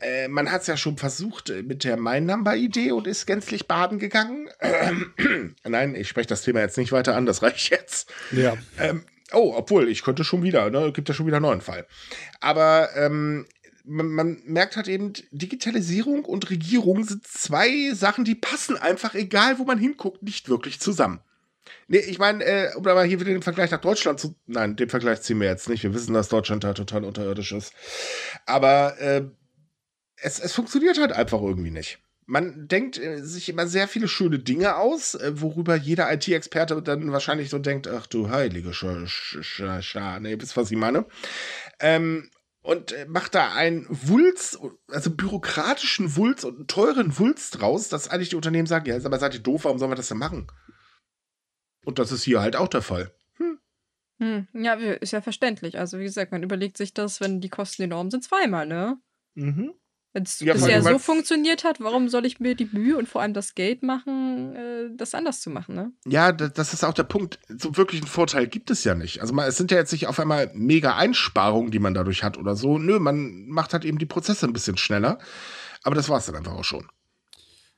[0.00, 3.98] Äh, man hat es ja schon versucht mit der My Number-Idee und ist gänzlich baden
[3.98, 4.48] gegangen.
[5.64, 8.12] Nein, ich spreche das Thema jetzt nicht weiter an, das reicht jetzt.
[8.30, 8.56] Ja.
[8.78, 10.92] Ähm, oh, obwohl, ich könnte schon wieder, ne?
[10.92, 11.86] Gibt ja schon wieder einen neuen Fall.
[12.40, 13.46] Aber ähm,
[13.88, 19.58] man, man, merkt halt eben, Digitalisierung und Regierung sind zwei Sachen, die passen einfach, egal
[19.58, 21.20] wo man hinguckt, nicht wirklich zusammen.
[21.86, 24.34] Nee, ich meine, äh, um aber hier wieder den Vergleich nach Deutschland zu.
[24.46, 25.82] Nein, den Vergleich ziehen wir jetzt nicht.
[25.82, 27.72] Wir wissen, dass Deutschland da total unterirdisch ist.
[28.46, 29.24] Aber äh,
[30.16, 31.98] es, es funktioniert halt einfach irgendwie nicht.
[32.26, 37.10] Man denkt äh, sich immer sehr viele schöne Dinge aus, äh, worüber jeder IT-Experte dann
[37.12, 41.06] wahrscheinlich so denkt, ach du heilige Sch Sch Sch Sch ne, wisst was ich meine.
[41.80, 42.30] Ähm,
[42.68, 44.58] und äh, macht da einen Wulz,
[44.88, 49.18] also bürokratischen Wulz und einen teuren Wulz draus, dass eigentlich die Unternehmen sagen, ja, aber
[49.18, 50.48] seid ihr doof, warum sollen wir das denn machen?
[51.86, 53.10] Und das ist hier halt auch der Fall.
[53.36, 53.58] Hm.
[54.18, 55.78] Hm, ja, ist ja verständlich.
[55.78, 58.98] Also wie gesagt, man überlegt sich das, wenn die Kosten enorm sind, zweimal, ne?
[59.32, 59.72] Mhm.
[60.14, 63.20] Wenn es ja, bisher so funktioniert hat, warum soll ich mir die Mühe und vor
[63.20, 65.92] allem das Geld machen, äh, das anders zu machen, ne?
[66.06, 67.38] Ja, das ist auch der Punkt.
[67.48, 69.20] So wirklich einen Vorteil gibt es ja nicht.
[69.20, 72.56] Also es sind ja jetzt nicht auf einmal mega Einsparungen, die man dadurch hat oder
[72.56, 72.78] so.
[72.78, 75.18] Nö, man macht halt eben die Prozesse ein bisschen schneller.
[75.82, 76.88] Aber das war es dann einfach auch schon.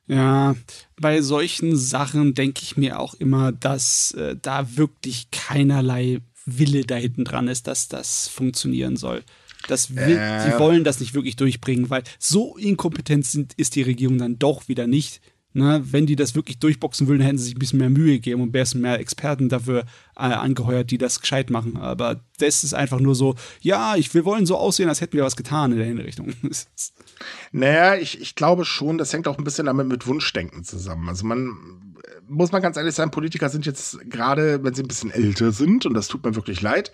[0.07, 0.55] Ja,
[0.99, 6.95] bei solchen Sachen denke ich mir auch immer, dass äh, da wirklich keinerlei Wille da
[6.95, 9.23] hinten dran ist, dass das funktionieren soll.
[9.67, 10.45] Das will, äh.
[10.45, 14.67] Die wollen das nicht wirklich durchbringen, weil so inkompetent sind, ist die Regierung dann doch
[14.67, 15.21] wieder nicht.
[15.53, 18.41] Ne, wenn die das wirklich durchboxen würden, hätten sie sich ein bisschen mehr Mühe gegeben
[18.41, 19.81] und wären mehr Experten dafür
[20.15, 21.75] äh, angeheuert, die das gescheit machen.
[21.75, 25.25] Aber das ist einfach nur so, ja, ich, wir wollen so aussehen, als hätten wir
[25.25, 26.33] was getan in der Hinrichtung.
[27.51, 31.09] naja, ich, ich glaube schon, das hängt auch ein bisschen damit mit Wunschdenken zusammen.
[31.09, 31.91] Also man
[32.31, 35.85] muss man ganz ehrlich sein, Politiker sind jetzt gerade, wenn sie ein bisschen älter sind,
[35.85, 36.91] und das tut mir wirklich leid,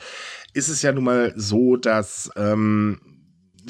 [0.53, 2.99] ist es ja nun mal so, dass ähm,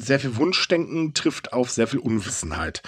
[0.00, 2.82] sehr viel Wunschdenken trifft auf sehr viel Unwissenheit.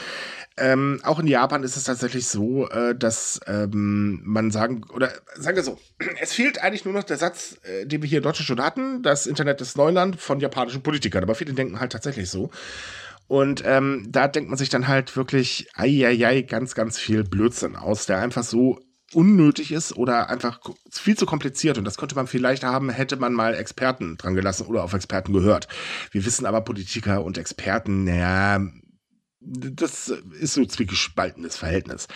[0.56, 5.56] Ähm, auch in Japan ist es tatsächlich so, äh, dass ähm, man sagen, oder sagen
[5.56, 5.78] wir so,
[6.20, 9.02] es fehlt eigentlich nur noch der Satz, äh, den wir hier in Deutschland schon hatten,
[9.02, 12.50] das Internet ist Neuland von japanischen Politikern, aber viele denken halt tatsächlich so.
[13.26, 18.06] Und ähm, da denkt man sich dann halt wirklich, ei, ganz, ganz viel Blödsinn aus,
[18.06, 18.80] der einfach so
[19.14, 21.78] unnötig ist oder einfach viel zu kompliziert.
[21.78, 25.32] Und das könnte man vielleicht haben, hätte man mal Experten dran gelassen oder auf Experten
[25.32, 25.68] gehört.
[26.10, 28.60] Wir wissen aber, Politiker und Experten, naja,
[29.40, 32.08] das ist so ein zwiegespaltenes Verhältnis.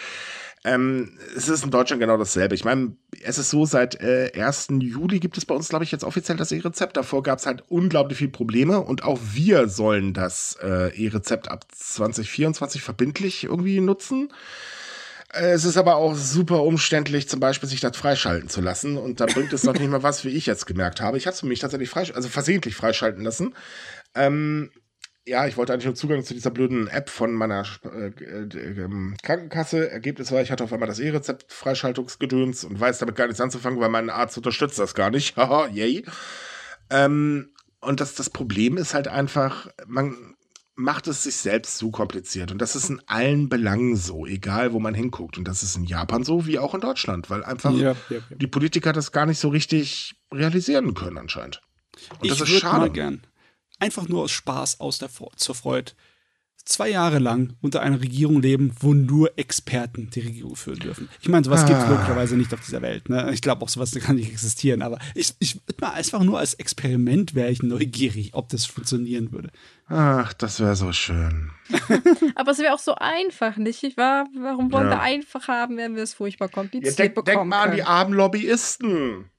[0.66, 2.54] Ähm, es ist in Deutschland genau dasselbe.
[2.54, 4.68] Ich meine, es ist so, seit äh, 1.
[4.80, 6.96] Juli gibt es bei uns, glaube ich, jetzt offiziell das E-Rezept.
[6.96, 11.66] Davor gab es halt unglaublich viele Probleme und auch wir sollen das äh, E-Rezept ab
[11.70, 14.32] 2024 verbindlich irgendwie nutzen.
[15.36, 18.96] Es ist aber auch super umständlich, zum Beispiel sich das freischalten zu lassen.
[18.96, 21.16] Und da bringt es noch nicht mal was, wie ich jetzt gemerkt habe.
[21.16, 23.54] Ich habe es mich tatsächlich freisch also versehentlich freischalten lassen.
[24.14, 24.70] Ähm,
[25.26, 28.88] ja, ich wollte eigentlich nur Zugang zu dieser blöden App von meiner äh, äh,
[29.22, 29.90] Krankenkasse.
[29.90, 33.80] Ergebnis war, ich hatte auf einmal das E-Rezept Freischaltungsgedöns und weiß damit gar nichts anzufangen,
[33.80, 35.36] weil mein Arzt unterstützt das gar nicht.
[35.36, 36.04] Haha, yay.
[36.90, 40.33] Ähm, und das, das Problem ist halt einfach, man
[40.76, 42.50] macht es sich selbst zu kompliziert.
[42.50, 45.38] Und das ist in allen Belangen so, egal wo man hinguckt.
[45.38, 48.20] Und das ist in Japan so wie auch in Deutschland, weil einfach ja, ja, ja.
[48.30, 51.62] die Politiker das gar nicht so richtig realisieren können anscheinend.
[52.18, 52.80] Und ich das ist schade.
[52.80, 53.26] Mal gern.
[53.78, 55.92] Einfach nur aus Spaß, aus der zur Freude
[56.64, 61.08] zwei Jahre lang unter einer Regierung leben, wo nur Experten die Regierung führen dürfen.
[61.20, 61.66] Ich meine, sowas ah.
[61.66, 63.08] gibt es logischerweise nicht auf dieser Welt.
[63.08, 63.30] Ne?
[63.32, 64.82] Ich glaube auch, sowas kann nicht existieren.
[64.82, 69.50] Aber ich, ich mal einfach nur als Experiment wäre ich neugierig, ob das funktionieren würde.
[69.88, 71.50] Ach, das wäre so schön.
[72.34, 74.26] aber es wäre auch so einfach, nicht wahr?
[74.38, 74.92] Warum wollen ja.
[74.92, 77.72] wir einfach haben, wenn wir es furchtbar kompliziert ja, denk, bekommen Denk mal können.
[77.72, 79.30] an die armen Lobbyisten.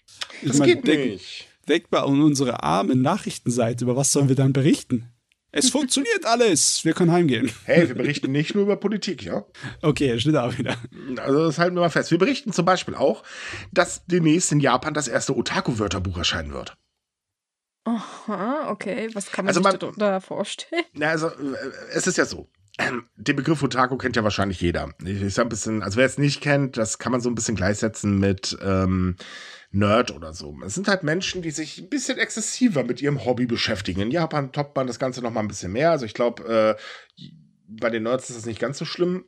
[0.43, 1.47] Das ich mein, geht denk, nicht.
[1.67, 3.85] Denk mal an unsere arme Nachrichtenseite.
[3.85, 5.09] Über was sollen wir dann berichten?
[5.57, 6.83] Es funktioniert alles.
[6.83, 7.49] Wir können heimgehen.
[7.63, 9.45] Hey, wir berichten nicht nur über Politik, ja?
[9.81, 10.75] Okay, steht auch wieder.
[11.17, 12.11] Also das halten wir mal fest.
[12.11, 13.23] Wir berichten zum Beispiel auch,
[13.71, 16.75] dass demnächst in Japan das erste Otaku-Wörterbuch erscheinen wird.
[17.85, 19.09] Aha, okay.
[19.13, 20.83] Was kann man also sich man, da vorstellen?
[20.93, 21.55] Na, also, äh,
[21.93, 22.49] es ist ja so.
[23.15, 24.93] Den Begriff Otaku kennt ja wahrscheinlich jeder.
[25.03, 27.55] Ich sag ein bisschen, also wer es nicht kennt, das kann man so ein bisschen
[27.55, 29.15] gleichsetzen mit ähm,
[29.71, 30.57] Nerd oder so.
[30.65, 34.01] Es sind halt Menschen, die sich ein bisschen exzessiver mit ihrem Hobby beschäftigen.
[34.01, 35.91] In Japan toppt man das Ganze noch mal ein bisschen mehr.
[35.91, 36.77] Also ich glaube,
[37.17, 37.29] äh,
[37.67, 39.25] bei den Nerds ist das nicht ganz so schlimm.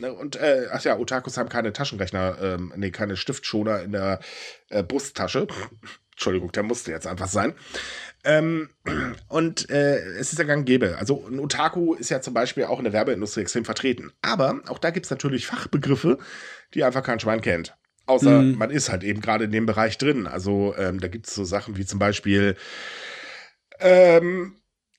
[0.00, 4.20] Ne, und, äh, ach ja, Otakus haben keine Taschenrechner, ähm, nee, keine Stiftschoner in der
[4.68, 5.48] äh, Brusttasche.
[6.18, 7.54] Entschuldigung, der musste jetzt einfach sein.
[8.24, 8.70] Ähm,
[9.28, 10.98] und äh, es ist ja gang gäbe.
[10.98, 14.10] Also ein Otaku ist ja zum Beispiel auch in der Werbeindustrie extrem vertreten.
[14.20, 16.18] Aber auch da gibt es natürlich Fachbegriffe,
[16.74, 17.76] die einfach kein Schwein kennt.
[18.06, 18.58] Außer mhm.
[18.58, 20.26] man ist halt eben gerade in dem Bereich drin.
[20.26, 22.56] Also ähm, da gibt es so Sachen wie zum Beispiel
[23.78, 24.56] ähm,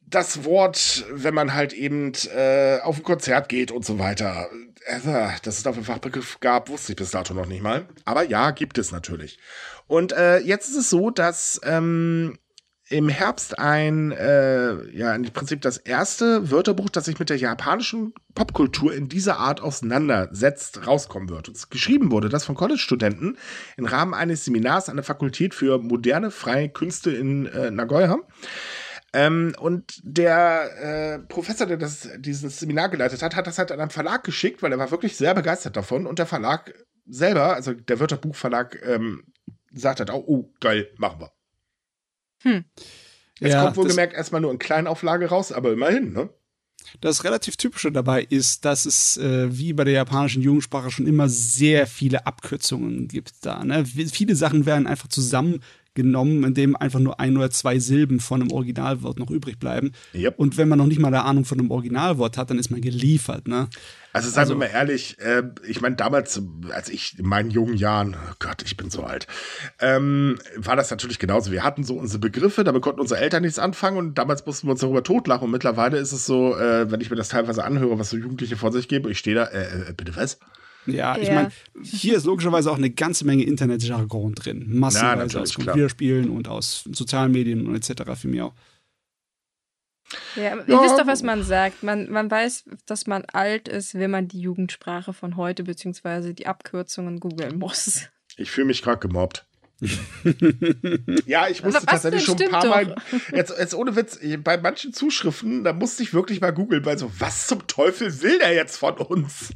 [0.07, 4.49] das Wort, wenn man halt eben äh, auf ein Konzert geht und so weiter.
[4.85, 4.99] Äh,
[5.43, 7.89] dass es dafür einen Fachbegriff gab, wusste ich bis dato noch nicht mal.
[8.05, 9.37] Aber ja, gibt es natürlich.
[9.89, 12.37] Und äh, jetzt ist es so, dass ähm,
[12.89, 18.13] im Herbst ein, äh, ja, im Prinzip das erste Wörterbuch, das sich mit der japanischen
[18.35, 21.49] Popkultur in dieser Art auseinandersetzt, rauskommen wird.
[21.49, 23.35] Und geschrieben wurde das von College-Studenten
[23.77, 28.19] im Rahmen eines Seminars an der Fakultät für moderne freie Künste in äh, Nagoya.
[29.13, 33.79] Ähm, und der äh, Professor, der das, dieses Seminar geleitet hat, hat das halt an
[33.79, 36.05] einen Verlag geschickt, weil er war wirklich sehr begeistert davon.
[36.05, 36.75] Und der Verlag
[37.07, 39.23] selber, also der Wörterbuchverlag, ähm,
[39.73, 41.31] sagt halt auch, oh, geil, machen wir.
[42.43, 42.65] Hm.
[43.39, 46.29] Jetzt ja, kommt wohlgemerkt erstmal nur in Kleinauflage raus, aber immerhin, ne?
[47.01, 51.29] Das relativ Typische dabei ist, dass es äh, wie bei der japanischen Jugendsprache schon immer
[51.29, 53.63] sehr viele Abkürzungen gibt da.
[53.63, 53.85] Ne?
[53.85, 55.07] Viele Sachen werden einfach
[55.99, 59.91] zusammengenommen, indem einfach nur ein oder zwei Silben von einem Originalwort noch übrig bleiben.
[60.13, 60.39] Yep.
[60.39, 62.81] Und wenn man noch nicht mal eine Ahnung von einem Originalwort hat, dann ist man
[62.81, 63.47] geliefert.
[63.47, 63.67] Ne?
[64.13, 66.41] Also sagen also, wir mal ehrlich, äh, ich meine, damals,
[66.71, 69.27] als ich in meinen jungen Jahren, oh Gott, ich bin so alt,
[69.79, 71.51] ähm, war das natürlich genauso.
[71.51, 74.71] Wir hatten so unsere Begriffe, damit konnten unsere Eltern nichts anfangen und damals mussten wir
[74.71, 75.45] uns darüber totlachen.
[75.45, 78.57] Und mittlerweile ist es so, äh, wenn ich mir das teilweise anhöre, was so Jugendliche
[78.57, 80.39] vor sich geben, ich stehe da, äh, äh, bitte was?
[80.91, 81.51] Ja, ich meine,
[81.83, 84.65] hier ist logischerweise auch eine ganze Menge Internetjargon drin.
[84.67, 88.03] Massenweise ja, aus Computerspielen und aus sozialen Medien und etc.
[88.19, 88.53] für mich auch.
[90.35, 91.83] Ja, ihr ja, wisst doch, was man sagt.
[91.83, 96.33] Man, man weiß, dass man alt ist, wenn man die Jugendsprache von heute bzw.
[96.33, 98.07] die Abkürzungen googeln muss.
[98.37, 99.45] Ich fühle mich gerade gemobbt.
[101.25, 102.95] ja, ich musste tatsächlich schon ein paar Mal.
[103.31, 107.09] Jetzt, jetzt ohne Witz, bei manchen Zuschriften, da musste ich wirklich mal googeln, weil so,
[107.19, 109.51] was zum Teufel will der jetzt von uns?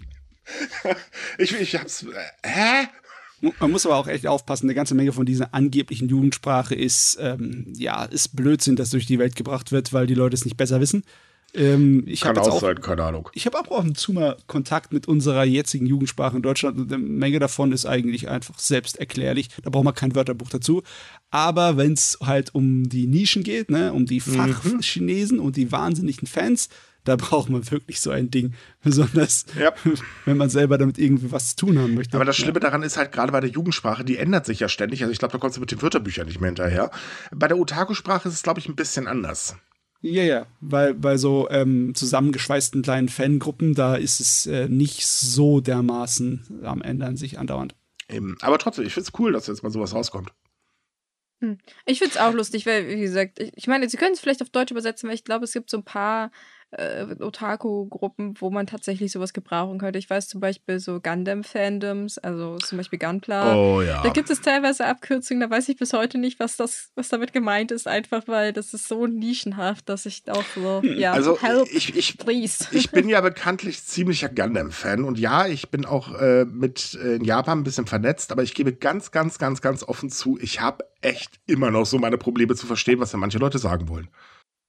[1.38, 2.04] Ich, ich hab's.
[2.04, 2.88] Äh, hä?
[3.60, 7.74] Man muss aber auch echt aufpassen, eine ganze Menge von dieser angeblichen Jugendsprache ist, ähm,
[7.76, 10.80] ja, ist Blödsinn, das durch die Welt gebracht wird, weil die Leute es nicht besser
[10.80, 11.04] wissen.
[11.56, 13.30] Ähm, ich Kann auch auch sein, keine Ahnung.
[13.34, 16.92] Ich habe auch ab und zu mal Kontakt mit unserer jetzigen Jugendsprache in Deutschland und
[16.92, 19.50] eine Menge davon ist eigentlich einfach selbsterklärlich.
[19.62, 20.82] Da braucht man kein Wörterbuch dazu.
[21.30, 26.28] Aber wenn es halt um die Nischen geht, ne, um die Fachchinesen und die wahnsinnigen
[26.28, 26.70] Fans,
[27.04, 28.54] da braucht man wirklich so ein Ding.
[28.84, 29.74] Besonders, Ja.
[30.26, 32.16] wenn man selber damit irgendwie was zu tun haben möchte.
[32.16, 35.02] Aber das Schlimme daran ist halt gerade bei der Jugendsprache, die ändert sich ja ständig.
[35.02, 36.92] Also ich glaube, da kommst du mit den Wörterbüchern nicht mehr hinterher.
[37.32, 39.56] Bei der Otaku-Sprache ist es, glaube ich, ein bisschen anders.
[40.02, 45.62] Ja, ja, weil bei so ähm, zusammengeschweißten kleinen Fangruppen, da ist es äh, nicht so
[45.62, 47.74] dermaßen am Ändern sich andauernd.
[48.10, 48.36] Eben.
[48.42, 50.34] Aber trotzdem, ich finde es cool, dass jetzt mal sowas rauskommt.
[51.86, 54.42] Ich finde es auch lustig, weil, wie gesagt, ich, ich meine, sie können es vielleicht
[54.42, 56.32] auf Deutsch übersetzen, weil ich glaube, es gibt so ein paar
[56.78, 60.00] äh, Otaku-Gruppen, wo man tatsächlich sowas gebrauchen könnte.
[60.00, 63.56] Ich weiß zum Beispiel so Gundam-Fandoms, also zum Beispiel Gunpla.
[63.56, 64.02] Oh ja.
[64.02, 67.34] Da gibt es teilweise Abkürzungen, da weiß ich bis heute nicht, was das, was damit
[67.34, 71.68] gemeint ist, einfach weil das ist so nischenhaft, dass ich auch so, ja, Also help,
[71.72, 72.68] ich, ich, please.
[72.72, 77.24] ich bin ja bekanntlich ziemlicher Gundam-Fan und ja, ich bin auch äh, mit äh, in
[77.24, 80.86] Japan ein bisschen vernetzt, aber ich gebe ganz, ganz, ganz, ganz offen zu, ich habe
[81.02, 84.08] echt immer noch so meine Probleme zu verstehen, was da manche Leute sagen wollen.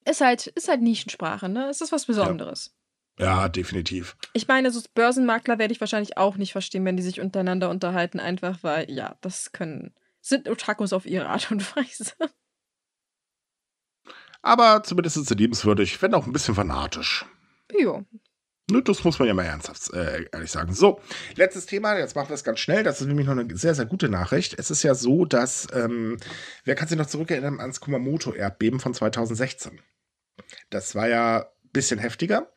[0.04, 1.68] Ist halt, ist halt Nischensprache, ne?
[1.68, 2.74] Es ist was Besonderes.
[3.18, 4.16] Ja, definitiv.
[4.32, 8.18] Ich meine, so Börsenmakler werde ich wahrscheinlich auch nicht verstehen, wenn die sich untereinander unterhalten,
[8.18, 12.12] einfach weil, ja, das können, sind Otakus auf ihre Art und Weise.
[14.42, 17.24] Aber zumindest ist sie liebenswürdig, wenn auch ein bisschen fanatisch.
[17.72, 18.04] jo.
[18.70, 20.72] Ne, das muss man ja mal ernsthaft äh, ehrlich sagen.
[20.72, 20.98] So,
[21.34, 22.82] letztes Thema, jetzt machen wir es ganz schnell.
[22.82, 24.58] Das ist nämlich noch eine sehr, sehr gute Nachricht.
[24.58, 26.16] Es ist ja so, dass, ähm,
[26.64, 29.80] wer kann sich noch zurückerinnern ans Kumamoto-Erdbeben von 2016?
[30.70, 32.52] Das war ja ein bisschen heftiger.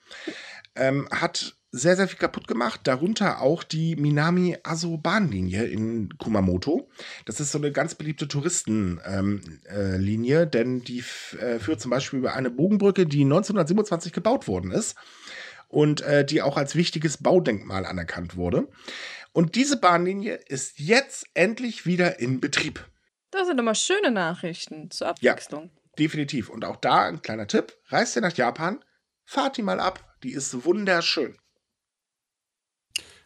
[0.75, 6.89] Ähm, hat sehr, sehr viel kaputt gemacht, darunter auch die Minami-Aso-Bahnlinie in Kumamoto.
[7.25, 9.39] Das ist so eine ganz beliebte Touristenlinie,
[9.69, 11.03] äh, Linie, denn die
[11.39, 14.95] äh, führt zum Beispiel über eine Bogenbrücke, die 1927 gebaut worden ist
[15.67, 18.69] und äh, die auch als wichtiges Baudenkmal anerkannt wurde.
[19.33, 22.87] Und diese Bahnlinie ist jetzt endlich wieder in Betrieb.
[23.29, 25.35] Das sind immer schöne Nachrichten zur Ja.
[25.99, 26.49] Definitiv.
[26.49, 27.74] Und auch da ein kleiner Tipp.
[27.88, 28.84] Reist ihr nach Japan,
[29.26, 30.03] fahrt die mal ab.
[30.24, 31.38] Die ist wunderschön.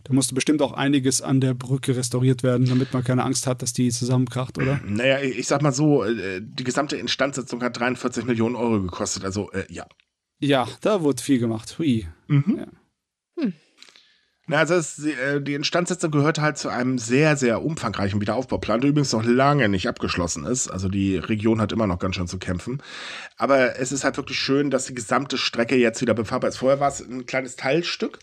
[0.04, 3.62] Da musste bestimmt auch einiges an der Brücke restauriert werden, damit man keine Angst hat,
[3.62, 4.80] dass die zusammenkracht, oder?
[4.84, 9.24] Naja, ich ich sag mal so, äh, die gesamte Instandsetzung hat 43 Millionen Euro gekostet.
[9.24, 9.86] Also, äh, ja.
[10.40, 11.78] Ja, da wurde viel gemacht.
[11.78, 12.08] Hui.
[12.28, 12.58] Mhm.
[12.58, 12.68] Ja.
[14.52, 18.90] Na, also es, äh, die Instandsetzung gehört halt zu einem sehr, sehr umfangreichen Wiederaufbauplan, der
[18.90, 20.68] übrigens noch lange nicht abgeschlossen ist.
[20.68, 22.84] Also die Region hat immer noch ganz schön zu kämpfen.
[23.38, 26.58] Aber es ist halt wirklich schön, dass die gesamte Strecke jetzt wieder befahrbar ist.
[26.58, 28.20] Vorher war es ein kleines Teilstück.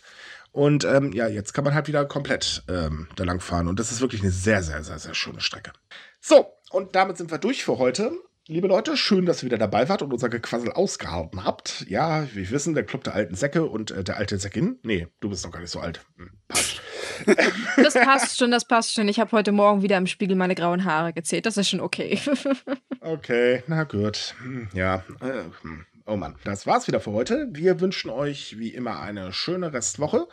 [0.53, 3.67] Und ähm, ja, jetzt kann man halt wieder komplett ähm, da lang fahren.
[3.67, 5.73] Und das ist wirklich eine sehr, sehr, sehr, sehr schöne Strecke.
[6.21, 8.13] So, und damit sind wir durch für heute.
[8.51, 11.85] Liebe Leute, schön, dass ihr wieder dabei wart und unser Gequassel ausgehalten habt.
[11.87, 14.79] Ja, wir wissen, der Club der alten Säcke und äh, der alte Säckin.
[14.83, 16.01] Nee, du bist noch gar nicht so alt.
[16.17, 16.81] Hm, passt.
[17.77, 19.07] Das passt schon, das passt schon.
[19.09, 21.45] Ich habe heute Morgen wieder im Spiegel meine grauen Haare gezählt.
[21.45, 22.19] Das ist schon okay.
[23.03, 24.35] Okay, na gut.
[24.43, 25.85] Hm, Ja, äh, hm.
[26.07, 27.49] oh Mann, das war's wieder für heute.
[27.53, 30.27] Wir wünschen euch wie immer eine schöne Restwoche.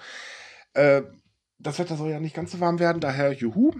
[0.73, 1.01] Äh,
[1.59, 3.73] das Wetter soll ja nicht ganz so warm werden, daher juhu.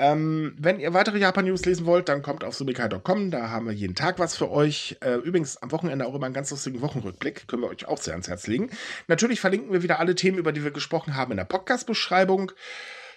[0.00, 3.30] Ähm, wenn ihr weitere Japan-News lesen wollt, dann kommt auf sumikai.com.
[3.30, 4.96] Da haben wir jeden Tag was für euch.
[5.00, 7.46] Äh, übrigens am Wochenende auch immer einen ganz lustigen Wochenrückblick.
[7.46, 8.70] Können wir euch auch sehr ans Herz legen.
[9.08, 12.50] Natürlich verlinken wir wieder alle Themen, über die wir gesprochen haben, in der Podcast-Beschreibung.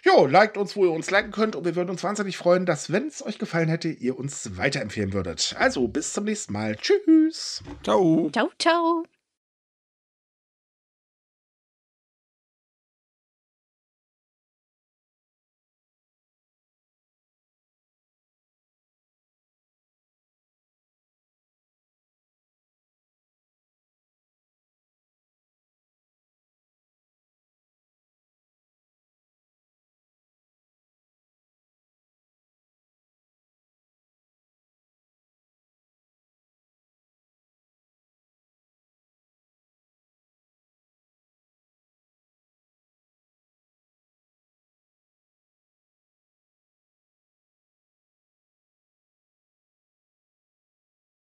[0.03, 1.55] Jo, liked uns, wo ihr uns liken könnt.
[1.55, 5.13] Und wir würden uns wahnsinnig freuen, dass, wenn es euch gefallen hätte, ihr uns weiterempfehlen
[5.13, 5.55] würdet.
[5.57, 6.75] Also, bis zum nächsten Mal.
[6.75, 7.63] Tschüss.
[7.83, 8.29] Ciao.
[8.33, 9.05] ciao, ciao.